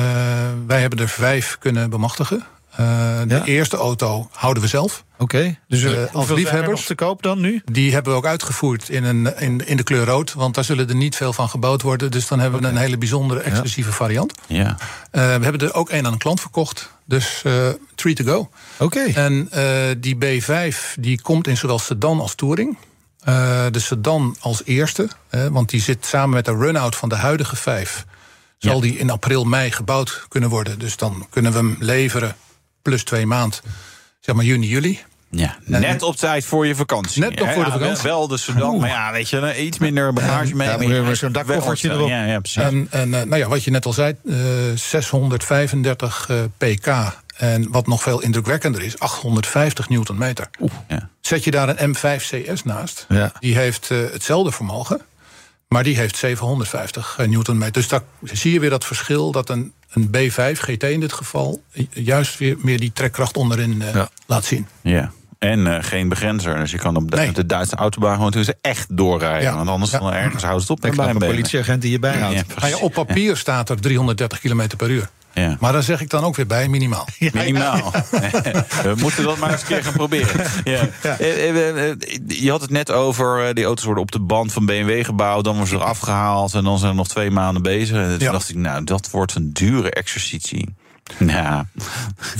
wij 0.67 0.81
hebben 0.81 0.99
er 0.99 1.09
vijf 1.09 1.57
kunnen 1.59 1.89
bemachtigen. 1.89 2.43
Eh, 2.71 2.85
de 3.27 3.35
Ja. 3.35 3.45
eerste 3.45 3.77
auto 3.77 4.29
houden 4.31 4.63
we 4.63 4.69
zelf. 4.69 5.03
Oké, 5.17 5.57
dus 5.67 5.83
Eh, 5.83 5.91
eh, 5.91 5.97
als 5.99 6.09
hoeveel 6.11 6.23
zijn 6.25 6.29
er 6.37 6.43
liefhebbers? 6.43 6.77
nog 6.79 6.85
te 6.87 6.95
koop 6.95 7.21
dan 7.23 7.39
nu? 7.39 7.61
Die 7.71 7.93
hebben 7.93 8.11
we 8.11 8.17
ook 8.17 8.25
uitgevoerd 8.25 8.89
in, 8.89 9.03
een, 9.03 9.39
in, 9.39 9.67
in 9.67 9.77
de 9.77 9.83
kleur 9.83 10.05
rood. 10.05 10.33
Want 10.33 10.55
daar 10.55 10.63
zullen 10.63 10.89
er 10.89 10.95
niet 10.95 11.15
veel 11.15 11.33
van 11.33 11.49
gebouwd 11.49 11.81
worden. 11.81 12.11
Dus 12.11 12.27
dan 12.27 12.39
hebben 12.39 12.61
we 12.61 12.67
een 12.67 12.77
hele 12.77 12.97
bijzondere, 12.97 13.39
exclusieve 13.39 13.91
variant. 13.91 14.33
Ja. 14.47 14.77
Eh, 15.11 15.21
we 15.21 15.43
hebben 15.43 15.57
er 15.59 15.73
ook 15.73 15.89
één 15.89 16.05
aan 16.05 16.11
een 16.11 16.17
klant 16.17 16.41
verkocht. 16.41 16.89
Dus 17.05 17.41
eh 17.43 17.67
three 17.95 18.13
to 18.15 18.23
go. 18.23 18.49
Oké. 18.77 18.99
En 19.13 19.47
eh, 19.51 19.63
die 19.97 20.15
B5 20.15 20.95
die 20.99 21.21
komt 21.21 21.47
in 21.47 21.57
zowel 21.57 21.79
sedan 21.79 22.19
als 22.19 22.35
touring. 22.35 22.77
Eh, 23.27 23.65
de 23.71 23.79
sedan 23.79 24.35
als 24.39 24.61
eerste, 24.65 25.07
hè, 25.29 25.51
want 25.51 25.69
die 25.69 25.81
zit 25.81 26.05
samen 26.05 26.29
met 26.29 26.45
de 26.45 26.51
run-out 26.55 26.95
van 26.95 27.09
de 27.09 27.15
huidige 27.15 27.55
5. 27.55 28.05
Zal 28.57 28.75
Ja. 28.75 28.81
die 28.81 28.97
in 28.97 29.09
april, 29.09 29.43
mei 29.43 29.71
gebouwd 29.71 30.25
kunnen 30.27 30.49
worden. 30.49 30.79
Dus 30.79 30.97
dan 30.97 31.27
kunnen 31.29 31.51
we 31.51 31.57
hem 31.57 31.75
leveren 31.79 32.35
plus 32.81 33.03
twee 33.03 33.25
maand, 33.25 33.61
zeg 34.19 34.35
maar 34.35 34.45
juni, 34.45 34.67
juli. 34.67 34.99
Ja, 35.29 35.57
net 35.65 36.01
op 36.01 36.15
tijd 36.15 36.45
voor 36.45 36.67
je 36.67 36.75
vakantie. 36.75 37.21
Net 37.21 37.39
nog 37.39 37.47
hè? 37.47 37.53
voor 37.53 37.63
de 37.63 37.69
Ja, 37.69 37.77
vakantie. 37.77 38.03
Wel 38.03 38.27
de 38.27 38.37
Sudan, 38.37 38.79
maar 38.79 38.89
ja, 38.89 39.11
weet 39.11 39.29
je, 39.29 39.63
iets 39.65 39.77
minder 39.77 40.13
bagage 40.13 40.55
mee. 40.55 40.87
Ja, 40.87 41.01
maar 41.01 41.15
zo'n 41.15 41.31
dakkoffertje 41.31 41.87
wel- 41.87 41.97
erop. 41.97 42.09
Ja, 42.09 42.25
ja, 42.25 42.39
precies. 42.39 42.61
En, 42.63 42.87
en 42.89 43.13
eh, 43.13 43.21
nou 43.23 43.35
ja, 43.37 43.47
wat 43.47 43.63
je 43.63 43.71
net 43.71 43.85
al 43.85 43.93
zei, 43.93 44.15
eh, 44.25 44.35
635 44.75 46.29
eh, 46.29 46.37
pk. 46.57 46.87
En 47.37 47.71
wat 47.71 47.87
nog 47.87 48.01
veel 48.01 48.21
indrukwekkender 48.21 48.81
is, 48.81 48.99
850 48.99 49.89
newtonmeter. 49.89 50.49
ja. 50.87 51.09
Zet 51.21 51.43
je 51.43 51.51
daar 51.51 51.79
een 51.81 51.95
M5 51.95 52.23
CS 52.29 52.63
naast, 52.63 53.05
Ja. 53.09 53.31
die 53.39 53.55
heeft 53.57 53.91
eh, 53.91 53.97
hetzelfde 54.11 54.51
vermogen, 54.51 55.01
maar 55.67 55.83
die 55.83 55.95
heeft 55.97 56.17
750 56.17 57.17
newtonmeter. 57.27 57.73
Dus 57.73 57.87
daar 57.87 58.01
zie 58.23 58.53
je 58.53 58.59
weer 58.59 58.69
dat 58.69 58.85
verschil 58.85 59.31
dat 59.31 59.49
een, 59.49 59.73
een 59.89 60.07
B5 60.17 60.59
GT 60.59 60.83
in 60.83 60.99
dit 60.99 61.13
geval 61.13 61.61
ju- 61.71 61.87
juist 61.91 62.37
weer 62.37 62.55
meer 62.59 62.79
die 62.79 62.91
trekkracht 62.93 63.37
onderin 63.37 63.81
eh, 63.81 63.93
Ja. 63.93 64.09
laat 64.25 64.45
zien. 64.45 64.67
Ja. 64.81 65.11
En 65.39 65.67
eh, 65.67 65.83
geen 65.83 66.09
begrenzer. 66.09 66.55
Dus 66.59 66.71
je 66.71 66.77
kan 66.77 66.95
op 66.95 67.11
de, 67.11 67.17
Nee. 67.17 67.31
de 67.31 67.45
Duitse 67.45 67.75
autobaan 67.75 68.15
gewoon 68.15 68.31
tussen 68.31 68.55
echt 68.61 68.97
doorrijden. 68.97 69.41
Ja. 69.49 69.55
Want 69.55 69.69
anders 69.69 69.91
Ja. 69.91 69.99
dan 69.99 70.13
ergens 70.13 70.43
houdt 70.43 70.61
het 70.61 70.69
op. 70.69 70.85
Ik 70.85 70.97
een 70.97 71.17
politieagent 71.17 71.81
die 71.81 71.91
je 71.91 71.99
bijhoudt. 71.99 72.35
Ja, 72.35 72.43
ja, 72.47 72.53
precies. 72.55 72.79
op 72.79 72.93
papier 72.93 73.37
staat 73.37 73.69
er 73.69 73.81
330 73.81 74.39
km 74.39 74.67
per 74.77 74.89
uur. 74.89 75.09
Ja. 75.41 75.57
Maar 75.59 75.73
daar 75.73 75.83
zeg 75.83 76.01
ik 76.01 76.09
dan 76.09 76.23
ook 76.23 76.35
weer 76.35 76.47
bij, 76.47 76.67
minimaal. 76.67 77.07
Minimaal. 77.33 77.91
We 78.83 78.93
moeten 78.99 79.23
dat 79.23 79.37
maar 79.37 79.51
eens 79.51 79.61
een 79.61 79.67
keer 79.67 79.83
gaan 79.83 79.93
proberen. 79.93 80.45
Ja. 80.63 80.87
Eh, 81.01 81.49
eh, 81.49 81.89
eh, 81.89 81.97
Je 82.27 82.49
had 82.49 82.61
het 82.61 82.69
net 82.69 82.91
over, 82.91 83.53
die 83.55 83.65
auto's 83.65 83.85
worden 83.85 84.03
op 84.03 84.11
de 84.11 84.19
band 84.19 84.53
van 84.53 84.65
BMW 84.65 85.05
gebouwd... 85.05 85.43
dan 85.43 85.53
worden 85.53 85.73
ze 85.77 85.83
eraf 85.83 85.99
gehaald 85.99 86.53
en 86.53 86.63
dan 86.63 86.77
zijn 86.77 86.89
er 86.91 86.97
nog 86.97 87.07
twee 87.07 87.31
maanden 87.31 87.61
bezig. 87.61 87.97
En 87.97 88.09
toen 88.09 88.19
Ja. 88.19 88.31
dacht 88.31 88.49
ik, 88.49 88.55
nou, 88.55 88.83
dat 88.83 89.09
wordt 89.09 89.35
een 89.35 89.53
dure 89.53 89.91
exercitie. 89.91 90.75
Nou, 91.17 91.63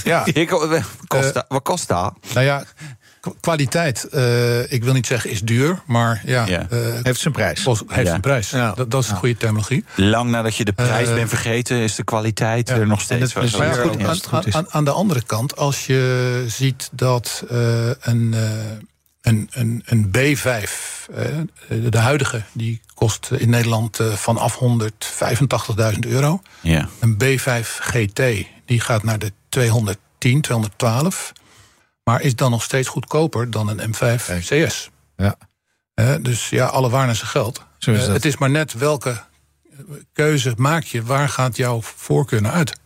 Ja, 0.04 0.26
ik, 0.26 0.50
wat 0.50 0.82
kost 1.08 1.34
dat? 1.34 1.46
wat 1.48 1.64
kost 1.64 1.88
dat? 1.88 2.14
nou 2.34 2.46
ja, 2.46 2.64
Kwaliteit, 3.40 4.04
eh, 4.04 4.72
ik 4.72 4.84
wil 4.84 4.94
niet 4.94 5.08
zeggen 5.08 5.30
is 5.30 5.42
duur, 5.42 5.82
maar 5.86 6.22
ja, 6.26 6.46
Ja. 6.46 6.68
eh, 6.70 6.78
Heeft 7.04 7.20
zijn 7.20 7.34
prijs. 7.34 7.66
heeft 7.88 8.08
Ja. 8.08 8.14
een 8.14 8.22
prijs. 8.22 8.50
Ja. 8.50 8.72
Dat, 8.76 8.92
dat 8.92 9.04
is 9.04 9.10
een 9.10 9.16
goede 9.16 9.38
terminologie. 9.38 9.84
Lang 9.96 10.30
nadat 10.30 10.56
je 10.56 10.66
de 10.66 10.74
prijs 10.74 11.08
Eh, 11.08 11.14
bent 11.14 11.30
vergeten, 11.30 11.78
is 11.78 11.96
de 11.96 12.04
kwaliteit 12.04 12.70
ja. 12.70 12.76
er 12.76 12.88
nog 12.88 13.02
steeds. 13.02 13.34
Maar 13.34 13.44
Ja, 13.46 13.74
goed, 13.74 14.04
aan, 14.04 14.20
goed 14.44 14.54
aan, 14.56 14.66
aan 14.70 14.84
de 14.86 14.92
andere 14.92 15.22
kant, 15.26 15.56
als 15.56 15.86
je 15.86 16.44
ziet 16.48 16.90
dat 16.92 17.44
eh, 17.50 17.88
een, 17.88 18.34
eh, 18.34 18.42
een, 19.22 19.50
een, 19.52 19.84
een 19.86 20.12
B5, 20.12 21.08
eh, 21.16 21.26
de 21.92 21.98
huidige, 21.98 22.42
die 22.52 22.82
kost 22.94 23.30
in 23.38 23.50
Nederland 23.50 24.00
eh, 24.00 24.14
vanaf 24.14 24.56
185.000 24.56 26.00
euro. 26.08 26.42
Ja. 26.62 26.88
Een 27.00 27.18
B5 27.24 27.68
GT, 27.80 28.22
die 28.66 28.80
gaat 28.80 29.04
naar 29.04 29.20
de 29.20 29.32
210, 29.50 30.42
212. 30.42 31.32
Maar 32.08 32.22
is 32.22 32.36
dan 32.36 32.52
nog 32.52 32.64
steeds 32.64 32.88
goedkoper 32.88 33.52
dan 33.52 33.68
een 33.80 33.94
M5 33.96 34.24
CS. 34.40 34.90
Ja. 35.18 35.36
Dus 36.22 36.50
ja, 36.50 36.66
alle 36.66 36.90
waar 36.90 37.06
naar 37.06 37.16
zijn 37.16 37.30
geld. 37.30 37.62
Zo 37.78 37.92
is 37.92 38.00
Eh, 38.00 38.06
dat. 38.06 38.14
het 38.16 38.26
is 38.26 38.38
maar 38.38 38.50
net 38.50 38.74
welke 38.74 39.24
keuze 40.14 40.54
maak 40.58 40.84
je. 40.84 41.04
Waar 41.04 41.30
gaat 41.30 41.58
jouw 41.58 41.82
voorkeur 41.82 42.42
naar 42.42 42.52
uit? 42.52 42.80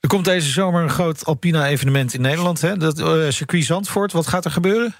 Er 0.00 0.08
komt 0.08 0.24
deze 0.24 0.50
zomer 0.50 0.82
een 0.82 0.90
groot 0.90 1.24
Alpina-evenement 1.24 2.14
in 2.14 2.20
Nederland. 2.20 2.60
Hè? 2.60 2.76
Dat 2.76 2.98
eh, 2.98 3.30
circuit 3.30 3.64
Zandvoort. 3.64 4.12
Wat 4.12 4.26
gaat 4.26 4.44
er 4.44 4.50
gebeuren? 4.50 4.94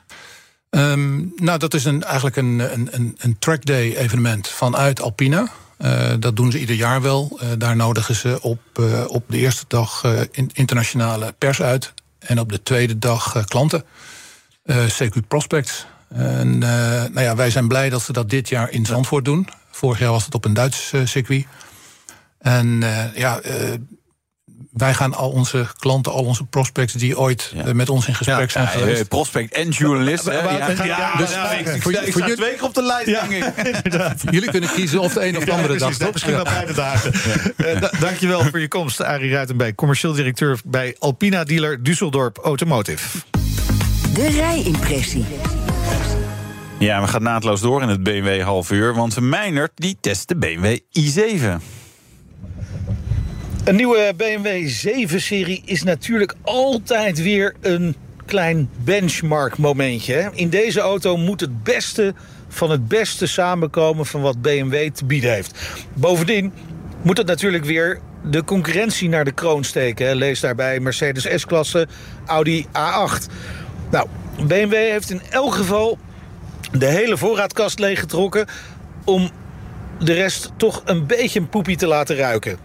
Ehm, 0.70 1.16
nou, 1.36 1.59
dat 1.59 1.74
is 1.74 1.84
een, 1.84 2.02
eigenlijk 2.05 2.36
een, 2.36 2.59
een, 2.72 2.88
een, 2.90 3.14
een 3.18 3.38
trackday 3.38 3.96
evenement 3.96 4.48
vanuit 4.48 5.00
Alpina. 5.00 5.48
Eh, 5.78 6.12
dat 6.20 6.36
doen 6.36 6.50
ze 6.50 6.59
ieder 6.61 6.76
jaar 6.76 7.02
wel. 7.02 7.38
Eh, 7.40 7.48
daar 7.59 7.76
nodigen 7.76 8.14
ze 8.14 8.38
op, 8.42 8.61
eh, 8.72 9.05
op 9.07 9.24
de 9.28 9.38
eerste 9.38 9.64
dag 9.68 10.05
eh, 10.05 10.20
in- 10.30 10.50
internationale 10.52 11.34
pers 11.38 11.62
uit. 11.62 11.92
En 12.27 12.41
op 12.41 12.53
de 12.53 12.62
tweede 12.62 12.99
dag 12.99 13.35
eh, 13.37 13.45
klanten. 13.45 13.85
Eh, 14.64 14.85
CQ 14.87 15.29
Prospects. 15.29 15.87
En 16.09 16.62
eh, 16.62 16.68
nou 17.11 17.20
ja, 17.20 17.37
wij 17.37 17.51
zijn 17.51 17.68
blij 17.68 17.91
dat 17.91 18.03
ze 18.03 18.12
dat 18.12 18.31
dit 18.31 18.49
jaar 18.49 18.70
in 18.70 18.87
Zandvoort 18.87 19.25
doen. 19.25 19.49
Vorig 19.70 19.99
jaar 19.99 20.11
was 20.11 20.25
het 20.25 20.35
op 20.35 20.45
een 20.45 20.55
Duits 20.55 20.93
circuit. 21.05 21.47
En 22.39 22.83
ja, 23.14 23.41
wij 24.72 24.94
gaan 24.94 25.14
al 25.14 25.30
onze 25.30 25.66
klanten, 25.78 26.12
al 26.12 26.24
onze 26.24 26.44
prospects 26.44 26.92
die 26.92 27.18
ooit 27.18 27.52
Ja. 27.55 27.64
eh, 27.64 27.72
met 27.72 27.88
ons 27.88 28.07
in 28.09 28.14
gesprek 28.14 28.50
zijn 28.50 28.66
geweest. 28.68 29.09
prospect 29.09 29.52
en 29.55 29.68
journalist. 29.68 30.24
Ja, 30.24 30.32
ja, 30.32 31.16
dus- 31.16 31.30
ja, 31.30 31.50
ik- 31.52 31.66
ik 31.66 31.82
voor- 31.82 31.92
ik 31.92 32.12
voor 32.12 32.20
jullie- 32.20 32.36
twee 32.36 32.55
keer 32.55 32.64
op 32.64 32.74
de 32.74 32.82
lijst, 32.82 33.07
denk 33.30 33.44
ik. 33.44 33.52
Jullie 34.34 34.50
kunnen 34.50 34.70
kiezen 34.70 35.00
of 35.00 35.12
de 35.12 35.26
een 35.26 35.36
of 35.36 35.44
de 35.44 35.52
andere 35.52 35.76
dag. 35.78 35.94
toch? 35.94 36.12
Misschien 36.12 36.34
wel 36.34 36.44
beide 36.44 36.72
dagen. 36.72 37.12
Eh, 37.57 37.80
da- 37.80 37.90
dankjewel 38.00 38.44
voor 38.44 38.61
je 38.61 38.68
komst, 38.68 39.02
Arie 39.02 39.32
Ruitenbeek. 39.32 39.74
Commercieel 39.74 40.12
directeur 40.14 40.59
bij 40.64 40.96
Alpina 40.98 41.44
dealer 41.44 41.78
Düsseldorp 41.78 42.42
Automotive. 42.42 43.18
De 44.14 44.28
rijimpressie. 44.28 45.24
Ja, 46.78 47.00
we 47.00 47.07
gaan 47.09 47.22
naadloos 47.22 47.61
door 47.61 47.82
in 47.82 47.88
het 47.88 48.02
BMW 48.02 48.42
half 48.42 48.70
uur. 48.70 48.94
Want 48.94 49.20
Meijnerd 49.20 49.70
die 49.74 49.96
test 50.00 50.28
de 50.28 50.36
BMW 50.36 50.76
i7. 50.98 51.62
Een 53.65 53.77
nieuwe 53.77 54.12
BMW 54.17 54.69
7-serie 54.69 55.62
is 55.65 55.83
natuurlijk 55.83 56.35
altijd 56.43 57.23
weer 57.23 57.55
een 57.61 57.97
klein 58.27 58.71
benchmark 58.85 59.59
momentje. 59.59 60.31
In 60.35 60.49
deze 60.49 60.81
auto 60.81 61.17
moet 61.17 61.41
het 61.41 61.62
beste 61.62 62.15
van 62.49 62.71
het 62.71 62.89
beste 62.89 63.27
samenkomen 63.27 64.07
van 64.07 64.21
wat 64.21 64.43
BMW 64.43 64.91
te 64.91 65.05
bieden 65.05 65.33
heeft. 65.33 65.59
Bovendien 65.95 66.53
moet 67.03 67.19
het 67.19 67.27
natuurlijk 67.27 67.65
weer 67.65 68.01
de 68.25 68.45
concurrentie 68.45 69.09
naar 69.09 69.25
de 69.25 69.33
kroon 69.33 69.65
steken. 69.65 70.17
Lees 70.17 70.41
daarbij 70.41 70.81
Mercedes 70.81 71.41
S-klasse, 71.41 71.87
Audi 72.27 72.67
A8. 72.67 73.33
Nou, 73.91 74.09
BMW 74.47 74.75
heeft 74.75 75.11
in 75.11 75.23
elk 75.31 75.55
geval 75.55 75.99
de 76.73 76.87
hele 76.87 77.17
voorraadkast 77.17 77.79
leeggetrokken 77.79 78.47
om 79.05 79.31
de 79.99 80.12
rest 80.12 80.51
toch 80.57 80.83
een 80.85 81.07
beetje 81.07 81.41
een 81.41 81.49
poepie 81.49 81.77
te 81.77 81.87
laten 81.87 82.17
ruiken. 82.17 82.64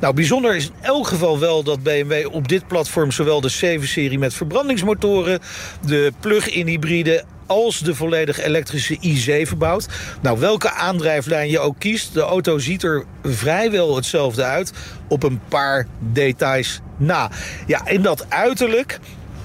Nou, 0.00 0.14
bijzonder 0.14 0.56
is 0.56 0.66
in 0.66 0.72
elk 0.80 1.06
geval 1.06 1.38
wel 1.38 1.62
dat 1.62 1.82
BMW 1.82 2.28
op 2.32 2.48
dit 2.48 2.66
platform 2.66 3.10
zowel 3.10 3.40
de 3.40 3.78
7-serie 3.78 4.18
met 4.18 4.34
verbrandingsmotoren, 4.34 5.40
de 5.86 6.12
plug-in 6.20 6.66
hybride 6.66 7.24
als 7.46 7.78
de 7.78 7.94
volledig 7.94 8.40
elektrische 8.40 8.98
i7 8.98 9.58
bouwt. 9.58 9.88
Nou, 10.22 10.38
welke 10.38 10.70
aandrijflijn 10.70 11.50
je 11.50 11.58
ook 11.58 11.78
kiest, 11.78 12.14
de 12.14 12.20
auto 12.20 12.58
ziet 12.58 12.82
er 12.82 13.04
vrijwel 13.22 13.96
hetzelfde 13.96 14.42
uit 14.42 14.72
op 15.08 15.22
een 15.22 15.40
paar 15.48 15.86
details 15.98 16.80
na. 16.96 17.30
Ja, 17.66 17.84
en 17.84 18.02
dat 18.02 18.26
uiterlijk 18.28 18.98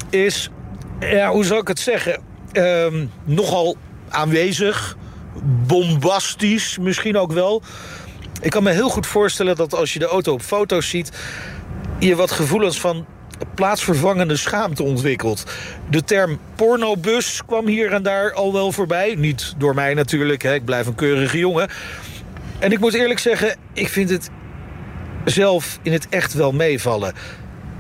is, 0.10 0.50
ja, 1.00 1.32
hoe 1.32 1.46
zal 1.46 1.58
ik 1.58 1.68
het 1.68 1.80
zeggen, 1.80 2.22
Ehm, 2.52 3.06
nogal 3.24 3.78
aanwezig, 4.10 4.98
bombastisch 5.68 6.78
misschien 6.78 7.18
ook 7.18 7.32
wel. 7.32 7.62
Ik 8.42 8.50
kan 8.50 8.64
me 8.64 8.72
heel 8.72 8.90
goed 8.90 9.08
voorstellen 9.08 9.56
dat 9.56 9.74
als 9.74 9.94
je 9.94 10.00
de 10.00 10.06
auto 10.06 10.34
op 10.34 10.42
foto's 10.42 10.90
ziet... 10.90 11.12
je 12.00 12.16
wat 12.16 12.32
gevoelens 12.32 12.80
van 12.80 13.06
plaatsvervangende 13.56 14.36
schaamte 14.36 14.84
ontwikkelt. 14.84 15.44
De 15.90 16.04
term 16.04 16.40
pornobus 16.56 17.46
kwam 17.46 17.68
hier 17.68 17.92
en 17.92 18.04
daar 18.04 18.34
al 18.34 18.54
wel 18.54 18.72
voorbij. 18.72 19.16
Niet 19.16 19.54
door 19.58 19.76
mij 19.76 19.94
natuurlijk, 19.94 20.42
hè. 20.42 20.54
ik 20.54 20.66
blijf 20.66 20.88
een 20.88 20.96
keurige 20.96 21.38
jongen. 21.38 21.70
En 22.60 22.72
ik 22.72 22.80
moet 22.80 22.94
eerlijk 22.94 23.20
zeggen, 23.20 23.56
ik 23.74 23.88
vind 23.88 24.10
het 24.10 24.30
zelf 25.26 25.80
in 25.82 25.94
het 25.94 26.08
echt 26.10 26.34
wel 26.34 26.52
meevallen. 26.52 27.14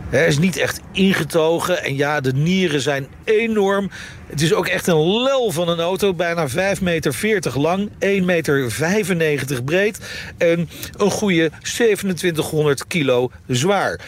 Hij 0.10 0.28
is 0.28 0.38
niet 0.38 0.58
echt 0.58 0.80
ingetogen. 0.92 1.84
En 1.84 1.96
ja, 1.96 2.22
de 2.22 2.34
nieren 2.34 2.82
zijn 2.82 3.08
enorm. 3.24 3.90
Het 4.28 4.42
is 4.42 4.54
ook 4.54 4.68
echt 4.68 4.88
een 4.88 5.22
lel 5.22 5.52
van 5.52 5.70
een 5.70 5.80
auto. 5.80 6.14
Bijna 6.14 6.50
5,40 6.50 6.56
meter 6.82 7.60
lang, 7.60 7.90
1,95 7.90 9.16
meter 9.16 9.64
breed. 9.64 10.00
En 10.38 10.70
een 10.98 11.12
goede 11.12 11.52
2700 11.62 12.88
kilo 12.88 13.32
zwaar. 13.48 14.00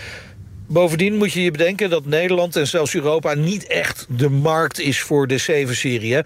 Bovendien 0.67 1.15
moet 1.15 1.33
je 1.33 1.43
je 1.43 1.51
bedenken 1.51 1.89
dat 1.89 2.05
Nederland 2.05 2.55
en 2.55 2.67
zelfs 2.67 2.95
Europa 2.95 3.33
niet 3.33 3.67
echt 3.67 4.05
de 4.09 4.29
markt 4.29 4.79
is 4.79 5.01
voor 5.01 5.27
de 5.27 5.65
7-serie. 5.67 6.13
hè. 6.13 6.21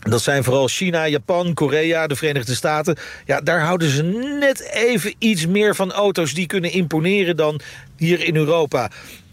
Dat 0.00 0.22
zijn 0.22 0.44
vooral 0.44 0.68
China, 0.68 1.08
Japan, 1.08 1.54
Korea, 1.54 2.06
de 2.06 2.16
Verenigde 2.16 2.54
Staten. 2.54 2.96
Ja, 3.24 3.40
daar 3.40 3.60
houden 3.60 3.88
ze 3.88 4.02
net 4.40 4.70
even 4.72 5.14
iets 5.18 5.46
meer 5.46 5.74
van 5.74 5.92
auto's 5.92 6.34
die 6.34 6.46
kunnen 6.46 6.72
imponeren 6.72 7.36
dan 7.36 7.60
hier 7.96 8.24
in 8.24 8.36
Europa. 8.36 8.90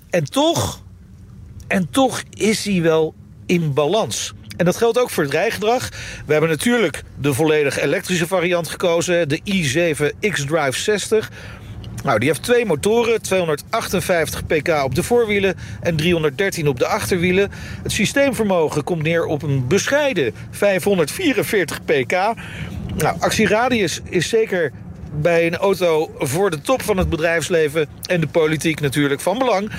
En 0.10 0.24
toch, 0.24 0.84
en 1.68 1.90
toch 1.90 2.24
is 2.34 2.66
hij 2.66 2.82
wel 2.82 3.14
in 3.46 3.74
balans. 3.74 4.34
En 4.58 4.66
dat 4.66 4.78
geldt 4.78 5.00
ook 5.00 5.10
voor 5.10 5.24
het 5.24 5.32
rijgedrag. 5.32 5.90
We 6.26 6.32
hebben 6.32 6.50
natuurlijk 6.50 7.04
de 7.20 7.34
volledig 7.34 7.80
elektrische 7.80 8.28
variant 8.28 8.68
gekozen, 8.68 9.30
de 9.30 9.40
i7 9.40 10.30
X-Drive 10.30 10.80
60. 10.80 11.32
Nou, 12.04 12.20
die 12.20 12.28
heeft 12.28 12.44
twee 12.44 12.66
motoren, 12.66 13.22
258 13.22 14.46
pk 14.46 14.84
op 14.84 14.96
de 14.96 15.04
voorwielen 15.04 15.56
en 15.82 15.96
313 15.96 16.68
op 16.68 16.80
de 16.80 16.88
achterwielen. 16.88 17.52
Het 17.84 17.92
systeemvermogen 17.92 18.84
komt 18.84 19.04
neer 19.04 19.26
op 19.26 19.44
een 19.44 19.68
bescheiden 19.68 20.34
544 20.52 21.84
pk. 21.84 22.12
Nou, 22.96 23.20
actieradius 23.20 24.02
is 24.10 24.30
zeker 24.30 24.72
bij 25.22 25.46
een 25.46 25.56
auto 25.56 26.12
voor 26.18 26.50
de 26.50 26.62
top 26.62 26.82
van 26.82 26.98
het 26.98 27.10
bedrijfsleven 27.10 27.88
en 28.06 28.22
de 28.22 28.28
politiek 28.28 28.80
natuurlijk 28.80 29.22
van 29.22 29.38
belang. 29.38 29.72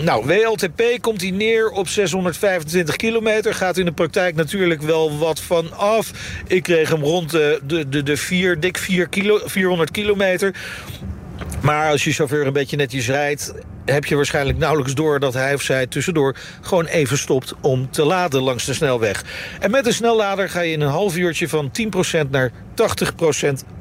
Nou, 0.00 0.26
WLTP 0.26 0.82
komt 1.00 1.20
hij 1.20 1.30
neer 1.30 1.70
op 1.70 1.88
625 1.88 2.96
kilometer. 2.96 3.54
Gaat 3.54 3.76
in 3.76 3.84
de 3.84 3.92
praktijk 3.92 4.34
natuurlijk 4.34 4.82
wel 4.82 5.18
wat 5.18 5.40
van 5.40 5.72
af. 5.76 6.10
Ik 6.46 6.62
kreeg 6.62 6.88
hem 6.88 7.02
rond 7.02 7.30
de, 7.30 7.60
de, 7.88 8.02
de, 8.02 8.16
4, 8.16 8.60
dik 8.60 8.78
4 8.78 9.08
kilo, 9.08 9.40
400 9.44 9.90
kilometer. 9.90 10.54
Maar 11.62 11.90
als 11.90 12.04
je 12.04 12.12
chauffeur 12.12 12.46
een 12.46 12.52
beetje 12.52 12.76
netjes 12.76 13.06
rijdt... 13.06 13.52
heb 13.84 14.04
je 14.04 14.16
waarschijnlijk 14.16 14.58
nauwelijks 14.58 14.94
door 14.94 15.20
dat 15.20 15.34
hij 15.34 15.54
of 15.54 15.62
zij 15.62 15.86
tussendoor... 15.86 16.36
gewoon 16.60 16.86
even 16.86 17.18
stopt 17.18 17.54
om 17.60 17.90
te 17.90 18.04
laden 18.04 18.42
langs 18.42 18.64
de 18.64 18.74
snelweg. 18.74 19.24
En 19.60 19.70
met 19.70 19.86
een 19.86 19.92
snellader 19.92 20.48
ga 20.48 20.60
je 20.60 20.72
in 20.72 20.80
een 20.80 20.88
half 20.88 21.16
uurtje 21.16 21.48
van 21.48 21.70
10% 22.26 22.30
naar 22.30 22.50
80% 22.50 22.54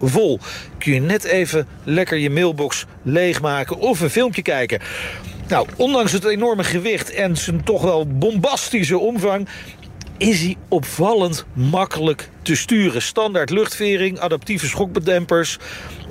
vol. 0.01 0.39
Kun 0.77 0.93
je 0.93 1.01
net 1.01 1.23
even 1.23 1.67
lekker 1.83 2.17
je 2.17 2.29
mailbox 2.29 2.85
leegmaken 3.03 3.77
of 3.77 3.99
een 3.99 4.09
filmpje 4.09 4.41
kijken. 4.41 4.79
Nou, 5.47 5.67
ondanks 5.75 6.11
het 6.11 6.25
enorme 6.25 6.63
gewicht 6.63 7.13
en 7.13 7.37
zijn 7.37 7.63
toch 7.63 7.81
wel 7.81 8.07
bombastische 8.07 8.97
omvang 8.97 9.47
is 10.21 10.41
hij 10.41 10.57
opvallend 10.67 11.45
makkelijk 11.53 12.29
te 12.41 12.55
sturen. 12.55 13.01
Standaard 13.01 13.49
luchtvering, 13.49 14.19
adaptieve 14.19 14.67
schokbedempers, 14.67 15.57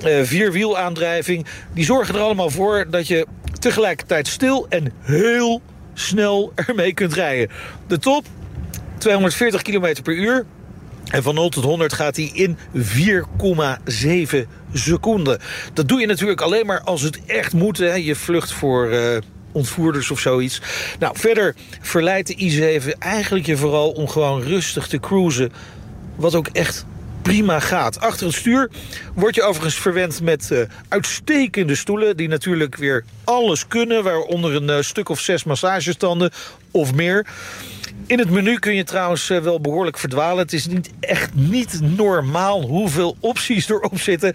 eh, 0.03 0.21
vierwielaandrijving. 0.23 1.45
Die 1.73 1.85
zorgen 1.85 2.15
er 2.15 2.21
allemaal 2.21 2.49
voor 2.49 2.85
dat 2.89 3.07
je 3.07 3.27
tegelijkertijd 3.61 4.27
stil 4.27 4.65
en 4.69 4.93
heel 5.01 5.61
snel 5.93 6.51
ermee 6.55 6.93
kunt 6.93 7.13
rijden. 7.13 7.49
De 7.87 7.99
top, 7.99 8.25
240 8.97 9.61
km 9.61 10.01
per 10.03 10.13
uur. 10.13 10.45
En 11.11 11.23
van 11.23 11.35
0 11.35 11.49
tot 11.49 11.63
100 11.63 11.93
gaat 11.93 12.15
hij 12.15 12.29
in 12.33 12.57
4,7 12.73 14.47
seconden. 14.73 15.39
Dat 15.73 15.87
doe 15.87 15.99
je 15.99 16.07
natuurlijk 16.07 16.41
alleen 16.41 16.65
maar 16.65 16.81
als 16.81 17.01
het 17.01 17.25
echt 17.25 17.53
moet. 17.53 17.77
Hè. 17.77 17.93
Je 17.93 18.15
vlucht 18.15 18.51
voor, 18.51 18.89
eh, 18.89 19.17
ontvoerders 19.51 20.11
of 20.11 20.19
zoiets. 20.19 20.61
Nou, 20.99 21.17
verder 21.17 21.55
verleidt 21.81 22.27
de 22.27 22.35
i7 22.35 22.97
eigenlijk 22.99 23.45
je 23.45 23.57
vooral 23.57 23.91
om 23.91 24.07
gewoon 24.07 24.41
rustig 24.41 24.87
te 24.87 24.99
cruisen. 24.99 25.51
Wat 26.15 26.35
ook 26.35 26.47
echt 26.47 26.85
prima 27.21 27.59
gaat. 27.59 27.99
Achter 27.99 28.25
het 28.25 28.35
stuur 28.35 28.69
word 29.15 29.35
je 29.35 29.43
overigens 29.43 29.75
verwend 29.75 30.21
met 30.21 30.51
eh, 30.51 30.59
uitstekende 30.87 31.75
stoelen... 31.75 32.17
die 32.17 32.27
natuurlijk 32.27 32.75
weer 32.75 33.03
alles 33.23 33.67
kunnen, 33.67 34.03
waaronder 34.03 34.55
een 34.55 34.69
eh, 34.69 34.81
stuk 34.81 35.09
of 35.09 35.19
zes 35.19 35.43
massagestanden 35.43 36.31
of 36.71 36.93
meer... 36.93 37.27
In 38.05 38.19
het 38.19 38.29
menu 38.29 38.59
kun 38.59 38.75
je 38.75 38.83
trouwens 38.83 39.29
eh, 39.29 39.39
wel 39.39 39.61
behoorlijk 39.61 39.97
verdwalen. 39.97 40.37
Het 40.37 40.53
is 40.53 40.67
niet 40.67 40.89
echt 40.99 41.33
niet 41.33 41.79
normaal 41.81 42.61
hoeveel 42.61 43.15
opties 43.19 43.69
erop 43.69 43.99
zitten. 43.99 44.33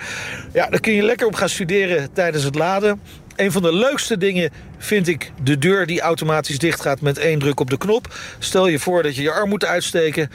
Ja, 0.52 0.68
daar 0.68 0.80
kun 0.80 0.92
je 0.92 1.02
lekker 1.02 1.26
op 1.26 1.34
gaan 1.34 1.48
studeren 1.48 2.12
tijdens 2.12 2.44
het 2.44 2.54
laden. 2.54 3.00
Een 3.36 3.52
van 3.52 3.62
de 3.62 3.74
leukste 3.74 4.18
dingen 4.18 4.50
vind 4.78 5.08
ik 5.08 5.32
de 5.42 5.58
deur 5.58 5.86
die 5.86 6.00
automatisch 6.00 6.58
dichtgaat 6.58 7.00
met 7.00 7.18
één 7.18 7.38
druk 7.38 7.60
op 7.60 7.70
de 7.70 7.78
knop. 7.78 8.14
Stel 8.38 8.66
je 8.66 8.78
voor 8.78 9.02
dat 9.02 9.16
je 9.16 9.22
je 9.22 9.32
arm 9.32 9.48
moet 9.48 9.64
uitsteken. 9.64 10.30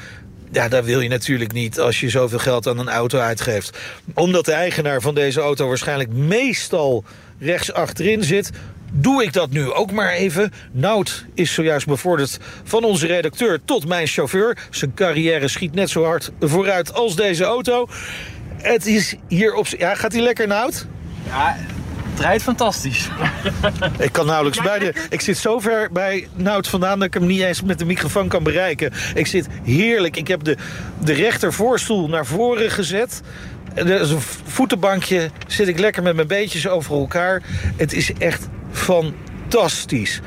Ja, 0.52 0.68
dat 0.68 0.86
wil 0.86 1.00
je 1.00 1.10
natuurlijk 1.10 1.52
niet 1.52 1.80
als 1.80 2.00
je 2.00 2.10
zoveel 2.10 2.40
geld 2.40 2.68
aan 2.68 2.80
een 2.80 2.90
auto 2.90 3.20
uitgeeft. 3.20 3.78
Omdat 4.14 4.46
de 4.46 4.52
eigenaar 4.52 5.02
van 5.02 5.16
deze 5.16 5.42
auto 5.42 5.68
waarschijnlijk 5.68 6.10
meestal 6.14 7.04
rechts 7.40 7.74
achterin 7.74 8.24
zit... 8.24 8.50
doe 8.92 9.24
ik 9.24 9.34
dat 9.34 9.50
nu 9.50 9.72
ook 9.72 9.92
maar 9.92 10.12
even. 10.12 10.54
Nout 10.72 11.26
is 11.34 11.54
zojuist 11.54 11.88
bevorderd 11.88 12.40
van 12.64 12.84
onze 12.84 13.08
redacteur 13.08 13.60
tot 13.66 13.88
mijn 13.88 14.08
chauffeur. 14.08 14.58
Zijn 14.70 14.94
carrière 14.94 15.48
schiet 15.48 15.74
net 15.74 15.90
zo 15.90 16.04
hard 16.04 16.32
vooruit 16.40 16.94
als 16.94 17.16
deze 17.16 17.44
auto. 17.44 17.88
Het 18.58 18.86
is 18.86 19.16
hier 19.28 19.54
op... 19.54 19.68
Ja, 19.68 19.96
gaat 19.96 20.12
hij 20.12 20.22
lekker, 20.22 20.48
Nout? 20.48 20.86
Ja, 21.28 21.58
het 22.12 22.20
rijdt 22.20 22.44
fantastisch. 22.44 23.10
Ik 24.00 24.12
kan 24.12 24.26
nauwelijks 24.26 24.62
bij 24.62 24.80
de. 24.80 24.94
Ik 25.10 25.22
zit 25.22 25.38
zo 25.38 25.60
ver 25.60 25.92
bij 25.92 26.28
Nout 26.34 26.68
vandaan 26.68 27.00
dat 27.00 27.08
ik 27.08 27.14
hem 27.14 27.26
niet 27.26 27.42
eens 27.42 27.62
met 27.62 27.80
de 27.80 27.86
microfoon 27.86 28.28
kan 28.28 28.44
bereiken. 28.44 28.92
Ik 29.14 29.28
zit 29.28 29.48
heerlijk. 29.64 30.18
Ik 30.18 30.28
heb 30.28 30.44
de, 30.44 30.58
de 31.00 31.14
rechtervoorstoel 31.14 32.08
naar 32.08 32.26
voren 32.26 32.72
gezet. 32.72 33.22
Er 33.74 34.02
is 34.02 34.10
een 34.10 34.22
voetenbankje. 34.46 35.30
Zit 35.48 35.68
ik 35.68 35.80
lekker 35.80 36.04
met 36.04 36.16
mijn 36.16 36.28
beentjes 36.28 36.68
over 36.68 36.96
elkaar. 36.96 37.42
Het 37.76 37.94
is 37.94 38.14
echt 38.14 38.48
fantastisch. 38.72 40.22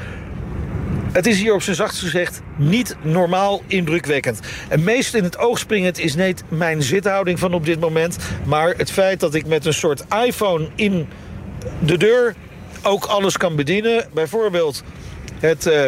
Het 1.12 1.26
is 1.26 1.40
hier 1.40 1.54
op 1.54 1.62
zijn 1.62 1.76
zachtst 1.76 2.00
gezegd 2.00 2.40
niet 2.56 2.96
normaal 3.02 3.62
indrukwekkend. 3.66 4.40
En 4.68 4.84
meest 4.84 5.14
in 5.14 5.24
het 5.24 5.38
oog 5.38 5.58
springend 5.58 5.98
is 5.98 6.14
niet 6.14 6.42
mijn 6.48 6.82
zithouding 6.82 7.38
van 7.38 7.54
op 7.54 7.64
dit 7.64 7.80
moment... 7.80 8.16
maar 8.44 8.74
het 8.76 8.90
feit 8.90 9.20
dat 9.20 9.34
ik 9.34 9.46
met 9.46 9.66
een 9.66 9.74
soort 9.74 10.04
iPhone 10.24 10.68
in 10.74 11.08
de 11.78 11.96
deur 11.96 12.34
ook 12.82 13.04
alles 13.04 13.36
kan 13.36 13.56
bedienen. 13.56 14.04
Bijvoorbeeld 14.12 14.82
het 15.40 15.66
eh, 15.66 15.86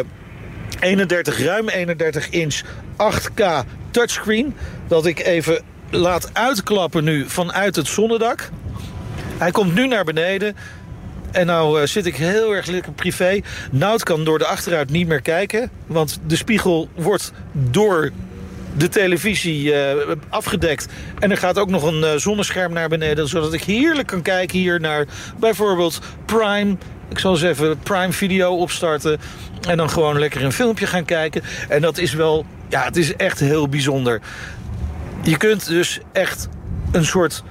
31, 0.79 1.43
ruim 1.43 1.69
31 1.69 2.29
inch 2.29 2.61
8K 2.97 3.43
touchscreen. 3.91 4.55
Dat 4.87 5.05
ik 5.05 5.19
even 5.19 5.63
laat 5.89 6.29
uitklappen 6.33 7.03
nu 7.03 7.29
vanuit 7.29 7.75
het 7.75 7.87
zonnedak. 7.87 8.49
Hij 9.37 9.51
komt 9.51 9.73
nu 9.73 9.87
naar 9.87 10.03
beneden. 10.03 10.55
En 11.31 11.45
nou 11.45 11.81
eh, 11.81 11.87
zit 11.87 12.05
ik 12.05 12.15
heel 12.15 12.55
erg 12.55 12.65
lekker 12.65 12.91
privé. 12.91 13.41
Nout 13.71 14.03
kan 14.03 14.23
door 14.23 14.37
de 14.37 14.45
achteruit 14.45 14.89
niet 14.89 15.07
meer 15.07 15.21
kijken. 15.21 15.69
Want 15.85 16.19
de 16.25 16.35
spiegel 16.35 16.89
wordt 16.95 17.31
door 17.51 18.11
de 18.77 18.89
televisie 18.89 19.73
eh, 19.73 20.15
afgedekt. 20.29 20.87
En 21.19 21.31
er 21.31 21.37
gaat 21.37 21.57
ook 21.57 21.69
nog 21.69 21.83
een 21.83 22.03
eh, 22.03 22.15
zonnescherm 22.15 22.73
naar 22.73 22.89
beneden. 22.89 23.27
Zodat 23.27 23.53
ik 23.53 23.63
heerlijk 23.63 24.07
kan 24.07 24.21
kijken 24.21 24.57
hier 24.57 24.79
naar 24.79 25.05
bijvoorbeeld 25.39 25.99
Prime. 26.25 26.77
Ik 27.09 27.19
zal 27.19 27.31
eens 27.31 27.41
even 27.41 27.79
Prime 27.79 28.11
Video 28.11 28.55
opstarten. 28.55 29.19
En 29.67 29.77
dan 29.77 29.89
gewoon 29.89 30.19
lekker 30.19 30.43
een 30.43 30.51
filmpje 30.51 30.87
gaan 30.87 31.05
kijken. 31.05 31.41
En 31.69 31.81
dat 31.81 31.97
is 31.97 32.13
wel... 32.13 32.45
Ja, 32.69 32.83
het 32.83 32.97
is 32.97 33.15
echt 33.15 33.39
heel 33.39 33.69
bijzonder. 33.69 34.21
Je 35.23 35.37
kunt 35.37 35.67
dus 35.67 35.99
echt 36.11 36.47
een 36.91 37.05
soort 37.05 37.43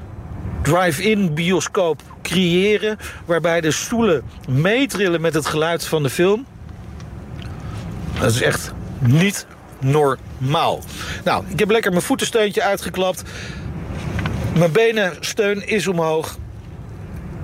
drive-in 0.62 1.34
bioscoop 1.34 2.02
creëren... 2.22 2.98
waarbij 3.24 3.60
de 3.60 3.70
stoelen 3.70 4.22
meetrillen 4.48 5.20
met 5.20 5.34
het 5.34 5.46
geluid 5.46 5.86
van 5.86 6.02
de 6.02 6.10
film. 6.10 6.46
Dat 8.20 8.30
is 8.30 8.42
echt 8.42 8.72
niet 8.98 9.46
normaal. 9.90 10.80
Nou, 11.24 11.44
ik 11.48 11.58
heb 11.58 11.70
lekker 11.70 11.90
mijn 11.90 12.02
voetensteuntje 12.02 12.62
uitgeklapt. 12.62 13.22
Mijn 14.58 14.72
benensteun 14.72 15.66
is 15.66 15.86
omhoog. 15.86 16.38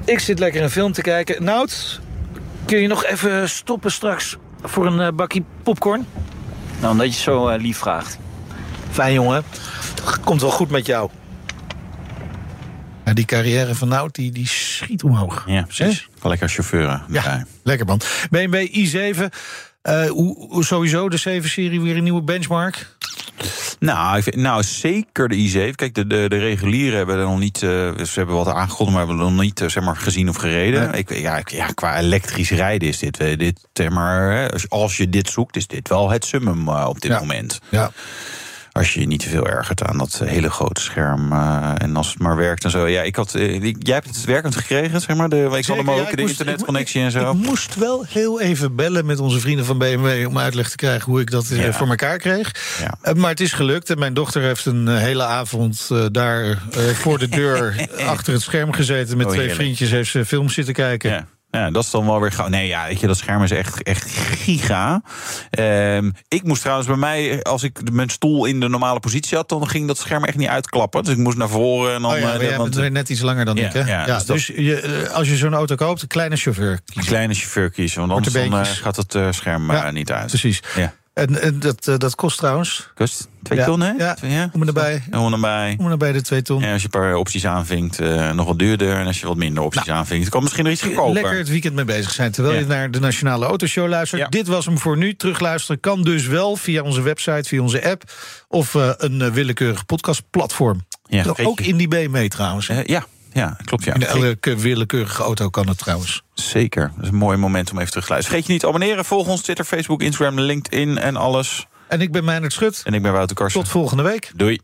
Ik 0.05 0.19
zit 0.19 0.39
lekker 0.39 0.63
een 0.63 0.71
film 0.71 0.93
te 0.93 1.03
kijken. 1.03 1.45
Nout, 1.45 2.01
kun 2.65 2.79
je 2.79 2.87
nog 2.87 3.05
even 3.05 3.49
stoppen 3.49 3.93
straks 3.93 4.37
voor 4.63 4.87
een 4.87 5.01
eh, 5.01 5.13
bakje 5.13 5.43
popcorn? 5.63 6.07
Nou, 6.81 6.93
omdat 6.93 7.15
je 7.15 7.21
zo 7.21 7.49
eh, 7.49 7.61
lief 7.61 7.79
vraagt. 7.79 8.19
Fijn, 8.91 9.13
jongen. 9.13 9.43
Komt 10.25 10.41
wel 10.41 10.51
goed 10.51 10.71
met 10.71 10.87
jou. 10.87 11.11
Ja, 13.05 13.13
die 13.13 13.25
carrière 13.25 13.75
van 13.75 13.89
Nout, 13.89 14.15
die, 14.15 14.33
die 14.33 14.47
schiet 14.47 15.03
omhoog. 15.03 15.45
Ja, 15.47 15.63
precies. 15.63 16.09
Kan 16.19 16.31
lekker 16.31 16.49
chauffeuren. 16.49 17.03
Ja, 17.09 17.45
lekker 17.63 17.87
man. 17.87 18.01
BMW 18.31 18.67
i7, 18.67 19.25
eh, 19.83 20.05
hoe, 20.11 20.47
sowieso 20.65 21.09
de 21.09 21.41
7-serie 21.43 21.81
weer 21.81 21.97
een 21.97 22.03
nieuwe 22.03 22.23
benchmark? 22.23 22.97
Nou, 23.79 24.17
ik 24.17 24.23
vind- 24.23 24.37
nou, 24.37 24.63
zeker 24.63 25.29
de 25.29 25.37
i7. 25.71 25.75
Kijk, 25.75 25.95
de, 25.95 26.07
de, 26.07 26.25
de 26.29 26.39
regulieren 26.39 26.97
hebben 26.97 27.17
er 27.19 27.25
nog 27.25 27.39
niet. 27.39 27.63
eh, 27.63 27.69
ze 28.05 28.11
hebben 28.15 28.35
wat 28.35 28.47
aangekondigd, 28.47 28.97
maar 28.99 29.07
hebben 29.07 29.17
nog 29.33 29.41
niet 29.41 29.61
eh, 29.61 29.69
zeg 29.69 29.83
maar, 29.85 29.97
gezien 29.97 30.29
of 30.29 30.37
gereden. 30.37 30.91
Nee. 30.91 31.01
Ik, 31.01 31.19
ja, 31.19 31.41
ja, 31.45 31.67
qua 31.67 31.99
elektrisch 31.99 32.51
rijden 32.51 32.89
is 32.89 32.99
dit. 32.99 33.19
dit 33.19 33.61
zeg 33.73 33.91
maar, 33.91 34.51
als- 34.69 34.69
je 34.97 35.09
dit 35.09 35.29
zoekt, 35.29 35.57
is 35.57 35.67
dit 35.67 35.89
wel 35.89 36.11
het 36.11 36.25
summum 36.25 36.69
op 36.69 37.01
dit 37.01 37.11
Ja. 37.11 37.19
moment. 37.19 37.61
Ja. 37.69 37.91
Als 38.73 38.95
je 38.95 39.01
je 39.01 39.07
niet 39.07 39.21
te 39.21 39.29
veel 39.29 39.47
ergert 39.47 39.83
aan 39.83 39.99
dat 39.99 40.21
hele 40.25 40.51
grote 40.51 40.81
scherm. 40.81 41.33
eh, 41.33 41.73
en 41.79 41.97
als 41.97 42.09
het 42.09 42.19
maar 42.19 42.37
werkt 42.37 42.65
en 42.65 42.71
zo. 42.71 42.87
Ja, 42.89 43.03
ik 43.03 43.17
had, 43.17 43.35
eh, 43.35 43.63
ik- 43.63 43.77
jij 43.79 43.95
hebt 43.95 44.07
het 44.07 44.25
werkend 44.25 44.57
gekregen, 44.57 45.01
zeg 45.01 45.17
maar. 45.17 45.29
De, 45.29 45.37
ik 45.57 45.67
had 45.67 45.77
hem 45.77 45.91
ook 45.91 46.17
de 46.17 46.23
internetconnectie 46.23 47.03
en 47.03 47.11
zo. 47.11 47.31
Ik 47.31 47.37
moest 47.47 47.75
wel 47.75 48.05
heel 48.09 48.41
even 48.41 48.75
bellen 48.77 49.07
met 49.07 49.19
onze 49.19 49.41
vrienden 49.41 49.65
van 49.65 49.79
BMW... 49.79 50.27
om 50.27 50.39
uitleg 50.39 50.69
te 50.71 50.77
krijgen 50.77 51.11
hoe 51.11 51.21
ik 51.21 51.31
dat 51.31 51.51
eh, 51.51 51.65
Ja. 51.65 51.73
voor 51.73 51.89
elkaar 51.89 52.19
kreeg. 52.19 52.55
Ja. 52.81 52.95
Eh, 53.03 53.15
maar 53.15 53.31
het 53.31 53.41
is 53.41 53.53
gelukt. 53.53 53.91
En 53.91 53.99
mijn 53.99 54.15
dochter 54.15 54.43
heeft 54.43 54.67
een 54.67 54.89
eh, 54.89 54.97
hele 54.99 55.23
avond 55.25 55.89
eh, 55.93 56.05
daar 56.13 56.43
eh, 56.45 56.59
voor 56.95 57.19
de 57.19 57.29
deur... 57.29 57.87
achter 58.07 58.33
het 58.33 58.43
scherm 58.43 58.73
gezeten 58.73 59.17
met 59.17 59.27
Oh, 59.27 59.33
twee 59.33 59.55
vriendjes. 59.55 59.91
Heeft 59.91 60.11
ze 60.11 60.25
films 60.25 60.55
zitten 60.55 60.75
kijken. 60.75 61.11
Ja. 61.11 61.27
Ja, 61.55 61.71
dat 61.71 61.85
is 61.85 61.91
dan 61.91 62.07
wel 62.07 62.21
weer 62.21 62.33
gauw. 62.33 62.49
Nee, 62.49 62.67
ja, 62.67 62.87
weet 62.87 63.01
je, 63.01 63.07
dat 63.07 63.17
scherm 63.19 63.43
is 63.43 63.51
echt, 63.51 63.83
echt 63.83 64.11
giga. 64.11 65.03
Ehm, 65.51 66.11
ik 66.29 66.43
moest 66.43 66.61
trouwens 66.61 66.89
bij 66.89 66.97
mij, 66.97 67.43
als 67.43 67.63
ik 67.63 67.93
mijn 67.93 68.09
stoel 68.11 68.45
in 68.45 68.61
de 68.61 68.69
normale 68.69 69.01
positie 69.01 69.37
had, 69.37 69.49
dan 69.49 69.69
ging 69.69 69.87
dat 69.87 69.99
scherm 69.99 70.25
echt 70.25 70.37
niet 70.37 70.49
uitklappen. 70.49 71.03
Dus 71.05 71.13
ik 71.13 71.19
moest 71.19 71.37
naar 71.37 71.49
voren 71.49 71.95
en 71.95 72.03
dan. 72.03 72.13
Oh 72.13 72.19
ja, 72.19 72.39
eh, 72.39 72.57
want, 72.57 72.75
bent 72.77 72.93
net 72.93 73.09
iets 73.09 73.21
langer 73.21 73.45
dan 73.45 73.57
Ja, 73.57 73.67
ik, 73.67 73.73
hè? 73.73 73.81
ja, 73.81 73.87
Ja, 73.87 74.05
dus 74.17 74.25
dat- 74.25 74.37
dus 74.37 74.47
je, 74.47 74.81
eh, 74.81 75.11
als 75.15 75.29
je 75.29 75.37
zo'n 75.37 75.55
auto 75.55 75.75
koopt, 75.75 76.03
een 76.03 76.09
kleine 76.09 76.37
chauffeur 76.37 76.73
een 76.73 76.81
kiezen. 76.85 77.11
kleine 77.13 77.35
chauffeur 77.35 77.71
kiezen, 77.71 78.01
want 78.01 78.13
anders 78.13 78.33
dan, 78.35 78.59
eh, 78.61 78.67
gaat 78.67 78.97
het 78.97 79.35
scherm 79.35 79.93
niet 79.93 80.13
uit. 80.13 80.27
Precies. 80.27 80.63
Ja. 80.77 80.93
En, 81.15 81.43
en 81.43 81.61
dat, 81.61 81.89
eh, 81.89 81.99
dat 81.99 82.15
kost 82.15 82.39
trouwens... 82.39 82.89
Kost 82.95 83.29
twee 83.43 83.59
Ja, 83.59 83.65
ton, 83.65 83.81
hè? 83.81 83.91
ja. 83.91 84.15
Twee, 84.15 84.31
ja? 84.31 84.51
Om 84.53 84.67
erbij. 84.67 85.03
Om 85.11 85.33
erbij. 85.33 85.75
Om 85.79 85.91
en 85.91 85.99
bij 85.99 86.13
de 86.13 86.23
twee 86.23 86.43
ton. 86.43 86.63
En 86.63 86.73
als 86.73 86.83
je 86.83 86.89
een 86.93 87.01
paar 87.01 87.15
opties 87.15 87.47
aanvinkt, 87.47 87.99
eh, 88.01 88.31
nog 88.33 88.47
wat 88.47 88.59
duurder. 88.59 88.97
En 88.97 89.07
als 89.07 89.21
je 89.21 89.27
wat 89.27 89.37
minder 89.37 89.63
opties 89.63 89.89
aanvinkt, 89.91 90.29
kan 90.29 90.43
misschien 90.43 90.65
nog 90.65 90.73
iets 90.73 90.83
goedkoper. 90.83 91.13
Lekker 91.13 91.37
het 91.39 91.49
weekend 91.49 91.75
mee 91.75 91.85
bezig 91.85 92.11
zijn. 92.11 92.33
Terwijl 92.33 92.55
Ja. 92.55 92.61
je 92.61 92.67
naar 92.67 92.91
de 92.91 93.01
Nationale 93.01 93.47
Autoshow 93.47 93.89
luistert. 93.89 94.33
Dit 94.33 94.47
was 94.47 94.65
hem 94.67 94.79
voor 94.79 94.97
nu. 94.97 95.15
Terugluisteren 95.15 95.81
kan 95.81 96.03
dus 96.03 96.27
wel 96.27 96.57
via 96.57 96.83
onze 96.83 97.03
website, 97.03 97.49
via 97.49 97.61
onze 97.63 97.85
app. 97.91 98.03
Of 98.49 98.75
eh, 98.75 98.91
een 98.97 99.33
willekeurig 99.33 99.87
podcastplatform. 99.87 100.87
Ja, 101.09 101.25
Ook- 101.43 101.61
in 101.61 101.77
die 101.77 101.89
BMW 101.89 102.27
trouwens. 102.29 102.69
Eh, 102.69 102.85
ja, 102.85 103.05
ja, 103.33 103.57
klopt. 103.65 103.85
Ja. 103.85 103.95
In 103.95 104.07
elke 104.07 104.57
willekeurige 104.57 105.23
auto 105.23 105.49
kan 105.49 105.69
het 105.69 105.79
trouwens. 105.79 106.23
Zeker. 106.35 106.93
Dat 106.95 107.05
is 107.05 107.11
een 107.11 107.17
mooi 107.17 107.37
moment 107.37 107.71
om 107.71 107.79
even 107.79 107.91
terug 107.91 108.05
te 108.05 108.13
luisteren. 108.13 108.25
Vergeet 108.25 108.47
je 108.47 108.53
niet 108.53 108.61
te 108.61 108.67
abonneren. 108.67 109.05
Volg 109.05 109.29
ons 109.29 109.43
Twitter, 109.43 109.65
Facebook, 109.65 110.03
Instagram, 110.03 110.41
LinkedIn 110.41 110.99
en 110.99 111.17
alles. 111.17 111.67
En 111.89 112.01
ik 112.01 112.13
ben 112.13 112.25
Meijnerd 112.25 112.53
Schut. 112.53 112.83
En 112.85 112.95
ik 112.95 113.03
ben 113.03 113.13
Wouter 113.13 113.37
Karsen. 113.37 113.61
Tot 113.61 113.71
volgende 113.71 114.03
week. 114.03 114.33
Doei. 114.35 114.61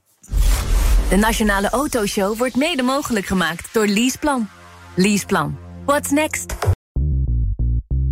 De 1.08 1.16
Nationale 1.16 1.70
Autoshow 1.70 2.38
wordt 2.38 2.56
mede 2.56 2.82
mogelijk 2.82 3.26
gemaakt 3.26 3.68
door 3.72 3.86
Leaseplan. 3.86 4.48
Leaseplan. 4.94 5.58
What's 5.84 6.10
next? 6.10 6.77